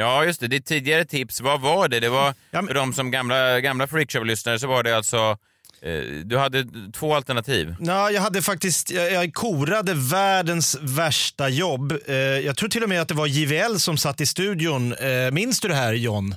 Ja, 0.00 0.24
just 0.24 0.40
det. 0.40 0.48
Ditt 0.48 0.66
tidigare 0.66 1.04
tips, 1.04 1.40
vad 1.40 1.60
var 1.60 1.88
det? 1.88 2.00
Det 2.00 2.08
var, 2.08 2.34
för 2.66 2.74
de 2.74 2.92
som 2.92 3.10
gamla, 3.10 3.60
gamla 3.60 3.86
Freakshow-lyssnare 3.86 4.58
så 4.58 4.66
var 4.66 4.82
det 4.82 4.96
alltså, 4.96 5.38
eh, 5.82 6.02
du 6.24 6.38
hade 6.38 6.66
två 6.92 7.14
alternativ. 7.14 7.74
Ja, 7.80 8.10
jag 8.10 8.22
hade 8.22 8.42
faktiskt, 8.42 8.90
jag, 8.90 9.12
jag 9.12 9.34
korade 9.34 9.94
världens 9.94 10.78
värsta 10.80 11.48
jobb. 11.48 11.92
Eh, 12.06 12.14
jag 12.16 12.56
tror 12.56 12.68
till 12.68 12.82
och 12.82 12.88
med 12.88 13.00
att 13.02 13.08
det 13.08 13.14
var 13.14 13.26
JVL 13.26 13.76
som 13.76 13.96
satt 13.96 14.20
i 14.20 14.26
studion. 14.26 14.92
Eh, 14.92 15.30
minns 15.30 15.60
du 15.60 15.68
det 15.68 15.74
här 15.74 15.92
John? 15.92 16.32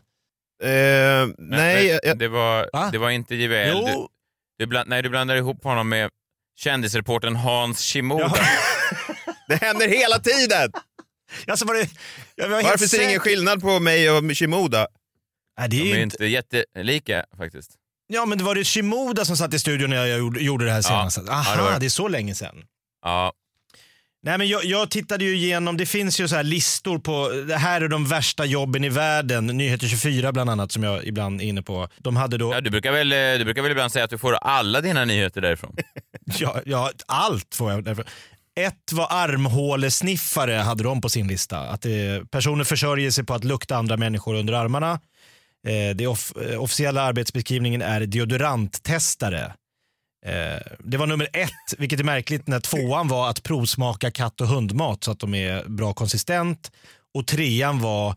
Eh, 0.64 0.70
nej, 1.38 2.00
jag, 2.04 2.18
Det 2.18 2.28
var, 2.28 2.92
det 2.92 2.98
var 2.98 3.10
inte 3.10 3.36
JVL. 3.36 3.70
Jo. 3.72 3.86
Du, 3.88 4.08
du 4.66 4.70
bland, 4.70 4.90
nej, 4.90 5.02
du 5.02 5.10
blandar 5.10 5.36
ihop 5.36 5.64
honom 5.64 5.90
med 5.90 6.10
kändisreportern 6.60 7.36
Hans 7.36 7.82
Shimoda. 7.82 8.34
det 9.48 9.56
händer 9.56 9.88
hela 9.88 10.20
tiden! 10.20 10.72
Alltså 11.48 11.66
var 11.66 11.74
det, 11.74 11.90
jag 12.36 12.50
var 12.50 12.64
Varför 12.64 12.88
ser 12.88 12.98
det 12.98 13.04
ingen 13.04 13.20
skillnad 13.20 13.62
på 13.62 13.80
mig 13.80 14.12
och 14.12 14.38
Shimoda? 14.38 14.88
Nej, 15.60 15.70
det 15.70 15.76
är 15.76 15.80
De 15.80 15.86
ju 15.90 15.96
är 15.96 16.02
inte... 16.04 16.16
inte 16.16 16.26
jättelika 16.26 17.26
faktiskt. 17.38 17.72
Ja, 18.08 18.26
men 18.26 18.38
det 18.38 18.44
var 18.44 18.56
det 18.56 18.64
Shimoda 18.64 19.26
som 19.26 19.38
satt 19.38 19.54
i 19.54 19.60
studion 19.60 19.90
när 19.90 20.06
jag 20.06 20.18
gjorde, 20.20 20.44
gjorde 20.44 20.66
det 20.66 20.72
här 20.72 20.82
senast. 20.82 21.20
Ja, 21.28 21.34
Aha, 21.34 21.56
det 21.56 21.62
var 21.62 21.80
det. 21.80 21.86
är 21.86 21.90
så 21.90 22.08
länge 22.08 22.36
sedan. 22.36 22.64
Ja, 23.06 23.34
Nej, 24.26 24.38
men 24.38 24.48
jag, 24.48 24.66
jag 24.66 24.90
tittade 24.92 25.24
ju 25.26 25.36
igenom, 25.36 25.78
det 25.78 25.86
finns 25.86 26.20
ju 26.20 26.28
så 26.28 26.36
här 26.36 26.44
listor 26.44 27.00
på, 27.00 27.30
det 27.48 27.56
här 27.58 27.82
är 27.82 27.88
de 27.88 28.06
värsta 28.08 28.46
jobben 28.46 28.84
i 28.84 28.90
världen. 28.90 29.48
Nyheter 29.48 29.88
24 29.88 30.32
bland 30.32 30.50
annat 30.50 30.72
som 30.72 30.84
jag 30.84 31.06
ibland 31.06 31.42
är 31.42 31.46
inne 31.46 31.62
på. 31.62 31.88
De 31.98 32.16
hade 32.16 32.38
då... 32.38 32.54
ja 32.54 32.62
du, 32.62 32.70
brukar 32.70 32.92
väl, 32.92 33.12
eh, 33.12 33.18
du 33.18 33.44
brukar 33.46 33.62
väl 33.62 33.72
ibland 33.72 33.92
säga 33.92 34.06
att 34.06 34.10
du 34.12 34.18
får 34.18 34.34
alla 34.34 34.82
dina 34.82 35.06
nyheter 35.06 35.42
därifrån? 35.42 35.76
Ja, 36.40 36.62
ja, 36.66 36.92
allt 37.08 37.56
får 37.56 37.72
jag 37.72 37.84
därför. 37.84 38.06
Ett 38.56 38.94
var 38.94 39.08
armhålesniffare 39.10 40.54
hade 40.54 40.84
de 40.84 41.02
på 41.02 41.10
sin 41.10 41.28
lista. 41.28 41.60
Att 41.60 41.82
det, 41.82 42.32
personer 42.32 42.64
försörjer 42.64 43.12
sig 43.12 43.24
på 43.24 43.34
att 43.34 43.44
lukta 43.44 43.76
andra 43.76 43.98
människor 43.98 44.36
under 44.36 44.54
armarna. 44.54 45.00
Eh, 45.68 45.96
det 45.96 46.08
off, 46.08 46.34
eh, 46.38 46.62
officiella 46.62 47.02
arbetsbeskrivningen 47.02 47.82
är 47.82 48.02
deodoranttestare. 48.02 49.54
Eh, 50.26 50.62
det 50.80 50.98
var 50.98 51.08
nummer 51.08 51.30
ett, 51.34 51.74
vilket 51.78 52.00
är 52.00 52.04
märkligt 52.04 52.48
när 52.48 52.60
tvåan 52.60 53.08
var 53.08 53.30
att 53.30 53.44
provsmaka 53.44 54.12
katt 54.12 54.42
och 54.42 54.48
hundmat 54.48 55.04
så 55.04 55.12
att 55.12 55.20
de 55.20 55.34
är 55.34 55.64
bra 55.70 55.94
konsistent. 55.94 56.72
Och 57.14 57.28
trean 57.28 57.80
var 57.80 58.10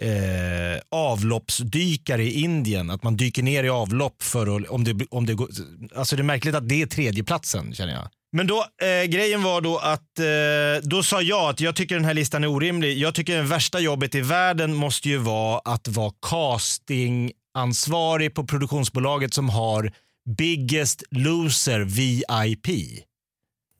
eh, 0.00 0.80
avloppsdykare 0.90 2.22
i 2.22 2.40
Indien. 2.42 2.90
Att 2.90 3.02
man 3.02 3.16
dyker 3.16 3.42
ner 3.42 3.64
i 3.64 3.68
avlopp 3.68 4.22
för 4.22 4.56
att, 4.56 4.68
om 4.68 4.84
det, 4.84 5.06
om 5.10 5.26
det 5.26 5.34
går, 5.34 5.48
alltså 5.94 6.16
det 6.16 6.22
är 6.22 6.24
märkligt 6.24 6.54
att 6.54 6.68
det 6.68 6.82
är 6.82 6.86
tredjeplatsen 6.86 7.74
känner 7.74 7.92
jag. 7.92 8.08
Men 8.32 8.46
då, 8.46 8.66
eh, 8.82 9.04
grejen 9.04 9.42
var 9.42 9.60
då 9.60 9.78
att 9.78 10.18
eh, 10.18 10.88
då 10.88 11.02
sa 11.02 11.22
jag 11.22 11.50
att 11.50 11.60
jag 11.60 11.76
tycker 11.76 11.94
den 11.94 12.04
här 12.04 12.14
listan 12.14 12.44
är 12.44 12.48
orimlig. 12.48 12.98
Jag 12.98 13.14
tycker 13.14 13.36
det 13.36 13.42
värsta 13.42 13.80
jobbet 13.80 14.14
i 14.14 14.20
världen 14.20 14.74
måste 14.74 15.08
ju 15.08 15.16
vara 15.16 15.60
att 15.64 15.88
vara 15.88 16.12
castingansvarig 16.30 18.34
på 18.34 18.46
produktionsbolaget 18.46 19.34
som 19.34 19.48
har 19.48 19.92
Biggest 20.36 21.02
Loser 21.10 21.80
VIP. 21.80 22.66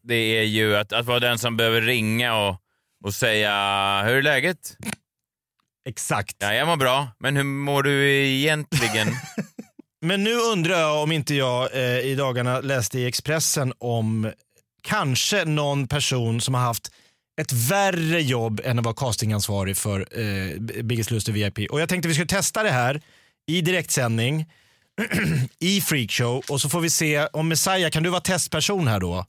Det 0.03 0.15
är 0.15 0.43
ju 0.43 0.77
att, 0.77 0.93
att 0.93 1.07
vara 1.07 1.21
den 1.21 1.39
som 1.39 1.57
behöver 1.57 1.81
ringa 1.81 2.37
och, 2.37 2.57
och 3.05 3.15
säga 3.15 3.53
hur 4.07 4.17
är 4.17 4.23
läget? 4.23 4.77
Exakt. 5.89 6.37
Ja, 6.39 6.55
jag 6.55 6.69
mår 6.69 6.77
bra, 6.77 7.09
men 7.19 7.37
hur 7.37 7.45
mår 7.45 7.83
du 7.83 8.27
egentligen? 8.27 9.09
Men 10.03 10.25
nu 10.25 10.35
undrar 10.35 10.81
jag 10.81 11.03
om 11.03 11.13
inte 11.13 11.35
jag 11.35 11.75
eh, 11.75 11.99
i 12.01 12.15
dagarna 12.15 12.61
läste 12.61 12.99
i 12.99 13.07
Expressen 13.07 13.73
om 13.79 14.33
kanske 14.83 15.45
någon 15.45 15.89
person 15.89 16.41
som 16.41 16.55
har 16.55 16.63
haft 16.63 16.93
ett 17.41 17.53
värre 17.53 18.23
jobb 18.23 18.61
än 18.65 18.79
att 18.79 18.85
vara 18.85 18.95
castingansvarig 18.95 19.77
för 19.77 20.21
eh, 20.21 20.59
Biggest 20.83 21.11
Loser 21.11 21.33
VIP. 21.33 21.71
Och 21.71 21.81
jag 21.81 21.89
tänkte 21.89 22.09
vi 22.09 22.15
skulle 22.15 22.27
testa 22.27 22.63
det 22.63 22.71
här 22.71 23.01
i 23.47 23.61
direktsändning 23.61 24.47
i 25.59 25.81
Freakshow 25.81 26.43
och 26.49 26.61
så 26.61 26.69
får 26.69 26.81
vi 26.81 26.91
se 26.91 27.27
om 27.27 27.49
Messiah, 27.49 27.91
kan 27.91 28.03
du 28.03 28.11
vara 28.11 28.21
testperson 28.21 28.89
här 28.89 29.01
då? 29.01 29.27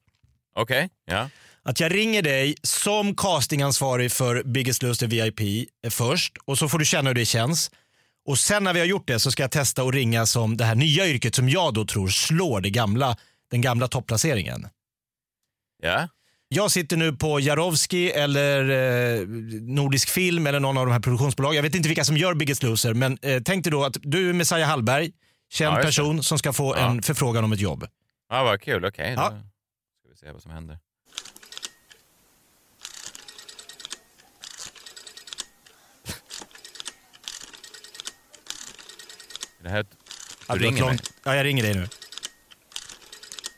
Okej, 0.56 0.90
ja. 1.06 1.30
Att 1.64 1.80
jag 1.80 1.96
ringer 1.96 2.22
dig 2.22 2.56
som 2.64 3.16
castingansvarig 3.16 4.12
för 4.12 4.44
Biggest 4.44 4.84
Loser 4.84 5.08
VIP 5.08 5.40
eh, 5.84 5.90
först 5.90 6.38
och 6.46 6.58
så 6.58 6.70
får 6.70 6.80
du 6.80 6.86
känna 6.86 7.10
hur 7.10 7.16
det 7.16 7.26
känns. 7.26 7.72
Och 8.26 8.38
sen 8.38 8.64
när 8.64 8.74
vi 8.74 8.80
har 8.80 8.88
gjort 8.88 9.08
det 9.08 9.20
så 9.20 9.32
ska 9.32 9.44
jag 9.44 9.52
testa 9.52 9.84
att 9.84 9.94
ringa 9.94 10.26
som 10.26 10.58
det 10.58 10.66
här 10.66 10.76
nya 10.76 11.08
yrket 11.08 11.36
som 11.36 11.50
jag 11.50 11.74
då 11.74 11.86
tror 11.86 12.08
slår 12.08 12.62
det 12.62 12.70
gamla, 12.70 13.18
den 13.52 13.62
gamla 13.62 13.88
topplaceringen. 13.88 14.68
Ja. 15.84 16.08
Jag 16.48 16.72
sitter 16.72 16.98
nu 16.98 17.14
på 17.14 17.40
Jarowski 17.40 18.12
eller 18.12 18.70
eh, 19.20 19.28
Nordisk 19.62 20.10
Film 20.10 20.48
eller 20.48 20.60
någon 20.60 20.78
av 20.78 20.86
de 20.86 20.92
här 20.92 21.00
produktionsbolagen. 21.00 21.56
Jag 21.56 21.64
vet 21.64 21.76
inte 21.76 21.90
vilka 21.90 22.04
som 22.04 22.18
gör 22.18 22.34
Biggest 22.34 22.64
Loser 22.64 22.94
men 22.94 23.18
eh, 23.22 23.42
tänk 23.46 23.64
dig 23.64 23.72
då 23.72 23.84
att 23.84 23.98
du 24.02 24.30
är 24.30 24.34
Messiah 24.34 24.70
Hallberg, 24.70 25.12
känd 25.52 25.78
Ja, 25.78 25.82
person 25.82 26.24
som 26.24 26.40
ska 26.40 26.54
få 26.54 26.76
Ja. 26.78 26.90
en 26.90 27.02
förfrågan 27.02 27.44
om 27.44 27.52
ett 27.54 27.60
jobb. 27.60 27.88
Ja, 28.30 28.44
vad 28.44 28.62
kul. 28.62 28.86
Okej, 28.86 29.14
Ja. 29.18 29.30
då 29.30 29.36
ska 30.00 30.10
vi 30.10 30.16
se 30.28 30.32
vad 30.32 30.42
som 30.42 30.52
händer. 30.52 30.80
Är 39.62 39.63
Det 39.63 39.69
här, 39.69 39.86
du 40.47 40.60
ringer 40.65 40.86
mig? 40.86 41.00
Ja, 41.24 41.36
jag 41.36 41.43
ringer 41.45 41.63
dig 41.63 41.74
nu. 41.76 41.88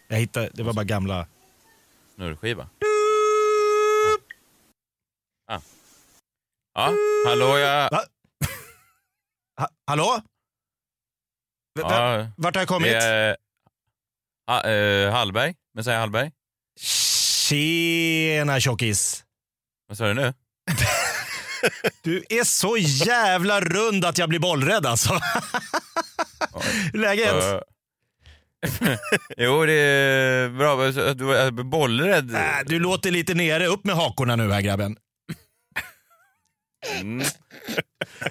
Jag 0.07 0.17
hittade, 0.17 0.49
det 0.53 0.63
var 0.63 0.73
bara 0.73 0.83
gamla. 0.85 1.27
Snurrskiva? 2.15 2.69
Ja. 5.47 5.61
Ja, 6.73 6.93
hallå 7.27 7.57
jag... 7.57 7.89
Ha, 9.59 9.69
hallå? 9.87 10.21
V- 11.75 11.81
Ja, 11.89 12.17
v- 12.17 12.27
Vart 12.37 12.55
har 12.55 12.61
jag 12.61 12.67
kommit? 12.67 12.91
Det 12.91 12.97
är, 12.97 13.37
ah, 14.47 14.61
eh, 14.69 15.11
Hallberg, 15.11 15.55
Messiah 15.73 15.99
Hallberg. 15.99 16.31
Tjena 16.79 18.59
tjockis. 18.59 19.23
Vad 19.87 19.97
sa 19.97 20.07
du 20.07 20.13
nu? 20.13 20.33
Du 22.01 22.23
är 22.29 22.43
så 22.43 22.77
jävla 22.77 23.61
rund 23.61 24.05
att 24.05 24.17
jag 24.17 24.29
blir 24.29 24.39
bollrädd 24.39 24.85
alltså. 24.85 25.21
Hur 26.93 26.99
läget? 27.01 27.43
Eh, 27.43 27.59
jo, 29.37 29.65
det 29.65 29.73
är 29.73 30.49
bra. 30.49 30.75
Du 31.13 31.37
är 31.37 31.51
bollrädd. 31.51 32.35
Äh, 32.35 32.41
du 32.65 32.79
låter 32.79 33.11
lite 33.11 33.33
nere. 33.33 33.67
Upp 33.67 33.85
med 33.85 33.95
hakorna 33.95 34.35
nu 34.35 34.51
här 34.51 34.61
grabben. 34.61 34.97
Mm. 36.99 37.25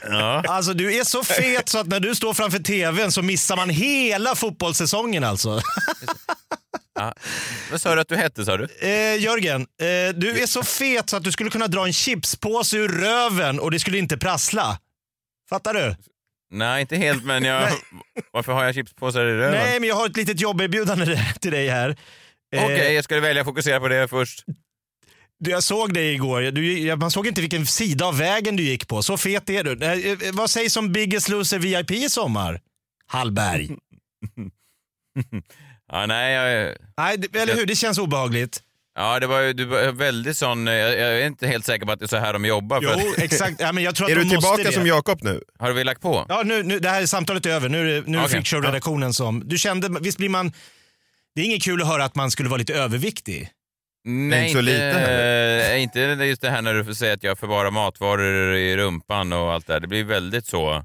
Ja. 0.03 0.43
Alltså 0.49 0.75
du 0.75 0.95
är 0.99 1.05
så 1.05 1.25
fet 1.25 1.69
så 1.69 1.79
att 1.79 1.87
när 1.87 2.01
du 2.01 2.15
står 2.15 2.35
framför 2.35 2.59
tvn 2.59 3.13
så 3.13 3.23
missar 3.23 3.57
man 3.57 3.71
hela 3.71 4.35
fotbollssäsongen 4.35 5.25
alltså. 5.25 5.61
Ja. 6.95 7.15
Vad 7.71 7.81
sa 7.81 7.95
du 7.95 8.01
att 8.01 8.09
du 8.09 8.17
hette 8.17 8.45
sa 8.45 8.57
du? 8.57 8.65
Eh, 8.81 9.23
Jörgen, 9.23 9.61
eh, 9.61 10.15
du 10.15 10.43
är 10.43 10.47
så 10.47 10.63
fet 10.63 11.11
så 11.11 11.17
att 11.17 11.25
du 11.25 11.33
skulle 11.33 11.51
kunna 11.51 11.67
dra 11.67 11.87
en 11.87 11.93
chipspåse 11.93 12.77
ur 12.77 12.89
röven 12.89 13.61
och 13.61 13.71
det 13.71 13.81
skulle 13.81 13.99
inte 13.99 14.19
prassla. 14.19 14.79
Fattar 15.51 15.75
du? 15.75 15.97
Nej, 16.51 16.81
inte 16.81 16.97
helt, 16.97 17.25
men 17.25 17.45
jag... 17.45 17.73
Varför 18.31 18.53
har 18.53 18.65
jag 18.65 18.75
chipspåsar 18.75 19.25
i 19.25 19.35
röven? 19.35 19.61
Nej, 19.61 19.81
men 19.81 19.89
jag 19.89 19.97
har 19.97 20.07
ett 20.07 20.17
litet 20.17 20.41
jobberbjudande 20.41 21.25
till 21.41 21.53
dig 21.53 21.69
här. 21.69 21.97
Eh, 22.55 22.65
Okej, 22.65 22.95
jag 22.95 23.05
skulle 23.05 23.21
välja 23.21 23.43
att 23.43 23.47
fokusera 23.47 23.81
på 23.81 23.89
det 23.89 24.09
först. 24.09 24.45
Du, 25.39 25.51
jag 25.51 25.63
såg 25.63 25.95
dig 25.95 26.15
igår. 26.15 26.43
Du, 26.43 26.97
man 26.97 27.11
såg 27.11 27.27
inte 27.27 27.41
vilken 27.41 27.67
sida 27.67 28.07
av 28.07 28.19
vägen 28.19 28.57
du 28.57 28.63
gick 28.63 28.89
på. 28.89 29.03
Så 29.03 29.17
fet 29.17 29.51
är 29.51 29.65
du. 29.65 29.85
Eh, 29.85 30.13
eh, 30.13 30.33
vad 30.33 30.51
sägs 30.51 30.77
om 30.77 30.93
Biggest 30.93 31.29
Loser 31.29 31.59
VIP 31.59 31.91
i 31.91 32.09
sommar? 32.09 32.61
Hallberg. 33.07 33.71
Ja, 35.93 36.07
nej, 36.07 36.33
jag... 36.35 36.75
Nej, 36.97 37.17
det- 37.19 37.39
eller 37.39 37.55
hur? 37.55 37.67
Det 37.67 37.77
känns 37.77 37.99
obehagligt. 37.99 38.63
Ja, 38.95 39.21
det 39.21 39.27
var 39.27 39.41
ju 39.41 39.53
du 39.53 39.65
var 39.65 39.93
väldigt 39.93 40.37
sån... 40.37 40.67
Jag, 40.67 40.91
jag 40.91 41.21
är 41.21 41.27
inte 41.27 41.47
helt 41.47 41.67
säker 41.67 41.87
på 41.87 41.93
att 41.93 41.99
det 41.99 42.05
är 42.07 42.09
så 42.09 42.17
här 42.17 42.33
de 42.33 42.45
jobbar. 42.45 42.81
för 42.81 43.01
Jo, 43.01 43.11
att- 43.13 43.19
exakt. 43.19 43.61
Ja, 43.61 43.73
men 43.73 43.85
jag 43.85 43.95
tror 43.95 44.07
att 44.07 44.11
Är 44.13 44.17
de 44.17 44.23
du 44.25 44.31
tillbaka 44.31 44.63
det. 44.63 44.73
som 44.73 44.87
Jakob 44.87 45.23
nu? 45.23 45.43
Har 45.59 45.73
vi 45.73 45.85
lagt 45.85 46.01
på? 46.03 46.27
Ja, 46.29 46.43
nu, 46.45 46.63
nu, 46.63 46.79
det 46.79 46.89
här 46.89 47.03
är 47.03 47.07
samtalet 47.07 47.47
är 47.47 47.51
över. 47.51 47.69
Nu 47.69 47.81
är 47.81 47.85
det, 47.85 48.07
nu 48.07 48.17
är 48.19 48.21
det 48.21 48.27
Okej. 48.27 48.31
Freakshow-redaktionen 48.31 49.13
som... 49.15 49.43
Du 49.49 49.59
kände, 49.59 49.89
visst 50.01 50.19
blir 50.19 50.29
man... 50.29 50.53
Det 51.35 51.41
är 51.41 51.45
inget 51.45 51.63
kul 51.63 51.83
att 51.83 51.89
höra 51.89 52.05
att 52.05 52.15
man 52.15 52.31
skulle 52.31 52.49
vara 52.49 52.59
lite 52.59 52.75
överviktig. 52.75 53.49
Nej, 54.05 54.41
inte 54.49 54.53
så 54.59 54.61
lite 54.61 55.75
inte, 55.79 56.01
inte 56.01 56.25
just 56.25 56.43
det 56.43 56.51
här 56.51 56.63
när 56.63 56.75
du 56.75 56.85
får 56.85 56.93
säga 56.93 57.13
att 57.15 57.23
jag 57.23 57.39
förvarar 57.39 57.71
matvaror 57.71 58.55
i 58.57 58.77
rumpan 58.77 59.33
och 59.33 59.53
allt 59.53 59.67
det 59.67 59.73
där. 59.73 59.81
Det 59.81 59.89
blir 59.89 60.05
väldigt 60.05 60.47
så... 60.47 60.85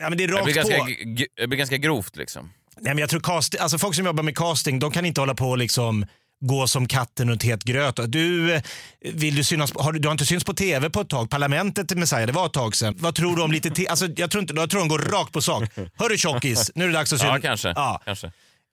Ja, 0.00 0.08
men 0.08 0.18
det 0.18 0.24
är 0.24 0.28
Det 0.28 0.34
rakt 0.34 0.44
blir, 0.44 0.54
på. 0.54 0.68
ganska, 0.68 0.86
g- 1.04 1.26
det 1.36 1.46
blir 1.46 1.58
ganska 1.58 1.76
grovt 1.76 2.16
liksom. 2.16 2.50
Nej, 2.80 2.94
men 2.94 2.98
jag 2.98 3.10
tror 3.10 3.20
cast, 3.20 3.60
alltså 3.60 3.78
folk 3.78 3.94
som 3.94 4.06
jobbar 4.06 4.22
med 4.22 4.36
casting, 4.36 4.78
de 4.78 4.90
kan 4.90 5.04
inte 5.04 5.20
hålla 5.20 5.34
på 5.34 5.50
och 5.50 5.58
liksom 5.58 6.06
gå 6.40 6.66
som 6.66 6.88
katten 6.88 7.30
runt 7.30 7.42
het 7.42 7.64
gröt. 7.64 8.00
Du, 8.12 8.60
vill 9.00 9.34
du, 9.34 9.44
synas, 9.44 9.72
har, 9.76 9.92
du 9.92 10.08
har 10.08 10.12
inte 10.12 10.26
synts 10.26 10.44
på 10.44 10.54
tv 10.54 10.90
på 10.90 11.00
ett 11.00 11.08
tag. 11.08 11.30
Parlamentet 11.30 11.98
Messiah, 11.98 12.26
det 12.26 12.32
var 12.32 12.46
ett 12.46 12.52
tag 12.52 12.76
sedan. 12.76 12.94
Vad 12.98 13.14
tror 13.14 13.36
du 13.36 13.42
om 13.42 13.52
lite 13.52 13.70
till? 13.70 13.88
Alltså, 13.88 14.08
jag, 14.16 14.30
tror 14.30 14.42
inte, 14.42 14.54
jag 14.54 14.70
tror 14.70 14.80
de 14.80 14.88
går 14.88 14.98
rakt 14.98 15.32
på 15.32 15.42
sak. 15.42 15.64
Hörru 15.94 16.16
tjockis, 16.16 16.70
nu 16.74 16.84
är 16.84 16.88
det 16.88 16.94
dags 16.94 17.12
att 17.12 17.20
synas. 17.20 17.34
Ja, 17.34 17.48
kanske. 17.48 17.68
Ja. 17.68 18.02
kanske. 18.04 18.26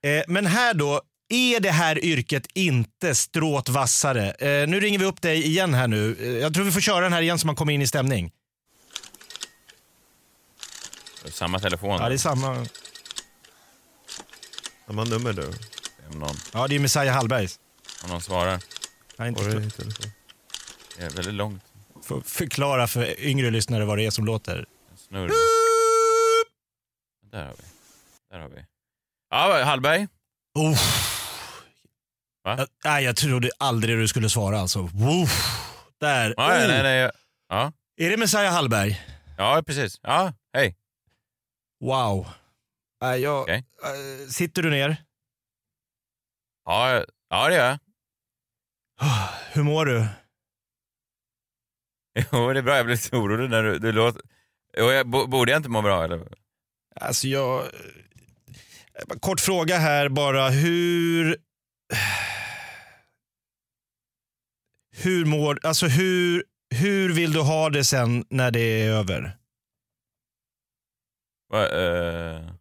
Eh, 0.03 0.23
men 0.27 0.45
här 0.45 0.73
då, 0.73 1.01
är 1.29 1.59
det 1.59 1.71
här 1.71 2.05
yrket 2.05 2.47
inte 2.53 3.15
stråt 3.15 3.69
vassare? 3.69 4.31
Eh, 4.31 4.67
nu 4.67 4.79
ringer 4.79 4.99
vi 4.99 5.05
upp 5.05 5.21
dig 5.21 5.45
igen 5.45 5.73
här 5.73 5.87
nu. 5.87 6.17
Eh, 6.19 6.27
jag 6.27 6.53
tror 6.53 6.63
vi 6.65 6.71
får 6.71 6.81
köra 6.81 7.01
den 7.01 7.13
här 7.13 7.21
igen 7.21 7.39
så 7.39 7.47
man 7.47 7.55
kommer 7.55 7.73
in 7.73 7.81
i 7.81 7.87
stämning. 7.87 8.31
Samma 11.31 11.59
telefon. 11.59 11.97
Ja, 12.01 12.09
det 12.09 12.15
är 12.15 12.17
samma. 12.17 12.65
Samma 14.89 15.03
nummer 15.03 15.33
du. 15.33 15.47
Om 16.11 16.19
någon, 16.19 16.35
Ja, 16.53 16.67
det 16.67 16.75
är 16.75 16.79
Messiah 16.79 17.15
Hallbergs. 17.15 17.59
om 18.03 18.09
någon 18.09 18.21
svarar. 18.21 18.59
Nej, 19.17 19.27
inte 19.29 19.43
Var 19.43 19.49
det 19.49 19.69
telefon? 19.69 20.11
Är 20.97 21.09
väldigt 21.09 21.33
långt. 21.33 21.63
Får 22.03 22.21
förklara 22.21 22.87
för 22.87 23.19
yngre 23.19 23.49
lyssnare 23.51 23.85
vad 23.85 23.97
det 23.97 24.05
är 24.05 24.09
som 24.11 24.25
låter. 24.25 24.65
Snurr. 24.97 25.29
Där 27.31 27.45
har 27.45 27.53
vi. 27.53 27.63
Där 28.31 28.39
har 28.39 28.49
vi. 28.49 28.65
Ja, 29.29 29.63
Hallberg. 29.63 30.07
Oh. 30.55 30.77
Va? 32.43 32.55
Jag, 32.57 32.67
nej, 32.85 33.03
jag 33.03 33.15
trodde 33.15 33.49
aldrig 33.57 33.97
du 33.97 34.07
skulle 34.07 34.29
svara 34.29 34.59
alltså. 34.59 34.81
Woof. 34.93 35.59
Där. 35.99 36.33
Ja, 36.37 36.47
nej, 36.47 36.61
Oh. 36.63 36.67
nej, 36.67 36.83
nej. 36.83 37.11
Ja. 37.49 37.71
Är 37.97 38.09
det 38.09 38.17
Messiah 38.17 38.53
Hallberg? 38.53 39.01
ja, 39.37 39.63
precis. 39.65 39.99
Ja, 40.03 40.33
hej. 40.53 40.75
Wow. 41.81 42.27
Nej, 43.01 43.21
jag, 43.21 43.41
Okej. 43.41 43.65
eh, 43.83 44.27
sitter 44.29 44.61
du 44.63 44.69
ner? 44.69 45.03
Ja, 46.65 47.05
ja 47.29 47.47
det 47.49 47.55
gör 47.55 47.67
jag. 47.69 47.79
Hur 49.53 49.63
mår 49.63 49.85
du? 49.85 50.07
Jo, 52.31 52.53
det 52.53 52.59
är 52.59 52.63
bra. 52.63 52.75
Jag 52.77 52.85
blev 52.85 52.97
lite 52.97 53.15
orolig 53.15 53.49
när 53.49 53.63
du, 53.63 53.79
du 53.79 53.91
låter... 53.91 54.21
Jo, 54.77 54.91
jag, 54.91 55.07
bo- 55.09 55.27
borde 55.27 55.51
jag 55.51 55.59
inte 55.59 55.69
må 55.69 55.81
bra 55.81 56.03
eller? 56.03 56.27
Alltså 56.95 57.27
jag... 57.27 57.63
eh, 57.65 57.69
Kort 59.19 59.39
fråga 59.39 59.77
här 59.77 60.09
bara. 60.09 60.49
Hur... 60.49 61.37
Hur 65.03 65.25
mår... 65.25 65.59
Alltså 65.63 65.87
hur, 65.87 66.43
hur 66.75 67.13
vill 67.13 67.33
du 67.33 67.39
ha 67.41 67.69
det 67.69 67.83
sen 67.85 68.25
när 68.29 68.51
det 68.51 68.59
är 68.59 68.91
över? 68.91 69.37
Va, 71.49 71.67
eh, 71.67 72.53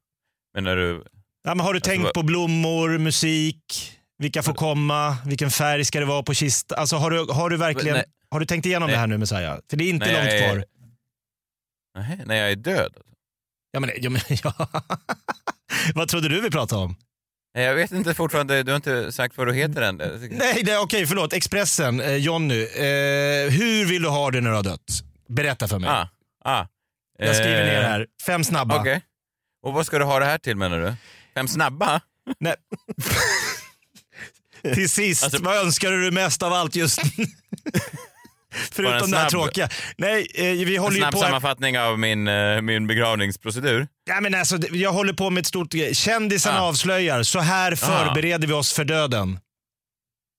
menar 0.63 0.77
du? 0.77 1.05
Ja, 1.43 1.55
men 1.55 1.61
har 1.61 1.73
du 1.73 1.77
Alltså, 1.77 1.91
tänkt 1.91 2.13
på 2.13 2.23
blommor, 2.23 2.99
musik, 2.99 3.93
vilka 4.19 4.43
får 4.43 4.55
komma, 4.55 5.17
vilken 5.27 5.51
färg 5.51 5.85
ska 5.85 6.01
det 6.01 6.07
vara 6.07 6.23
på 6.23 6.35
kista? 6.35 6.75
Alltså 6.77 6.97
har 6.97 7.11
du, 7.11 7.33
har 7.33 7.51
du 7.51 7.57
verkligen... 7.57 7.97
Nej. 7.97 8.05
Har 8.31 8.41
du 8.41 8.47
tänkt 8.47 8.67
igenom 8.67 8.87
Nej. 8.87 8.95
det 8.95 9.01
här 9.01 9.07
nu 9.07 9.19
Messiah? 9.19 9.59
För 9.71 9.77
det 9.77 9.85
är 9.85 9.89
inte 9.91 10.07
Nej, 10.07 10.15
långt 10.15 10.45
kvar. 10.45 10.65
Nej, 11.99 12.21
när 12.27 12.35
jag 12.37 12.51
är 12.51 12.57
död? 12.57 12.93
Ja, 13.71 13.81
men, 13.81 13.91
ja, 13.97 14.11
men, 14.11 14.21
ja. 14.43 14.69
Vad 15.95 16.09
trodde 16.09 16.29
du 16.29 16.41
vi 16.41 16.51
pratade 16.51 16.83
om? 16.83 16.97
Jag 17.53 17.75
vet 17.75 17.93
inte 17.93 18.15
fortfarande, 18.15 18.63
du 18.63 18.71
har 18.73 18.77
inte 18.77 19.13
sagt 19.13 19.37
vad 19.37 19.47
du 19.47 19.55
heter 19.55 19.83
än. 19.83 19.97
Nej, 19.97 20.63
nej 20.65 20.79
okej, 20.79 21.07
förlåt. 21.07 21.33
Expressen, 21.33 22.01
eh, 22.01 22.17
Jonny. 22.17 22.63
Eh, 22.63 23.51
hur 23.51 23.87
vill 23.87 24.03
du 24.03 24.09
ha 24.09 24.31
det 24.31 24.41
när 24.41 24.51
du 24.51 24.57
har 24.57 24.63
dött? 24.63 25.03
Berätta 25.29 25.69
för 25.69 25.79
mig. 25.79 25.91
Ah, 25.91 26.09
ah. 26.45 26.67
Jag 27.19 27.37
skriver 27.37 27.61
Eh, 27.61 27.67
ner 27.67 27.83
här. 27.83 28.07
Fem 28.27 28.45
snabba. 28.45 28.81
Okej. 28.81 29.01
Och 29.63 29.73
vad 29.73 29.87
ska 29.87 29.99
du 29.99 30.05
ha 30.05 30.19
det 30.19 30.25
här 30.25 30.39
till 30.39 30.57
menar 30.57 30.79
du? 30.81 30.95
Fem 31.35 31.49
snabba? 31.49 32.01
Nej. 32.41 32.55
Till 34.75 34.91
sist, 34.91 35.25
Alltså- 35.25 35.43
vad 35.43 35.57
önskar 35.57 35.91
du 35.91 36.11
mest 36.11 36.43
av 36.43 36.53
allt 36.53 36.77
just 36.77 36.99
en 37.03 37.09
Förutom 38.73 39.11
det 39.11 39.17
här 39.17 39.29
snabb- 39.29 39.31
tråkiga. 39.31 39.69
Nej, 39.97 40.27
eh, 40.35 40.45
vi 40.45 40.77
En 40.77 40.83
håller 40.83 40.97
ju 40.97 41.03
snabb 41.03 41.13
på... 41.15 41.21
Sammanfattning 41.21 41.79
av 41.79 41.99
min, 41.99 42.29
eh, 42.29 42.61
min 42.61 42.87
begravningsprocedur. 42.87 43.89
Ja, 44.09 44.21
men 44.21 44.35
alltså, 44.35 44.59
jag 44.73 44.93
håller 44.93 45.13
på 45.13 45.31
med 45.31 45.41
ett 45.41 45.47
stort 45.47 45.73
grej. 45.73 45.95
Kändisarna 45.95 46.59
Ah. 46.59 46.63
avslöjar. 46.69 47.23
Så 47.23 47.39
här 47.41 47.75
förbereder 47.77 48.47
vi 48.49 48.53
oss 48.55 48.73
för 48.73 48.85
döden. 48.85 49.39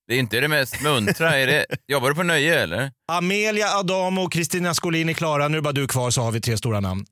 Det 0.08 0.14
är 0.14 0.18
inte 0.18 0.40
det 0.40 0.48
mest 0.48 0.80
muntra. 0.82 1.36
Är 1.38 1.46
det, 1.46 1.66
jobbar 1.88 2.08
du 2.08 2.14
på 2.14 2.22
nöje 2.22 2.60
eller? 2.62 2.90
Amelia, 3.12 3.68
Adamo 3.78 4.22
och 4.22 4.32
Kristina 4.32 4.74
Skolin 4.74 5.08
är 5.08 5.12
klara. 5.12 5.48
Nu 5.48 5.56
är 5.56 5.60
bara 5.62 5.72
du 5.72 5.88
kvar 5.88 6.10
så 6.10 6.22
har 6.22 6.32
vi 6.32 6.40
tre 6.40 6.58
stora 6.58 6.80
namn. 6.80 7.04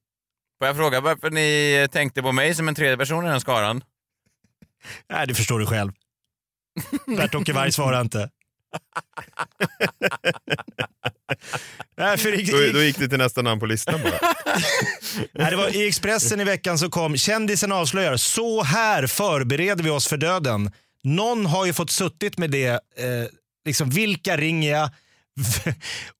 Får 0.59 0.67
jag 0.67 0.77
fråga 0.77 1.01
varför 1.01 1.31
ni 1.31 1.89
tänkte 1.93 2.23
på 2.23 2.33
mig 2.33 2.55
som 2.55 2.69
en 2.69 2.75
tredje 2.75 2.97
person 2.97 3.27
i 3.27 3.29
den 3.29 3.41
skaran? 3.41 3.85
Nej, 5.11 5.27
det 5.27 5.35
förstår 5.35 5.59
du 5.59 5.67
själv. 5.67 5.93
Bert-Åke 7.07 7.53
Varg 7.53 7.73
svarar 7.73 8.01
inte. 8.01 8.31
Nej, 11.97 12.19
för 12.19 12.41
i, 12.41 12.43
Då, 12.43 12.73
då 12.79 12.83
gick 12.83 12.99
det 12.99 13.09
till 13.09 13.19
nästa 13.19 13.43
namn 13.43 13.61
på 13.61 13.67
listan 13.67 14.01
bara. 14.03 14.19
Nej, 15.33 15.51
det 15.51 15.57
var 15.57 15.77
I 15.77 15.89
Expressen 15.89 16.41
i 16.41 16.45
veckan 16.45 16.79
så 16.79 16.91
kom 16.91 17.17
kändisen 17.17 17.73
avslöjar. 17.73 18.17
Så 18.17 18.63
här 18.63 19.07
förbereder 19.07 19.85
vi 19.85 19.91
oss 19.91 20.09
för 20.09 20.17
döden. 20.17 20.73
Någon 21.05 21.47
har 21.47 21.67
ju 21.67 21.73
fått 21.73 21.91
suttit 21.91 22.39
med 22.39 22.51
det. 22.51 22.69
Eh, 22.69 22.79
liksom, 23.65 23.91
vilka 23.91 24.37
ringer 24.37 24.71
jag? 24.71 24.91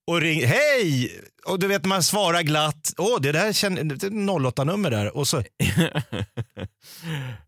och 0.07 0.21
ring, 0.21 0.45
hej! 0.45 1.19
Och 1.49 1.59
du 1.59 1.67
vet 1.67 1.85
man 1.85 2.03
svarar 2.03 2.41
glatt. 2.41 2.93
Åh, 2.97 3.21
det 3.21 3.31
där 3.31 3.53
känner, 3.53 3.83
det 3.83 4.03
är 4.03 4.09
08-nummer 4.09 4.89
där. 4.91 5.17
Och 5.17 5.27
så, 5.27 5.43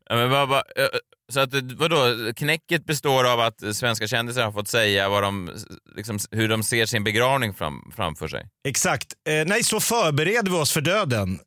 Ja, 0.10 0.16
men 0.16 0.30
vad, 0.30 0.50
vad, 0.50 0.58
eh, 0.58 0.88
så 1.32 1.40
att, 1.40 1.54
vadå, 1.54 2.34
knäcket 2.36 2.86
består 2.86 3.32
av 3.32 3.40
att 3.40 3.76
svenska 3.76 4.08
kändisar 4.08 4.44
har 4.44 4.52
fått 4.52 4.68
säga 4.68 5.10
vad 5.10 5.24
de, 5.24 5.52
liksom, 5.96 6.20
hur 6.32 6.50
de 6.50 6.64
ser 6.64 6.86
sin 6.86 7.04
begravning 7.04 7.54
fram, 7.54 7.92
framför 7.96 8.28
sig. 8.28 8.46
exakt. 8.68 9.14
Eh, 9.30 9.46
nej, 9.46 9.64
så 9.64 9.80
förbereder 9.80 10.52
vi 10.52 10.58
oss 10.58 10.72
för 10.72 10.82
döden. 10.82 11.40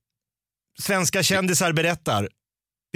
Svenska 0.83 1.23
kändisar 1.23 1.73
berättar. 1.73 2.29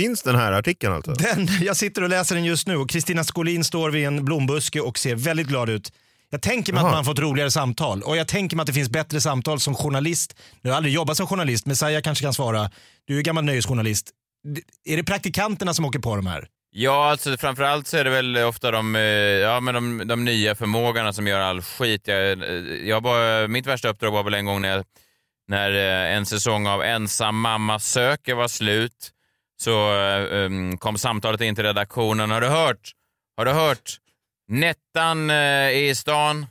Finns 0.01 0.23
den 0.23 0.35
här 0.35 0.53
artikeln 0.53 0.93
alltså? 0.93 1.13
Den, 1.13 1.49
jag 1.61 1.77
sitter 1.77 2.03
och 2.03 2.09
läser 2.09 2.35
den 2.35 2.45
just 2.45 2.67
nu 2.67 2.77
och 2.77 2.91
Kristina 2.91 3.25
Skolin 3.25 3.65
står 3.65 3.91
vid 3.91 4.07
en 4.07 4.25
blombuske 4.25 4.81
och 4.81 4.99
ser 4.99 5.15
väldigt 5.15 5.47
glad 5.47 5.71
ut. 5.71 5.93
Jag 6.31 6.43
tänker 6.43 6.73
mig 6.73 6.81
att 6.81 6.87
Jaha. 6.87 6.95
man 6.95 7.05
fått 7.05 7.19
roligare 7.19 7.51
samtal 7.51 8.03
och 8.03 8.17
jag 8.17 8.29
tänker 8.29 8.57
mig 8.57 8.63
att 8.63 8.67
det 8.67 8.73
finns 8.73 8.91
bättre 8.91 9.21
samtal 9.21 9.61
som 9.61 9.75
journalist. 9.75 10.37
Nu 10.61 10.71
har 10.71 10.73
jag 10.73 10.77
aldrig 10.77 10.95
jobbat 10.95 11.17
som 11.17 11.27
journalist, 11.27 11.67
Messiah 11.67 12.03
kanske 12.03 12.25
kan 12.25 12.35
svara. 12.35 12.71
Du 13.05 13.19
är 13.19 13.23
gammal 13.23 13.45
nöjesjournalist. 13.45 14.11
Är 14.85 14.97
det 14.97 15.05
praktikanterna 15.05 15.75
som 15.75 15.85
åker 15.85 15.99
på 15.99 16.17
de 16.17 16.27
här? 16.27 16.49
Ja, 16.71 17.11
alltså 17.11 17.37
framförallt 17.37 17.87
så 17.87 17.97
är 17.97 18.05
det 18.05 18.11
väl 18.11 18.37
ofta 18.37 18.71
de, 18.71 18.97
eh, 18.97 19.03
ja, 19.03 19.61
men 19.61 19.75
de, 19.75 20.09
de 20.09 20.25
nya 20.25 20.55
förmågorna 20.55 21.13
som 21.13 21.27
gör 21.27 21.41
all 21.41 21.63
skit. 21.63 22.03
Jag, 22.05 22.33
eh, 22.33 22.39
jag 22.89 23.03
var, 23.03 23.49
mitt 23.49 23.67
värsta 23.67 23.89
uppdrag 23.89 24.11
var 24.11 24.23
väl 24.23 24.35
en 24.35 24.45
gång 24.45 24.61
när, 24.61 24.77
jag, 24.77 24.85
när 25.49 25.71
eh, 25.71 26.17
en 26.17 26.27
säsong 26.27 26.67
av 26.67 26.83
Ensam 26.83 27.41
mamma 27.41 27.79
söker 27.79 28.35
var 28.35 28.49
slut. 28.49 29.13
Så 29.61 29.93
um, 29.93 30.79
kom 30.79 30.99
samtalet 30.99 31.41
in 31.41 31.55
till 31.55 31.65
redaktionen. 31.65 32.31
Har 32.31 32.41
du 32.41 32.47
hört? 32.47 32.93
Har 33.37 33.45
du 33.45 33.51
hört? 33.51 33.99
Nettan 34.49 35.31
eh, 35.31 35.37
är 35.37 35.71
i 35.71 35.95
stan. 35.95 36.47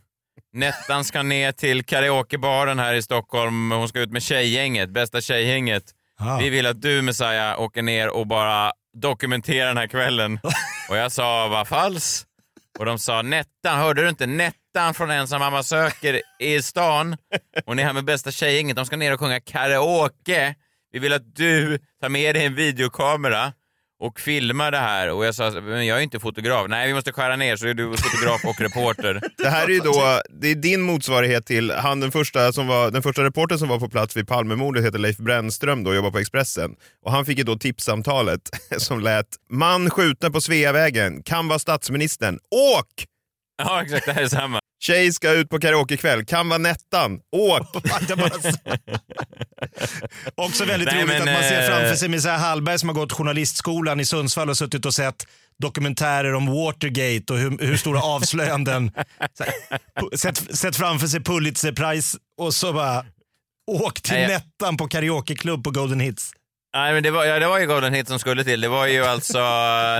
Nettan 0.53 1.03
ska 1.03 1.23
ner 1.23 1.51
till 1.51 1.83
karaokebaren 1.83 2.79
här 2.79 2.93
i 2.93 3.01
Stockholm. 3.01 3.71
Hon 3.71 3.89
ska 3.89 3.99
ut 3.99 4.11
med 4.11 4.23
tjejgänget, 4.23 4.89
bästa 4.89 5.21
tjejgänget. 5.21 5.83
Ah. 6.19 6.37
Vi 6.37 6.49
vill 6.49 6.65
att 6.65 6.81
du 6.81 7.01
Messiah 7.01 7.61
åker 7.61 7.81
ner 7.81 8.09
och 8.09 8.27
bara 8.27 8.71
dokumenterar 8.93 9.67
den 9.67 9.77
här 9.77 9.87
kvällen. 9.87 10.39
Och 10.89 10.97
jag 10.97 11.11
sa, 11.11 11.47
vad 11.47 11.67
falskt? 11.67 12.27
Och 12.79 12.85
de 12.85 12.99
sa, 12.99 13.21
Nettan, 13.21 13.79
hörde 13.79 14.01
du 14.01 14.09
inte? 14.09 14.25
Nettan 14.25 14.93
från 14.93 15.11
Ensam 15.11 15.39
mamma 15.39 15.63
söker 15.63 16.21
i 16.39 16.61
stan. 16.61 17.17
Hon 17.65 17.79
är 17.79 17.83
här 17.83 17.93
med 17.93 18.05
bästa 18.05 18.31
tjejgänget. 18.31 18.75
De 18.75 18.85
ska 18.85 18.97
ner 18.97 19.13
och 19.13 19.19
sjunga 19.19 19.39
karaoke. 19.39 20.55
Vi 20.91 20.99
vill 20.99 21.13
att 21.13 21.35
du 21.35 21.79
tar 22.01 22.09
med 22.09 22.35
dig 22.35 22.45
en 22.45 22.55
videokamera 22.55 23.53
och 23.99 24.19
filmar 24.19 24.71
det 24.71 24.77
här. 24.77 25.11
Och 25.11 25.25
jag 25.25 25.35
sa, 25.35 25.51
men 25.51 25.85
jag 25.85 25.97
är 25.97 26.01
inte 26.01 26.19
fotograf. 26.19 26.65
Nej, 26.69 26.87
vi 26.87 26.93
måste 26.93 27.11
skära 27.11 27.35
ner 27.35 27.55
så 27.55 27.67
är 27.67 27.73
du 27.73 27.97
fotograf 27.97 28.45
och 28.45 28.61
reporter. 28.61 29.21
Det 29.37 29.49
här 29.49 29.65
är 29.65 29.69
ju 29.69 29.79
då, 29.79 30.21
det 30.29 30.51
är 30.51 30.55
din 30.55 30.81
motsvarighet 30.81 31.45
till 31.45 31.71
han 31.71 31.99
den 31.99 32.11
första, 32.11 32.53
som 32.53 32.67
var, 32.67 32.91
den 32.91 33.03
första 33.03 33.23
reportern 33.23 33.59
som 33.59 33.69
var 33.69 33.79
på 33.79 33.89
plats 33.89 34.17
vid 34.17 34.27
Palmemordet 34.27 34.85
heter 34.85 34.99
Leif 34.99 35.17
Brännström 35.17 35.83
då, 35.83 35.89
och 35.89 35.95
jobbar 35.95 36.11
på 36.11 36.19
Expressen. 36.19 36.75
Och 37.05 37.11
han 37.11 37.25
fick 37.25 37.37
ju 37.37 37.43
då 37.43 37.57
tipssamtalet 37.57 38.41
som 38.77 38.99
lät 38.99 39.27
“Man 39.49 39.89
skjuten 39.89 40.31
på 40.31 40.41
Sveavägen, 40.41 41.23
kan 41.23 41.47
vara 41.47 41.59
statsministern, 41.59 42.39
åk!” 42.51 43.16
Ja, 43.63 43.83
exakt. 43.83 44.05
Det 44.05 44.13
här 44.13 44.23
är 44.23 44.27
samma. 44.27 44.59
Tjej 44.79 45.13
ska 45.13 45.31
ut 45.31 45.49
på 45.49 45.59
karaokekväll, 45.59 46.25
kan 46.25 46.49
vara 46.49 46.57
Nettan, 46.57 47.19
åk! 47.31 47.61
Också 50.35 50.65
väldigt 50.65 50.87
Nej, 50.87 50.97
roligt 50.97 51.07
men, 51.07 51.21
att 51.21 51.25
man 51.25 51.43
ser 51.43 51.61
eh, 51.61 51.67
framför 51.67 51.95
sig 51.95 52.09
Messiah 52.09 52.39
Hallberg 52.39 52.79
som 52.79 52.89
har 52.89 52.93
gått 52.93 53.11
journalistskolan 53.11 53.99
i 53.99 54.05
Sundsvall 54.05 54.49
och 54.49 54.57
suttit 54.57 54.85
och 54.85 54.93
sett 54.93 55.27
dokumentärer 55.59 56.33
om 56.33 56.45
Watergate 56.45 57.33
och 57.33 57.39
hur, 57.39 57.67
hur 57.67 57.77
stora 57.77 58.01
avslöjanden. 58.01 58.91
Sett, 60.15 60.57
sett 60.57 60.75
framför 60.75 61.07
sig 61.07 61.23
Pulitzerpris 61.23 62.15
och 62.37 62.53
så 62.53 62.73
bara 62.73 63.05
åk 63.71 64.01
till 64.01 64.13
Nej, 64.13 64.27
Nettan 64.27 64.77
på 64.77 64.87
karaokeklubb 64.87 65.63
på 65.63 65.71
Golden 65.71 65.99
Hits. 65.99 66.31
Nej, 66.75 66.93
men 66.93 67.03
det 67.03 67.11
var, 67.11 67.25
ja, 67.25 67.39
det 67.39 67.47
var 67.47 67.59
ju 67.59 67.65
Golden 67.65 67.93
Hit 67.93 68.07
som 68.07 68.19
skulle 68.19 68.43
till. 68.43 68.61
Det 68.61 68.67
var 68.67 68.87
ju 68.87 69.03
alltså, 69.03 69.37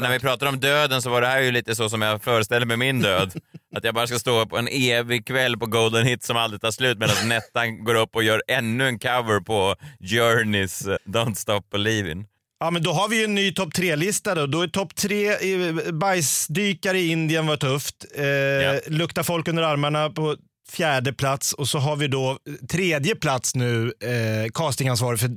när 0.02 0.12
vi 0.12 0.20
pratar 0.20 0.48
om 0.48 0.60
döden 0.60 1.02
så 1.02 1.10
var 1.10 1.22
det 1.22 1.28
här 1.28 1.42
ju 1.42 1.52
lite 1.52 1.76
så 1.76 1.90
som 1.90 2.02
jag 2.02 2.24
föreställer 2.24 2.66
mig 2.66 2.78
min 2.78 3.02
död. 3.02 3.34
Att 3.76 3.84
jag 3.84 3.96
bara 3.96 4.08
ska 4.08 4.20
stå 4.20 4.46
på 4.46 4.58
en 4.58 4.68
evig 4.68 5.28
kväll 5.28 5.58
på 5.58 5.66
Golden 5.66 6.06
Hit 6.06 6.24
som 6.24 6.38
aldrig 6.38 6.62
tar 6.62 6.72
slut 6.72 6.98
medan 6.98 7.30
Nettan 7.30 7.84
går 7.84 7.96
upp 7.96 8.16
och 8.16 8.24
gör 8.24 8.42
ännu 8.48 8.88
en 8.88 9.00
cover 9.00 9.40
på 9.40 9.76
Journeys 10.00 10.88
eh, 10.88 10.98
Don't 11.06 11.34
Stop 11.34 11.62
Believin'. 11.74 12.26
Ja, 12.60 12.72
men 12.72 12.84
då 12.84 12.92
har 12.92 13.10
vi 13.10 13.18
ju 13.18 13.24
en 13.24 13.36
ny 13.36 13.54
topp 13.54 13.74
tre-lista. 13.74 14.36
Då. 14.36 14.46
då 14.48 14.62
är 14.62 14.68
topp 14.68 14.96
tre 14.96 15.28
eh, 15.30 15.92
bajsdykare 15.94 17.00
i 17.00 17.08
Indien 17.08 17.48
var 17.48 17.58
tufft. 17.58 18.06
Eh, 18.16 18.94
Lukta 18.94 19.24
folk 19.24 19.48
under 19.48 19.64
armarna 19.64 20.10
på 20.10 20.36
fjärde 20.72 21.14
plats 21.14 21.54
och 21.54 21.68
så 21.70 21.78
har 21.80 21.96
vi 21.96 22.08
då 22.08 22.32
eh, 22.32 22.54
tredje 22.68 23.16
plats 23.16 23.56
nu, 23.56 23.94
eh, 24.00 24.52
castingansvarig 24.54 25.20
för 25.20 25.28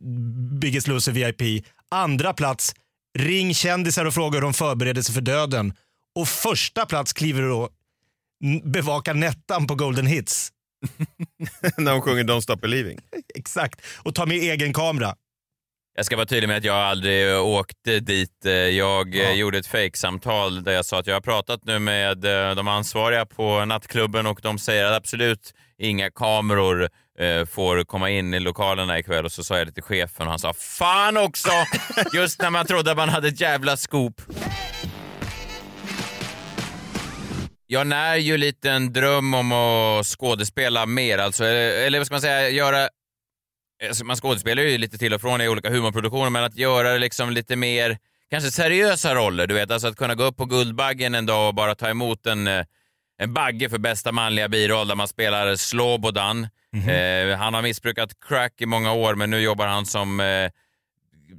Biggest 0.61 0.87
Loser 0.89 1.13
VIP. 1.13 1.65
Andra 1.91 2.33
plats, 2.35 2.75
ring 3.19 3.55
kändisar 3.55 4.05
och 4.05 4.15
fråga 4.15 4.37
hur 4.37 4.43
de 4.43 4.55
förbereder 4.55 5.03
sig 5.03 5.15
för 5.15 5.21
döden. 5.23 5.73
Och 6.15 6.29
första 6.29 6.87
plats 6.87 7.13
kliver 7.13 7.43
då 7.43 7.69
n- 8.45 8.73
bevaka 8.73 9.13
Nettan 9.13 9.67
på 9.67 9.75
Golden 9.75 10.07
Hits. 10.07 10.53
När 11.79 11.93
hon 11.93 12.03
sjunger 12.03 12.25
Don't 12.25 12.41
Stop 12.41 12.57
Believing. 12.57 12.99
Exakt, 13.35 13.81
och 14.03 14.15
ta 14.15 14.27
med 14.27 14.37
egen 14.37 14.73
kamera. 14.73 15.15
Jag 16.01 16.07
ska 16.07 16.17
vara 16.17 16.27
tydlig 16.27 16.49
med 16.49 16.57
att 16.57 16.65
jag 16.65 16.77
aldrig 16.77 17.37
åkte 17.37 18.01
dit. 18.01 18.47
Eh, 18.47 18.53
Jag 18.53 19.17
eh, 19.17 19.33
gjorde 19.33 19.59
ett 19.59 19.67
fejksamtal 19.67 20.63
där 20.63 20.73
jag 20.73 20.85
sa 20.85 20.99
att 20.99 21.07
jag 21.07 21.15
har 21.15 21.21
pratat 21.21 21.61
nu 21.65 21.79
med 21.79 22.25
eh, 22.25 22.55
de 22.55 22.69
ansvariga 22.69 23.27
på 23.27 23.65
nattklubben 23.65 24.27
och 24.27 24.41
de 24.43 24.59
säger 24.59 24.85
att 24.85 24.97
absolut 24.97 25.55
inga 25.79 26.11
kameror 26.11 26.89
får 27.47 27.85
komma 27.85 28.11
in 28.11 28.35
i 28.35 28.41
lokalerna 28.41 28.99
ikväll. 28.99 29.25
Och 29.25 29.33
så 29.33 29.45
sa 29.45 29.59
jag 29.59 29.67
det 29.67 29.73
till 29.73 29.83
chefen 29.83 30.27
och 30.27 30.31
han 30.33 30.39
sa 30.39 30.53
fan 30.53 31.17
också! 31.17 31.51
Just 32.15 32.43
när 32.43 32.51
man 32.51 32.67
trodde 32.67 32.91
att 32.91 32.97
man 32.97 33.09
hade 33.09 33.29
ett 33.29 33.41
jävla 33.41 33.77
scoop. 33.77 34.21
Jag 37.67 37.87
när 37.87 38.17
ju 38.17 38.37
lite 38.37 38.71
en 38.71 38.93
dröm 38.93 39.35
om 39.35 39.53
att 39.53 40.07
skådespela 40.07 40.87
mer, 40.87 41.19
alltså, 41.19 41.45
eller, 41.45 41.87
eller 41.87 41.99
vad 41.99 42.07
ska 42.07 42.15
man 42.15 42.21
säga, 42.21 42.49
göra 42.49 42.89
Alltså, 43.89 44.05
man 44.05 44.17
skådespelar 44.17 44.63
ju 44.63 44.79
lite 44.79 44.99
till 44.99 45.15
och 45.15 45.21
från 45.21 45.41
i 45.41 45.49
olika 45.49 45.71
humorproduktioner, 45.71 46.31
men 46.31 46.45
att 46.45 46.57
göra 46.57 46.93
det 46.93 46.99
liksom 46.99 47.31
lite 47.31 47.57
mer, 47.57 47.99
kanske 48.31 48.51
seriösa 48.51 49.15
roller, 49.15 49.47
du 49.47 49.55
vet, 49.55 49.71
alltså 49.71 49.89
att 49.89 49.97
kunna 49.97 50.15
gå 50.15 50.25
upp 50.25 50.37
på 50.37 50.45
Guldbaggen 50.45 51.15
en 51.15 51.27
dag 51.27 51.49
och 51.49 51.55
bara 51.55 51.75
ta 51.75 51.89
emot 51.89 52.27
en, 52.27 52.47
eh, 52.47 52.65
en 53.19 53.35
bagge 53.35 53.69
för 53.69 53.79
bästa 53.79 54.13
manliga 54.13 54.49
biroll 54.49 54.89
där 54.89 54.95
man 54.95 55.09
spelar 55.09 55.57
Slobodan. 55.57 56.49
Eh, 56.89 57.37
han 57.39 57.55
har 57.55 57.63
missbrukat 57.63 58.11
crack 58.29 58.61
i 58.61 58.67
många 58.67 58.93
år, 58.93 59.15
men 59.15 59.31
nu 59.31 59.41
jobbar 59.41 59.67
han 59.67 59.87
som 59.87 60.21
eh, 60.21 60.51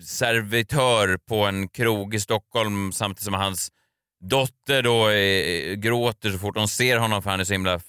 servitör 0.04 1.18
på 1.18 1.46
en 1.46 1.68
krog 1.68 2.16
i 2.16 2.20
Stockholm 2.20 2.92
samtidigt 2.92 3.24
som 3.24 3.34
hans 3.34 3.72
dotter 4.24 4.84
då 4.84 5.10
eh, 5.10 5.74
gråter 5.76 6.32
så 6.32 6.38
fort 6.40 6.58
hon 6.58 6.68
ser 6.68 6.98
honom 6.98 7.22
för 7.24 7.30
han 7.30 7.40
är 7.40 7.44
så 7.44 7.54
himla 7.54 7.80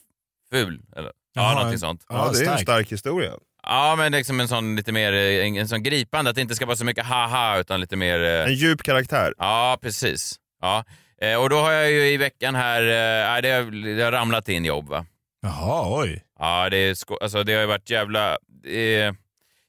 ful. 0.51 0.83
Eller, 0.97 1.13
ja, 1.33 1.43
Jaha, 1.43 1.55
någonting 1.55 1.79
sånt. 1.79 2.07
ja, 2.09 2.31
det 2.33 2.47
är 2.47 2.53
en 2.53 2.59
stark 2.59 2.93
historia. 2.93 3.33
Ja, 3.63 3.95
men 3.97 4.13
liksom 4.13 4.41
en 4.41 4.49
sån 4.49 4.77
lite 4.77 4.93
mer 4.93 5.13
eh, 5.13 5.47
en, 5.47 5.57
en 5.57 5.69
sån 5.69 5.83
gripande, 5.83 6.31
att 6.31 6.35
det 6.37 6.43
inte 6.43 6.55
ska 6.55 6.67
vara 6.67 6.77
så 6.77 6.85
mycket 6.85 7.07
haha 7.07 7.59
utan 7.59 7.81
lite 7.81 7.97
mer... 7.97 8.23
eh, 8.25 8.45
En 8.45 8.55
djup 8.55 8.83
karaktär. 8.83 9.35
Ja, 9.39 9.79
precis. 9.83 10.35
Ja. 10.61 10.85
Eh, 11.23 11.37
och 11.43 11.51
då 11.51 11.57
har 11.61 11.73
jag 11.73 11.91
ju 11.91 12.07
i 12.09 12.17
veckan 12.17 12.55
här, 12.55 12.83
eh, 12.83 13.43
det, 13.43 13.51
har, 13.51 13.97
det 13.97 14.03
har 14.05 14.13
ramlat 14.13 14.49
in 14.49 14.65
jobb 14.65 14.89
va. 14.89 15.07
Jaha, 15.43 16.01
oj. 16.03 16.23
Ja, 16.39 16.69
det, 16.71 16.77
är 16.77 16.95
sko- 16.95 17.19
alltså, 17.23 17.43
det 17.45 17.55
har 17.55 17.61
ju 17.61 17.67
varit 17.67 17.91
jävla... 17.91 18.31
Eh, 18.67 19.13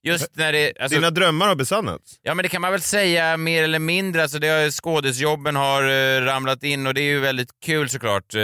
just 0.03 0.35
när 0.35 0.51
det... 0.53 0.73
Alltså, 0.79 0.95
Dina 0.99 1.09
drömmar 1.11 1.47
har 1.47 1.55
besannats. 1.55 2.19
Ja, 2.21 2.33
men 2.33 2.43
det 2.43 2.49
kan 2.49 2.61
man 2.61 2.71
väl 2.71 2.81
säga 2.81 3.37
mer 3.37 3.63
eller 3.63 3.79
mindre. 3.79 4.21
Alltså, 4.23 4.39
det 4.39 4.47
har, 4.47 4.69
skådisjobben 4.71 5.55
har 5.55 5.83
eh, 5.83 6.21
ramlat 6.21 6.63
in 6.63 6.87
och 6.87 6.93
det 6.93 7.01
är 7.01 7.05
ju 7.11 7.19
väldigt 7.19 7.49
kul 7.65 7.89
såklart. 7.89 8.33
Eh, 8.33 8.39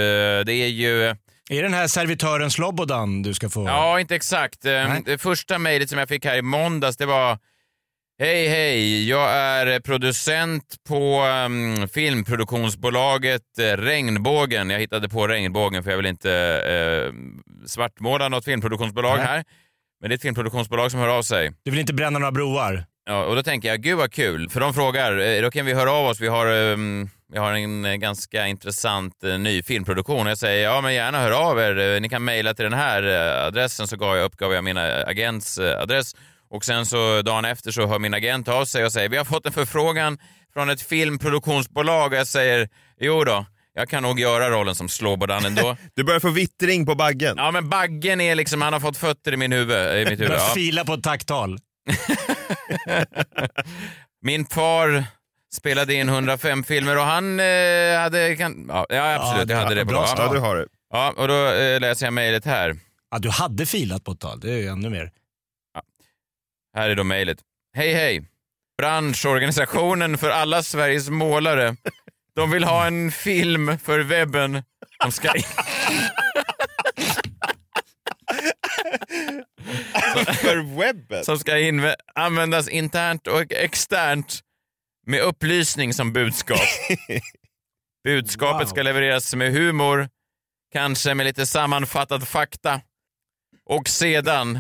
det 0.46 0.54
är 0.54 0.68
ju... 0.68 1.16
Är 1.52 1.64
den 1.64 1.74
här 1.74 1.88
servitören 1.88 2.52
Slobodan 2.52 3.22
du 3.22 3.34
ska 3.34 3.50
få? 3.50 3.66
Ja, 3.66 4.00
inte 4.00 4.16
exakt. 4.16 4.66
Eh, 4.66 4.72
Nej. 4.72 5.02
Det 5.06 5.18
första 5.18 5.60
mejlet 5.60 5.90
som 5.90 6.00
jag 6.00 6.10
fick 6.10 6.26
här 6.26 6.38
i 6.38 6.42
måndags, 6.42 6.98
det 6.98 7.06
var 7.06 7.38
Hej, 8.22 8.48
hej! 8.48 9.10
Jag 9.10 9.32
är 9.32 9.80
producent 9.80 10.76
på 10.88 11.24
um, 11.46 11.88
filmproduktionsbolaget 11.88 13.42
eh, 13.60 13.64
Regnbågen. 13.64 14.70
Jag 14.70 14.80
hittade 14.80 15.10
på 15.10 15.28
Regnbågen 15.28 15.84
för 15.84 15.92
jag 15.92 15.98
vill 15.98 16.06
inte 16.06 16.32
eh, 16.66 17.14
svartmåla 17.66 18.30
något 18.30 18.46
filmproduktionsbolag 18.46 19.18
Nej. 19.18 19.26
här. 19.26 19.44
Men 20.02 20.10
det 20.10 20.14
är 20.14 20.16
ett 20.16 20.22
filmproduktionsbolag 20.22 20.92
som 20.92 21.00
hör 21.00 21.08
av 21.08 21.22
sig. 21.22 21.52
Du 21.64 21.72
vill 21.72 21.80
inte 21.80 21.94
bränna 21.94 22.20
några 22.20 22.32
broar? 22.32 22.86
Ja, 23.10 23.24
och 23.24 23.36
då 23.36 23.44
tänker 23.44 23.68
jag, 23.70 23.82
gud 23.82 23.98
vad 23.98 24.12
kul. 24.14 24.50
För 24.50 24.60
de 24.60 24.74
frågar, 24.74 25.20
eh, 25.20 25.42
då 25.42 25.52
kan 25.52 25.66
vi 25.66 25.74
höra 25.74 25.92
av 25.92 26.06
oss. 26.06 26.20
Vi 26.20 26.28
har, 26.28 26.48
ehm, 26.48 27.10
vi 27.32 27.38
har 27.40 27.54
en 27.54 27.86
eh, 27.86 27.96
ganska 27.96 28.48
intressant 28.48 29.24
eh, 29.24 29.38
ny 29.40 29.64
filmproduktion. 29.64 30.28
Jag 30.28 30.38
säger, 30.38 30.64
ja 30.64 30.82
men 30.82 30.94
gärna 30.94 31.20
hör 31.22 31.32
av 31.32 31.60
er. 31.60 32.00
Ni 32.00 32.10
kan 32.10 32.24
mejla 32.24 32.54
till 32.54 32.64
den 32.64 32.74
här 32.74 33.04
adressen. 33.48 33.88
Så 33.88 33.98
gav 33.98 34.18
jag, 34.18 34.26
uppgav 34.26 34.54
jag 34.54 34.64
min 34.64 34.78
agents 34.78 35.60
adress. 35.60 36.16
Och 36.50 36.66
sen 36.66 36.86
så 36.86 37.22
dagen 37.22 37.46
efter 37.46 37.72
så 37.72 37.88
hör 37.88 38.00
min 38.00 38.14
agent 38.14 38.48
av 38.48 38.66
sig 38.66 38.86
och 38.86 38.92
säger, 38.92 39.10
vi 39.10 39.18
har 39.18 39.26
fått 39.26 39.46
en 39.46 39.52
förfrågan 39.52 40.18
från 40.54 40.70
ett 40.70 40.82
filmproduktionsbolag. 40.82 42.12
Och 42.12 42.18
jag 42.18 42.28
säger, 42.28 42.70
jo 43.00 43.24
då. 43.24 43.46
Jag 43.74 43.90
kan 43.90 44.04
nog 44.04 44.20
göra 44.20 44.50
rollen 44.50 44.76
som 44.76 44.90
Slobodan 44.90 45.46
ändå. 45.46 45.78
Du 45.96 46.04
börjar 46.04 46.20
få 46.20 46.30
vittring 46.30 46.86
på 46.86 46.96
baggen. 46.96 47.34
Ja, 47.38 47.52
men 47.52 47.70
baggen 47.70 48.22
är 48.22 48.36
liksom, 48.36 48.62
han 48.62 48.74
har 48.74 48.80
fått 48.80 48.98
fötter 48.98 49.34
i, 49.34 49.38
min 49.38 49.52
huvud, 49.52 49.78
i 49.98 50.00
mitt 50.00 50.10
huvud. 50.20 50.28
Börja 50.28 50.42
Ja. 50.42 50.54
fila 50.56 50.86
på 50.86 50.94
ett 50.94 51.04
tacktal. 51.04 51.58
Min 54.22 54.46
far 54.46 55.04
spelade 55.54 55.94
in 55.94 56.10
105 56.10 56.64
filmer 56.64 56.98
och 56.98 57.04
han 57.04 57.40
eh, 57.40 58.00
hade... 58.00 58.36
Kan, 58.36 58.66
ja, 58.70 58.86
ja, 58.90 59.16
absolut, 59.16 59.50
Ja, 59.50 59.56
jag 59.56 59.64
hade 59.64 59.76
det. 59.76 59.86
bra 59.86 60.02
Bra. 60.16 60.26
Ja, 60.26 60.34
du 60.34 60.40
har 60.40 60.56
det. 60.58 60.68
Ja, 60.90 61.14
och 61.18 61.28
då 61.28 61.48
eh, 61.48 61.80
läser 61.80 62.06
jag 62.06 62.14
mejlet 62.14 62.46
här. 62.46 62.78
Ja, 63.12 63.20
du 63.20 63.30
hade 63.30 63.66
filat 63.66 64.04
på 64.04 64.12
ett 64.12 64.20
tag. 64.20 64.42
Det 64.42 64.52
är 64.52 64.58
ju 64.58 64.68
ännu 64.68 64.90
mer. 64.90 65.12
Här 66.76 66.90
är 66.90 66.96
då 66.96 67.04
mejlet. 67.04 67.38
Hej, 67.76 67.94
hej. 67.94 68.24
Branschorganisationen 68.78 70.18
för 70.18 70.30
alla 70.30 70.64
Sveriges 70.64 71.10
målare. 71.10 71.76
De 72.36 72.52
vill 72.52 72.64
ha 72.64 72.86
en 72.88 73.12
film 73.12 73.78
för 73.80 74.00
webben. 74.00 74.64
De 75.04 75.12
ska... 75.12 75.34
för 80.36 80.78
webben? 80.80 81.26
Som 81.26 81.40
ska 81.40 81.52
användas 82.16 82.68
internt 82.70 83.28
och 83.28 83.52
externt 83.52 84.40
med 85.08 85.22
upplysning 85.22 85.94
som 85.94 86.14
budskap. 86.14 86.60
Budskapet 88.04 88.62
Wow. 88.68 88.70
ska 88.70 88.82
levereras 88.84 89.36
med 89.36 89.52
humor, 89.54 90.10
kanske 90.74 91.16
med 91.16 91.26
lite 91.26 91.46
sammanfattad 91.46 92.28
fakta. 92.28 92.82
Och 93.66 93.90
sedan 93.90 94.60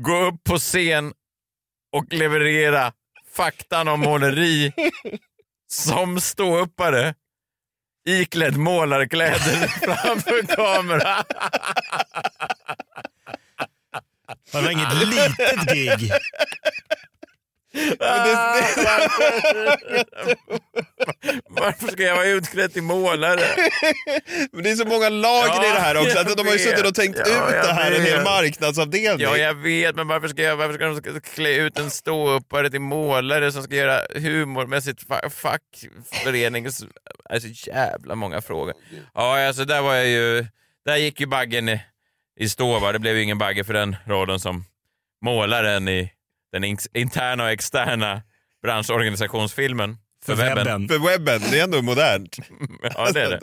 gå 0.00 0.16
upp 0.26 0.44
på 0.44 0.58
scen 0.58 1.12
och 1.92 2.12
leverera 2.12 2.92
faktan 3.32 3.88
om 3.88 4.00
måleri 4.00 4.72
som 5.72 6.20
ståuppare 6.20 7.14
iklädd 8.08 8.56
målarkläder 8.56 9.68
framför 9.68 10.56
kamera. 10.56 11.24
Det 14.52 14.60
var 14.60 14.70
inget 14.70 14.94
litet 14.96 15.72
gig. 15.74 16.12
Varför 21.48 21.86
ska 21.92 22.02
jag 22.02 22.16
vara 22.16 22.26
utklädd 22.26 22.72
till 22.72 22.82
målare? 22.82 23.40
Men 24.52 24.64
det 24.64 24.70
är 24.70 24.76
så 24.76 24.84
många 24.86 25.08
lager 25.08 25.64
i 25.64 25.72
det 25.72 25.80
här 25.80 25.96
också. 25.96 26.18
Att 26.18 26.36
de 26.36 26.46
har 26.46 26.54
ju 26.54 26.58
vet. 26.64 26.68
suttit 26.70 26.86
och 26.86 26.94
tänkt 26.94 27.18
Ja, 27.26 27.48
ut 27.48 27.62
det 27.64 27.72
här, 27.72 27.92
en 27.92 28.02
hel 28.02 28.12
vet. 28.16 28.24
marknadsavdelning. 28.24 29.26
Ja, 29.26 29.36
jag 29.36 29.54
vet, 29.54 29.96
men 29.96 30.08
varför 30.08 30.28
ska, 30.28 30.42
jag, 30.42 30.56
varför 30.56 30.74
ska 30.74 31.10
de 31.12 31.20
klä 31.20 31.54
ut 31.56 31.78
en 31.78 31.90
ståuppare 31.90 32.70
till 32.70 32.80
målare 32.80 33.52
som 33.52 33.62
ska 33.62 33.74
göra 33.74 34.00
humor 34.14 34.66
med 34.66 34.84
sitt 34.84 35.02
fa- 35.06 35.30
fackförenings... 35.30 36.84
Alltså 37.30 37.48
jävla 37.70 38.14
många 38.14 38.40
frågor. 38.42 38.74
Ja, 39.14 39.46
alltså 39.46 39.64
där 39.64 39.82
var 39.82 39.94
jag 39.94 40.06
ju... 40.06 40.46
Där 40.84 40.96
gick 40.96 41.20
ju 41.20 41.26
baggen 41.26 41.68
i, 41.68 41.80
i 42.40 42.48
stå, 42.48 42.78
va? 42.78 42.92
Det 42.92 42.98
blev 42.98 43.16
ju 43.16 43.22
ingen 43.22 43.38
bagge 43.38 43.64
för 43.64 43.72
den 43.74 43.96
rollen 44.06 44.40
som 44.40 44.64
målaren 45.24 45.88
i 45.88 46.12
den 46.52 46.64
ins- 46.64 46.88
interna 46.94 47.44
och 47.44 47.50
externa 47.50 48.22
branschorganisationsfilmen. 48.62 49.96
För, 50.24 50.34
webben. 50.34 50.88
För 50.88 50.98
webben, 50.98 51.40
det 51.50 51.58
är 51.60 51.64
ändå 51.64 51.82
modernt. 51.82 52.36
Ja, 52.94 53.10
det 53.12 53.22
är 53.22 53.30
det. 53.30 53.40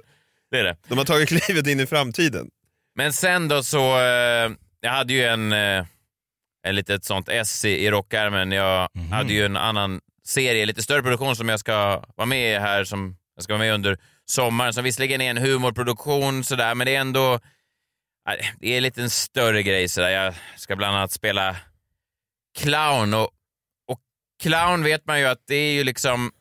det, 0.52 0.60
är 0.60 0.64
det. 0.64 0.78
De 0.88 0.98
har 0.98 1.06
tagit 1.06 1.30
klivet 1.30 1.68
in 1.68 1.80
i 1.80 1.86
framtiden. 1.86 2.50
Men 2.96 3.14
sen 3.14 3.48
då 3.48 3.64
så, 3.64 4.00
eh, 4.00 4.52
jag 4.82 4.91
hade 4.91 5.14
ju 5.14 5.24
en, 5.24 5.52
eh, 5.54 5.86
en 6.68 6.76
litet 6.76 7.04
sånt 7.06 7.30
S 7.30 7.66
i, 7.66 7.70
i 7.86 7.91
rockärmen. 7.91 8.52
Jag 8.52 8.89
hade 9.12 9.34
ju 9.34 9.46
en 9.46 9.58
annan 9.58 10.02
serie, 10.26 10.66
lite 10.66 10.84
större 10.84 11.02
produktion 11.02 11.36
som 11.36 11.50
jag 11.50 11.60
ska 11.60 12.04
vara 12.16 12.26
med 12.26 12.56
i 12.56 12.60
här, 12.60 12.84
som 12.84 13.18
jag 13.36 13.44
ska 13.44 13.54
vara 13.54 13.64
med 13.64 13.74
under 13.74 13.98
sommaren, 14.26 14.74
som 14.74 14.84
visserligen 14.84 15.22
är 15.22 15.30
en 15.30 15.38
humorproduktion 15.38 16.44
sådär, 16.44 16.76
men 16.76 16.86
det 16.86 16.96
är 16.96 17.00
ändå, 17.02 17.39
det 18.59 18.78
är 18.78 18.82
lite 18.82 19.01
en 19.01 19.09
större 19.09 19.63
grej 19.63 19.89
sådär. 19.89 20.09
Jag 20.09 20.34
ska 20.57 20.76
bland 20.76 20.97
annat 20.97 21.11
spela 21.11 21.55
clown 22.57 23.13
och, 23.13 23.30
och 23.88 23.99
clown 24.43 24.84
vet 24.84 25.05
man 25.05 25.19
ju 25.19 25.26
att 25.26 25.47
det 25.47 25.55
är 25.55 25.74
ju 25.74 25.84
liksom... 25.84 26.32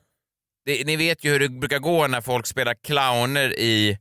Det, 0.65 0.87
ni 0.87 0.97
vet 0.97 1.25
ju 1.25 1.31
hur 1.31 1.41
det 1.41 1.49
brukar 1.49 1.79
gå 1.79 2.07
när 2.07 2.21
folk 2.21 2.47
spelar 2.47 2.75
clowner 2.75 3.59
i, 3.59 3.99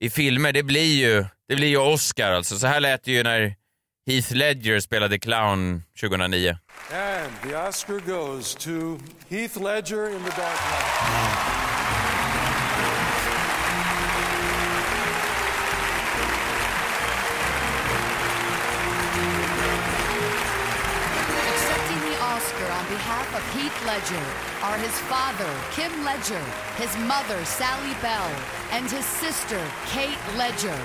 i 0.00 0.10
filmer. 0.10 0.52
Det 0.52 0.62
blir 0.62 1.00
ju 1.00 1.24
det 1.48 1.56
blir 1.56 1.68
ju 1.68 1.78
Oscar 1.78 2.32
alltså. 2.32 2.58
Så 2.58 2.66
här 2.66 2.80
lät 2.80 3.04
det 3.04 3.12
ju 3.12 3.22
när 3.22 3.54
Heath 4.06 4.34
Ledger 4.34 4.80
spelade 4.80 5.18
clown 5.18 5.82
2009. 6.00 6.58
And 6.92 7.32
the 7.42 7.56
Oscar 7.56 8.00
goes 8.00 8.54
to 8.54 8.98
Heath 9.28 9.62
Ledger 9.62 10.08
in 10.08 10.24
The 10.24 10.40
Dark 10.40 10.60
night. 10.70 11.73
Behalf 22.94 23.28
of 23.38 23.42
Heath 23.56 23.78
Ledger 23.90 24.24
are 24.66 24.78
his 24.86 24.96
father, 25.12 25.52
Kim 25.76 25.92
Ledger, 26.08 26.44
his 26.82 26.92
mother, 27.12 27.40
Sally 27.44 27.94
Bell, 28.00 28.30
and 28.70 28.84
his 28.96 29.06
sister, 29.22 29.60
Kate 29.92 30.22
Ledger. 30.38 30.78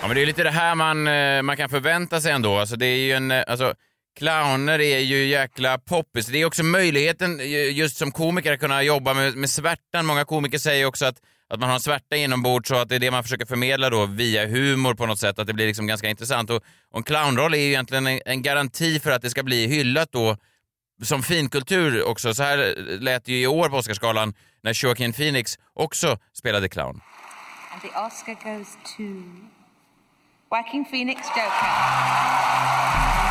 Ja, 0.00 0.06
men 0.08 0.16
det 0.16 0.22
är 0.22 0.26
lite 0.26 0.42
det 0.42 0.50
här 0.50 0.74
man, 0.74 1.06
eh, 1.06 1.42
man 1.42 1.56
kan 1.56 1.68
förvänta 1.68 2.20
sig 2.20 2.32
ändå. 2.32 2.58
Alltså, 2.58 2.76
det 2.76 2.86
är 2.86 2.96
ju 2.96 3.12
en, 3.12 3.30
eh, 3.30 3.44
alltså, 3.46 3.74
clowner 4.18 4.78
är 4.78 4.98
ju 4.98 5.24
jäkla 5.26 5.78
poppis. 5.78 6.26
Det 6.26 6.38
är 6.38 6.44
också 6.44 6.62
möjligheten 6.62 7.40
eh, 7.40 7.76
just 7.76 7.96
som 7.96 8.12
komiker 8.12 8.52
att 8.52 8.60
kunna 8.60 8.82
jobba 8.82 9.14
med, 9.14 9.36
med 9.36 9.50
svärtan. 9.50 10.06
Många 10.06 10.24
komiker 10.24 10.58
säger 10.58 10.86
också 10.86 11.06
att, 11.06 11.16
att 11.48 11.60
man 11.60 11.68
har 11.68 11.74
en 11.74 11.80
svärta 11.80 12.16
inombords 12.16 12.68
så 12.68 12.74
att 12.74 12.88
det 12.88 12.94
är 12.94 12.98
det 12.98 13.10
man 13.10 13.22
försöker 13.22 13.46
förmedla 13.46 13.90
då 13.90 14.06
via 14.06 14.46
humor 14.46 14.94
på 14.94 15.06
något 15.06 15.18
sätt, 15.18 15.38
att 15.38 15.46
det 15.46 15.54
blir 15.54 15.66
liksom 15.66 15.86
ganska 15.86 16.08
intressant. 16.08 16.50
Och, 16.50 16.62
och 16.90 16.98
en 16.98 17.02
clownroll 17.02 17.54
är 17.54 17.58
ju 17.58 17.68
egentligen 17.68 18.06
en, 18.06 18.20
en 18.24 18.42
garanti 18.42 19.00
för 19.00 19.10
att 19.10 19.22
det 19.22 19.30
ska 19.30 19.42
bli 19.42 19.66
hyllat 19.66 20.12
då 20.12 20.36
som 21.02 21.22
finkultur 21.22 22.04
också. 22.04 22.34
Så 22.34 22.42
här 22.42 22.74
lät 23.00 23.24
det 23.24 23.32
ju 23.32 23.40
i 23.40 23.46
år 23.46 23.68
på 23.68 23.76
Oscarsgalan 23.76 24.34
när 24.62 24.84
Joaquin 24.84 25.12
Phoenix 25.12 25.58
också 25.74 26.18
spelade 26.32 26.68
clown. 26.68 27.00
And 27.72 27.82
the 27.82 27.88
Oscar 27.88 28.34
goes 28.44 28.76
to 28.96 29.02
Joaquin 30.50 30.84
Phoenix 30.84 31.20
Joker. 31.36 33.27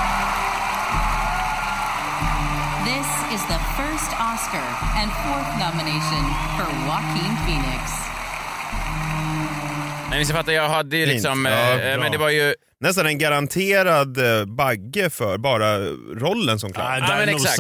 Is 3.38 3.44
the 3.56 3.62
first 3.80 4.12
Oscar 4.32 4.68
and 5.00 5.08
fourth 5.24 5.52
nomination 5.66 6.24
for 6.58 6.68
Joaquin 6.86 7.34
Phoenix. 7.46 7.82
Nej, 10.10 10.20
ni 10.20 10.26
ska 10.26 10.34
fatta, 10.34 10.54
jag 10.54 10.70
hade 10.70 10.98
ju 10.98 11.06
liksom... 11.06 11.46
Ja, 11.46 11.80
eh, 11.80 12.00
men 12.00 12.12
det 12.12 12.18
var 12.18 12.30
ju... 12.30 12.56
Nästan 12.80 13.06
en 13.06 13.18
garanterad 13.18 14.18
eh, 14.18 14.46
bagge 14.46 15.10
för 15.10 15.38
bara 15.38 15.80
rollen 16.16 16.60
som 16.60 16.74
clown. 16.74 16.88
Ja, 16.88 17.16
men 17.18 17.30
exakt. 17.30 17.58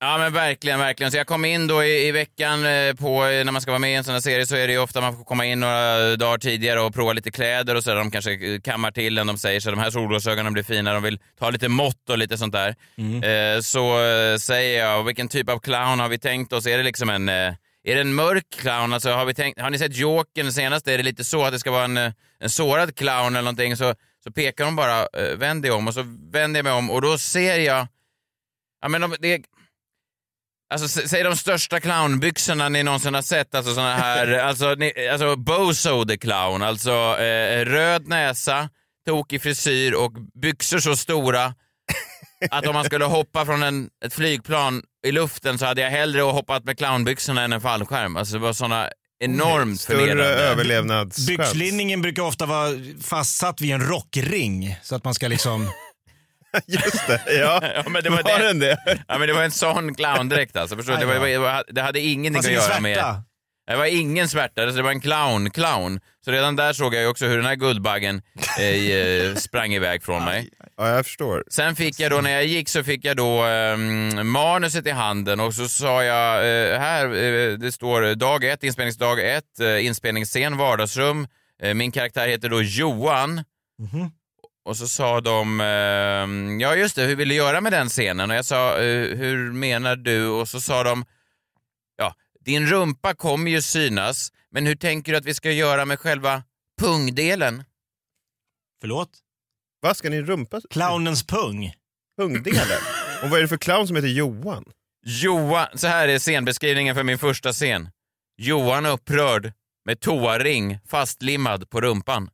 Ja 0.00 0.18
men 0.18 0.32
verkligen, 0.32 0.78
verkligen. 0.78 1.12
Så 1.12 1.18
jag 1.18 1.26
kom 1.26 1.44
in 1.44 1.66
då 1.66 1.84
i, 1.84 2.08
i 2.08 2.12
veckan 2.12 2.66
eh, 2.66 2.94
på, 2.94 3.26
eh, 3.26 3.44
när 3.44 3.52
man 3.52 3.62
ska 3.62 3.70
vara 3.70 3.78
med 3.78 3.90
i 3.92 3.94
en 3.94 4.04
sån 4.04 4.14
här 4.14 4.20
serie 4.20 4.46
så 4.46 4.56
är 4.56 4.66
det 4.66 4.72
ju 4.72 4.78
ofta 4.78 5.00
man 5.00 5.16
får 5.16 5.24
komma 5.24 5.46
in 5.46 5.60
några 5.60 6.16
dagar 6.16 6.38
tidigare 6.38 6.80
och 6.80 6.94
prova 6.94 7.12
lite 7.12 7.30
kläder 7.30 7.74
och 7.74 7.84
så. 7.84 7.94
De 7.94 8.10
kanske 8.10 8.32
eh, 8.32 8.60
kammar 8.60 8.90
till 8.90 9.18
en, 9.18 9.26
de 9.26 9.38
säger 9.38 9.60
så 9.60 9.70
de 9.70 9.78
här 9.78 9.90
solglasögonen 9.90 10.52
blir 10.52 10.62
fina, 10.62 10.92
de 10.92 11.02
vill 11.02 11.18
ta 11.38 11.50
lite 11.50 11.68
mått 11.68 12.10
och 12.10 12.18
lite 12.18 12.38
sånt 12.38 12.52
där. 12.52 12.74
Eh, 13.24 13.60
så 13.60 14.04
eh, 14.04 14.36
säger 14.36 14.84
jag, 14.84 15.04
vilken 15.04 15.28
typ 15.28 15.50
av 15.50 15.58
clown 15.58 16.00
har 16.00 16.08
vi 16.08 16.18
tänkt 16.18 16.52
oss? 16.52 16.66
Är 16.66 16.76
det 16.78 16.84
liksom 16.84 17.10
en, 17.10 17.28
eh, 17.28 17.34
är 17.84 17.94
det 17.94 18.00
en 18.00 18.14
mörk 18.14 18.44
clown? 18.60 18.92
Alltså, 18.92 19.10
har, 19.10 19.24
vi 19.24 19.34
tänkt, 19.34 19.60
har 19.60 19.70
ni 19.70 19.78
sett 19.78 19.96
Jokern 19.96 20.52
senast? 20.52 20.88
Är 20.88 20.96
det 20.98 21.04
lite 21.04 21.24
så 21.24 21.44
att 21.44 21.52
det 21.52 21.58
ska 21.58 21.70
vara 21.70 21.84
en, 21.84 21.96
eh, 21.96 22.12
en 22.40 22.50
sårad 22.50 22.96
clown 22.96 23.26
eller 23.26 23.42
någonting? 23.42 23.76
Så, 23.76 23.94
så 24.24 24.32
pekar 24.32 24.64
de 24.64 24.76
bara, 24.76 25.00
eh, 25.00 25.36
vänd 25.36 25.62
dig 25.62 25.70
om 25.70 25.88
och 25.88 25.94
så 25.94 26.02
vänder 26.32 26.58
jag 26.58 26.64
mig 26.64 26.72
om 26.72 26.90
och 26.90 27.02
då 27.02 27.18
ser 27.18 27.58
jag, 27.58 27.86
ja 28.82 28.88
men 28.88 29.00
de, 29.00 29.14
det 29.18 29.42
Alltså, 30.70 31.08
säg 31.08 31.22
de 31.22 31.36
största 31.36 31.80
clownbyxorna 31.80 32.68
ni 32.68 32.82
någonsin 32.82 33.14
har 33.14 33.22
sett. 33.22 33.54
Alltså 33.54 33.74
såna 33.74 33.94
här, 33.96 34.38
alltså, 34.38 34.74
ni, 34.74 35.08
alltså 35.12 35.36
Bozo 35.36 36.04
the 36.04 36.16
clown. 36.16 36.62
Alltså 36.62 36.90
eh, 37.18 37.64
röd 37.64 38.08
näsa, 38.08 38.68
tokig 39.06 39.42
frisyr 39.42 39.94
och 39.94 40.12
byxor 40.42 40.78
så 40.78 40.96
stora 40.96 41.54
att 42.50 42.66
om 42.66 42.74
man 42.74 42.84
skulle 42.84 43.04
hoppa 43.04 43.44
från 43.46 43.62
en, 43.62 43.88
ett 44.04 44.14
flygplan 44.14 44.82
i 45.06 45.12
luften 45.12 45.58
så 45.58 45.66
hade 45.66 45.80
jag 45.80 45.90
hellre 45.90 46.20
hoppat 46.22 46.64
med 46.64 46.78
clownbyxorna 46.78 47.42
än 47.42 47.52
en 47.52 47.60
fallskärm. 47.60 48.16
Alltså 48.16 48.34
det 48.34 48.40
var 48.40 48.52
såna 48.52 48.88
enormt 49.24 49.80
Större 49.80 49.96
förnedrande. 49.98 50.24
överlevnadschans. 50.44 51.26
Byxlinningen 51.26 52.02
brukar 52.02 52.22
ofta 52.22 52.46
vara 52.46 52.70
fastsatt 53.02 53.60
vid 53.60 53.70
en 53.74 53.86
rockring 53.88 54.76
så 54.82 54.94
att 54.94 55.04
man 55.04 55.14
ska 55.14 55.28
liksom... 55.28 55.70
Just 56.66 57.06
det, 57.06 57.20
ja. 57.26 57.60
ja 57.84 57.90
men 57.90 58.02
det 58.02 58.10
var, 58.10 58.22
Var 58.22 58.38
det. 58.38 58.46
den 58.46 58.58
det? 58.58 58.78
Ja, 59.08 59.18
men 59.18 59.28
det 59.28 59.34
var 59.34 59.42
en 59.42 59.50
sån 59.50 59.94
clowndräkt 59.94 60.56
alltså. 60.56 60.76
Förstår 60.76 60.92
du? 60.92 60.98
det, 61.00 61.38
var, 61.38 61.72
det, 61.72 61.82
hade 61.82 62.00
ingenting 62.00 62.56
att 62.56 62.68
göra 62.68 62.80
med... 62.80 63.22
Det 63.68 63.76
var 63.76 63.86
ingen 63.86 64.28
svärta, 64.28 64.62
alltså 64.62 64.76
det 64.76 64.82
var 64.82 64.90
en 64.90 65.00
clown-clown. 65.00 66.00
Så 66.24 66.30
redan 66.30 66.56
där 66.56 66.72
såg 66.72 66.94
jag 66.94 67.02
ju 67.02 67.08
också 67.08 67.26
hur 67.26 67.36
den 67.36 67.46
här 67.46 67.54
guldbaggen 67.54 68.22
eh, 68.58 68.90
eh, 68.90 69.34
sprang 69.34 69.74
iväg 69.74 70.02
från 70.02 70.24
mig. 70.24 70.48
Ja, 70.76 70.88
jag 70.88 71.06
förstår. 71.06 71.44
Sen 71.50 71.76
fick 71.76 72.00
jag 72.00 72.10
då, 72.10 72.20
när 72.20 72.30
jag 72.30 72.44
gick 72.44 72.68
så 72.68 72.84
fick 72.84 73.04
jag 73.04 73.16
då 73.16 73.46
eh, 73.46 73.76
manuset 74.24 74.86
i 74.86 74.90
handen 74.90 75.40
och 75.40 75.54
så 75.54 75.68
sa 75.68 76.04
jag, 76.04 76.36
eh, 76.36 76.78
här, 76.80 77.04
eh, 77.04 77.52
det 77.58 77.72
står 77.72 78.14
dag 78.14 78.44
ett, 78.44 78.64
inspelningsdag 78.64 79.36
ett, 79.36 79.60
eh, 79.60 79.86
inspelningsscen, 79.86 80.56
vardagsrum. 80.56 81.26
Min 81.74 81.92
karaktär 81.92 82.28
heter 82.28 82.48
då 82.48 82.62
Johan. 82.62 83.44
Och 84.68 84.76
så 84.76 84.88
sa 84.88 85.20
de, 85.20 85.60
eh, 85.60 86.60
ja 86.60 86.76
just 86.76 86.96
det, 86.96 87.02
hur 87.02 87.16
vill 87.16 87.28
du 87.28 87.34
göra 87.34 87.60
med 87.60 87.72
den 87.72 87.88
scenen? 87.88 88.30
Och 88.30 88.36
jag 88.36 88.44
sa, 88.44 88.78
eh, 88.78 89.16
hur 89.16 89.52
menar 89.52 89.96
du? 89.96 90.26
Och 90.26 90.48
så 90.48 90.60
sa 90.60 90.82
de, 90.82 91.04
ja, 91.96 92.14
din 92.40 92.66
rumpa 92.66 93.14
kommer 93.14 93.50
ju 93.50 93.62
synas, 93.62 94.32
men 94.50 94.66
hur 94.66 94.76
tänker 94.76 95.12
du 95.12 95.18
att 95.18 95.24
vi 95.24 95.34
ska 95.34 95.50
göra 95.50 95.84
med 95.84 95.98
själva 95.98 96.42
pungdelen? 96.80 97.64
Förlåt? 98.80 99.10
Vad 99.80 99.96
ska 99.96 100.10
ni 100.10 100.22
rumpa? 100.22 100.60
Clownens 100.70 101.26
pung. 101.26 101.72
Pungdelen? 102.18 102.80
Och 103.22 103.30
vad 103.30 103.38
är 103.38 103.42
det 103.42 103.48
för 103.48 103.58
clown 103.58 103.86
som 103.86 103.96
heter 103.96 104.08
Johan? 104.08 104.64
Johan, 105.06 105.68
så 105.74 105.86
här 105.86 106.08
är 106.08 106.18
scenbeskrivningen 106.18 106.94
för 106.94 107.02
min 107.02 107.18
första 107.18 107.52
scen. 107.52 107.90
Johan 108.36 108.86
upprörd 108.86 109.52
med 109.84 110.00
toaring 110.00 110.78
fastlimmad 110.86 111.70
på 111.70 111.80
rumpan. 111.80 112.30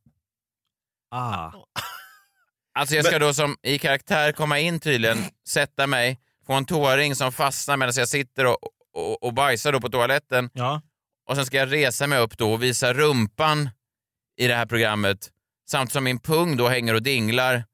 Ah. 1.10 1.52
Alltså 2.74 2.94
jag 2.94 3.04
ska 3.04 3.18
då 3.18 3.34
som 3.34 3.56
i 3.62 3.78
karaktär 3.78 4.32
komma 4.32 4.58
in 4.58 4.80
tydligen, 4.80 5.18
sätta 5.48 5.86
mig, 5.86 6.18
få 6.46 6.52
en 6.52 6.64
toaring 6.64 7.14
som 7.14 7.32
fastnar 7.32 7.76
medan 7.76 7.94
jag 7.96 8.08
sitter 8.08 8.46
och, 8.46 8.58
och, 8.94 9.22
och 9.22 9.34
bajsar 9.34 9.72
då 9.72 9.80
på 9.80 9.88
toaletten. 9.88 10.50
Ja. 10.52 10.82
Och 11.28 11.36
sen 11.36 11.46
ska 11.46 11.56
jag 11.56 11.72
resa 11.72 12.06
mig 12.06 12.18
upp 12.18 12.38
då 12.38 12.52
och 12.52 12.62
visa 12.62 12.92
rumpan 12.92 13.70
i 14.40 14.46
det 14.46 14.54
här 14.54 14.66
programmet 14.66 15.30
samt 15.70 15.92
som 15.92 16.04
min 16.04 16.18
pung 16.18 16.56
då 16.56 16.68
hänger 16.68 16.94
och 16.94 17.02
dinglar. 17.02 17.64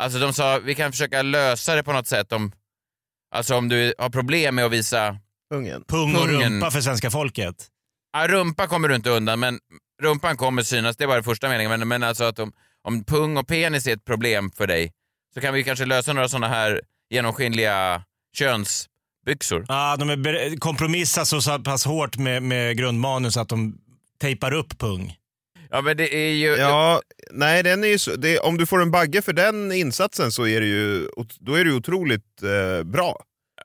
Alltså 0.00 0.18
de 0.18 0.32
sa, 0.32 0.58
vi 0.58 0.74
kan 0.74 0.92
försöka 0.92 1.22
lösa 1.22 1.74
det 1.74 1.82
på 1.82 1.92
något 1.92 2.06
sätt 2.06 2.32
om, 2.32 2.52
alltså 3.34 3.54
om 3.56 3.68
du 3.68 3.94
har 3.98 4.10
problem 4.10 4.54
med 4.54 4.64
att 4.64 4.72
visa 4.72 5.18
Pungen. 5.50 5.84
Pung 5.88 6.14
och 6.16 6.22
Pungen. 6.22 6.52
rumpa 6.52 6.70
för 6.70 6.80
svenska 6.80 7.10
folket. 7.10 7.68
Ja, 8.12 8.28
rumpa 8.28 8.66
kommer 8.66 8.88
du 8.88 8.94
inte 8.94 9.10
undan, 9.10 9.40
men 9.40 9.58
rumpan 10.02 10.36
kommer 10.36 10.62
synas. 10.62 10.96
Det 10.96 11.06
var 11.06 11.14
den 11.14 11.24
första 11.24 11.48
meningen. 11.48 11.70
Men, 11.70 11.88
men 11.88 12.02
alltså 12.02 12.24
att 12.24 12.38
om, 12.38 12.52
om 12.84 13.04
pung 13.04 13.36
och 13.36 13.48
penis 13.48 13.86
är 13.86 13.92
ett 13.92 14.04
problem 14.04 14.50
för 14.50 14.66
dig 14.66 14.92
så 15.34 15.40
kan 15.40 15.54
vi 15.54 15.64
kanske 15.64 15.84
lösa 15.84 16.12
några 16.12 16.28
sådana 16.28 16.48
här 16.48 16.80
genomskinliga 17.10 18.02
könsbyxor. 18.36 19.64
Ja, 19.68 19.96
de 19.96 20.56
kompromissar 20.58 21.24
så 21.24 21.42
så 21.42 21.58
pass 21.58 21.84
hårt 21.84 22.16
med, 22.16 22.42
med 22.42 22.76
grundmanus 22.76 23.36
att 23.36 23.48
de 23.48 23.78
tejpar 24.20 24.52
upp 24.54 24.78
pung. 24.78 25.16
Ja, 25.70 25.80
men 25.80 25.96
det 25.96 26.14
är 26.14 26.32
ju... 26.32 26.56
Ja, 26.56 27.02
nej, 27.30 27.62
den 27.62 27.84
är 27.84 27.88
ju 27.88 27.98
så, 27.98 28.16
det, 28.16 28.38
om 28.38 28.56
du 28.56 28.66
får 28.66 28.82
en 28.82 28.90
bagge 28.90 29.22
för 29.22 29.32
den 29.32 29.72
insatsen 29.72 30.32
så 30.32 30.46
är 30.46 30.60
det 30.60 30.66
ju, 30.66 31.08
då 31.40 31.54
är 31.54 31.64
det 31.64 31.70
ju 31.70 31.76
otroligt 31.76 32.42
eh, 32.42 32.84
bra. 32.84 33.24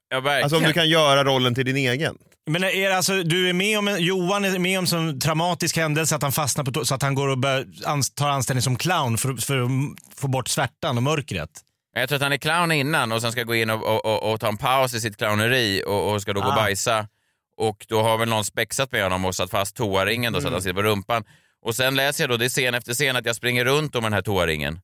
Ja, 0.10 0.20
verkligen. 0.20 0.44
Alltså 0.44 0.58
om 0.58 0.64
du 0.64 0.74
kan 0.74 0.90
göra 0.90 1.24
rollen 1.24 1.56
till 1.56 1.66
din 1.66 1.78
egen. 1.78 2.18
Men 2.48 2.64
är 2.64 2.90
det 2.90 2.98
alltså, 2.98 3.24
du 3.24 3.50
är 3.50 3.54
med 3.54 3.80
om 3.80 3.96
Johan 4.00 4.46
är 4.46 4.60
med 4.60 4.80
om 4.80 4.86
en 5.10 5.20
traumatisk 5.20 5.78
händelse 5.78 6.16
att 6.16 6.22
han 6.22 6.32
fastnar 6.32 6.64
på 6.64 6.86
så 6.86 6.96
att 6.96 7.02
han 7.02 7.16
går 7.16 7.28
och 7.28 7.38
bör, 7.38 7.68
ans, 7.86 8.12
tar 8.12 8.30
anställning 8.30 8.62
som 8.62 8.76
clown 8.76 9.18
för, 9.18 9.34
för 9.34 9.62
att 9.64 9.70
få 10.18 10.28
bort 10.28 10.48
svärtan 10.48 10.98
och 10.98 11.04
mörkret. 11.04 11.50
Jag 11.96 12.10
tror 12.10 12.16
att 12.16 12.22
han 12.22 12.34
är 12.34 12.38
clown 12.38 12.72
innan 12.72 13.12
och 13.12 13.22
sen 13.22 13.32
ska 13.32 13.44
gå 13.44 13.56
in 13.56 13.70
och, 13.70 13.84
och, 13.84 14.06
och, 14.06 14.32
och 14.34 14.40
ta 14.40 14.48
en 14.48 14.58
paus 14.58 14.94
i 14.94 15.02
sitt 15.02 15.18
clowneri 15.18 15.84
och, 15.88 16.14
och 16.14 16.22
ska 16.22 16.34
då 16.34 16.42
gå 16.42 16.48
och 16.48 16.54
Ah. 16.54 16.56
bajsa. 16.56 17.08
Och 17.58 17.86
då 17.90 18.02
har 18.02 18.18
väl 18.18 18.30
någon 18.30 18.46
spexat 18.46 18.92
med 18.92 19.04
honom 19.04 19.26
och 19.26 19.36
satt 19.36 19.52
fast 19.52 19.76
toaringen 19.76 20.34
då 20.34 20.42
så 20.42 20.48
att 20.48 20.50
Mm. 20.50 20.54
han 20.54 20.62
sitter 20.62 20.74
på 20.74 20.84
rumpan. 20.84 21.24
Och 21.66 21.76
sen 21.76 21.96
läser 21.96 22.24
jag 22.24 22.30
då, 22.30 22.38
det 22.38 22.46
är 22.46 22.50
scen 22.50 22.74
efter 22.76 22.94
scen, 22.94 23.16
att 23.16 23.26
jag 23.26 23.36
springer 23.36 23.66
runt 23.66 23.96
om 23.96 24.04
den 24.04 24.14
här 24.14 24.22
toaringen. 24.22 24.80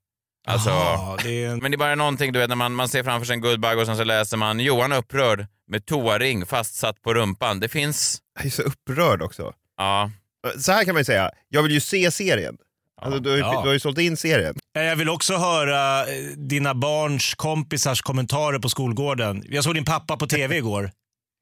Alltså, 0.47 0.69
Jaha, 0.69 1.17
det 1.23 1.43
är... 1.43 1.55
Men 1.55 1.71
det 1.71 1.75
är 1.75 1.77
bara 1.77 1.95
någonting 1.95 2.31
du 2.33 2.39
vet 2.39 2.49
när 2.49 2.55
man, 2.55 2.73
man 2.73 2.89
ser 2.89 3.03
framför 3.03 3.25
sig 3.25 3.33
en 3.33 3.41
guldbagge 3.41 3.81
och 3.81 3.87
sen 3.87 3.97
så 3.97 4.03
läser 4.03 4.37
man 4.37 4.59
Johan 4.59 4.91
upprörd 4.91 5.47
med 5.67 5.85
toaring 5.85 6.45
fastsatt 6.45 7.01
på 7.01 7.13
rumpan. 7.13 7.59
Det 7.59 7.69
finns... 7.69 8.21
Jag 8.35 8.45
är 8.45 8.49
så 8.49 8.61
upprörd 8.61 9.21
också. 9.21 9.53
Ja. 9.77 10.11
Så 10.57 10.71
här 10.71 10.85
kan 10.85 10.93
man 10.95 10.99
ju 10.99 11.05
säga, 11.05 11.31
jag 11.49 11.63
vill 11.63 11.71
ju 11.71 11.79
se 11.79 12.11
serien. 12.11 12.57
Alltså, 13.01 13.19
du, 13.19 13.29
har 13.29 13.37
ju, 13.37 13.41
Ja. 13.43 13.51
du 13.61 13.67
har 13.67 13.73
ju 13.73 13.79
sålt 13.79 13.97
in 13.97 14.17
serien. 14.17 14.55
Eh, 14.77 14.83
Jag 14.83 14.95
vill 14.95 15.09
också 15.09 15.37
höra 15.37 15.99
eh, 16.07 16.23
dina 16.37 16.73
barns 16.75 17.35
kompisars 17.35 18.01
kommentarer 18.01 18.59
på 18.59 18.69
skolgården. 18.69 19.43
Jag 19.49 19.63
såg 19.63 19.75
din 19.75 19.85
pappa 19.85 20.17
på 20.17 20.27
tv 20.27 20.57
igår. 20.57 20.91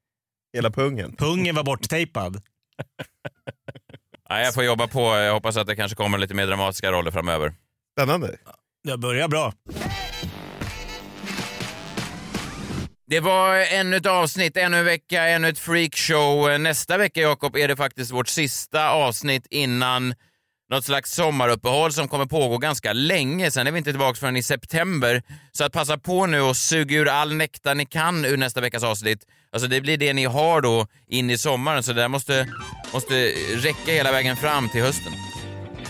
Hela 0.56 0.70
pungen. 0.70 1.16
Pungen 1.16 1.54
var 1.54 1.62
borttejpad. 1.64 2.42
Nej, 4.30 4.44
jag 4.44 4.54
får 4.54 4.64
jobba 4.64 4.86
på. 4.88 5.00
Jag 5.00 5.32
hoppas 5.32 5.56
att 5.56 5.66
det 5.66 5.76
kanske 5.76 5.96
kommer 5.96 6.18
lite 6.18 6.34
mer 6.34 6.46
dramatiska 6.46 6.92
roller 6.92 7.10
framöver. 7.10 7.54
Spännande. 7.98 8.36
Det 8.84 8.98
börjar 8.98 9.28
bra. 9.28 9.52
Det 13.06 13.20
var 13.20 13.56
ännu 13.56 13.96
ett 13.96 14.06
avsnitt, 14.06 14.56
ännu 14.56 14.78
en 14.78 14.84
vecka, 14.84 15.28
ännu 15.28 15.48
ett 15.48 15.58
freakshow. 15.58 16.60
Nästa 16.60 16.96
vecka, 16.96 17.20
Jakob, 17.20 17.56
är 17.56 17.68
det 17.68 17.76
faktiskt 17.76 18.10
vårt 18.10 18.28
sista 18.28 18.90
avsnitt 18.90 19.46
innan 19.50 20.14
något 20.70 20.84
slags 20.84 21.14
sommaruppehåll 21.14 21.92
som 21.92 22.08
kommer 22.08 22.26
pågå 22.26 22.58
ganska 22.58 22.92
länge. 22.92 23.50
Sen 23.50 23.66
är 23.66 23.72
vi 23.72 23.78
inte 23.78 23.90
tillbaka 23.90 24.14
förrän 24.14 24.36
i 24.36 24.42
september. 24.42 25.22
Så 25.52 25.64
att 25.64 25.72
passa 25.72 25.98
på 25.98 26.26
nu 26.26 26.40
och 26.40 26.56
suga 26.56 26.96
ur 26.96 27.08
all 27.08 27.34
nektar 27.34 27.74
ni 27.74 27.86
kan 27.86 28.24
ur 28.24 28.36
nästa 28.36 28.60
veckas 28.60 28.82
avsnitt. 28.82 29.24
Alltså 29.52 29.68
det 29.68 29.80
blir 29.80 29.96
det 29.96 30.12
ni 30.12 30.24
har 30.24 30.60
då 30.60 30.86
in 31.08 31.30
i 31.30 31.38
sommaren, 31.38 31.82
så 31.82 31.92
det 31.92 32.00
där 32.00 32.08
måste, 32.08 32.48
måste 32.92 33.14
räcka 33.56 33.92
hela 33.92 34.12
vägen 34.12 34.36
fram 34.36 34.68
till 34.68 34.82
hösten. 34.82 35.12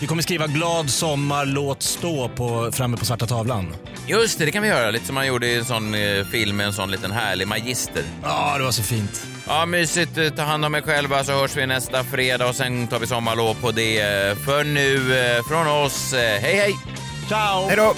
Vi 0.01 0.07
kommer 0.07 0.21
skriva 0.21 0.47
glad 0.47 0.89
sommar, 0.89 1.45
låt 1.45 1.83
stå 1.83 2.29
på, 2.29 2.71
framme 2.71 2.97
på 2.97 3.05
svarta 3.05 3.25
tavlan. 3.27 3.75
Just 4.07 4.39
det, 4.39 4.45
det 4.45 4.51
kan 4.51 4.63
vi 4.63 4.69
göra. 4.69 4.91
Lite 4.91 5.05
som 5.05 5.15
man 5.15 5.27
gjorde 5.27 5.47
i 5.47 5.55
en 5.57 5.65
sån 5.65 5.93
eh, 5.95 6.25
film 6.25 6.57
med 6.57 6.65
en 6.65 6.73
sån 6.73 6.91
liten 6.91 7.11
härlig 7.11 7.47
magister. 7.47 8.03
Ja, 8.23 8.57
det 8.57 8.63
var 8.63 8.71
så 8.71 8.83
fint. 8.83 9.25
Ja, 9.47 9.65
mysigt. 9.65 10.17
Eh, 10.17 10.29
Ta 10.29 10.41
hand 10.41 10.65
om 10.65 10.75
er 10.75 10.81
själva 10.81 11.23
så 11.23 11.31
hörs 11.31 11.55
vi 11.57 11.67
nästa 11.67 12.03
fredag 12.03 12.49
och 12.49 12.55
sen 12.55 12.87
tar 12.87 12.99
vi 12.99 13.07
sommarlov 13.07 13.53
på 13.53 13.71
det. 13.71 14.01
För 14.45 14.63
nu, 14.63 15.19
eh, 15.19 15.43
från 15.43 15.67
oss, 15.67 16.13
eh, 16.13 16.41
hej 16.41 16.55
hej! 16.55 16.75
Ciao! 17.29 17.67
Hej 17.67 17.77
då! 17.77 17.93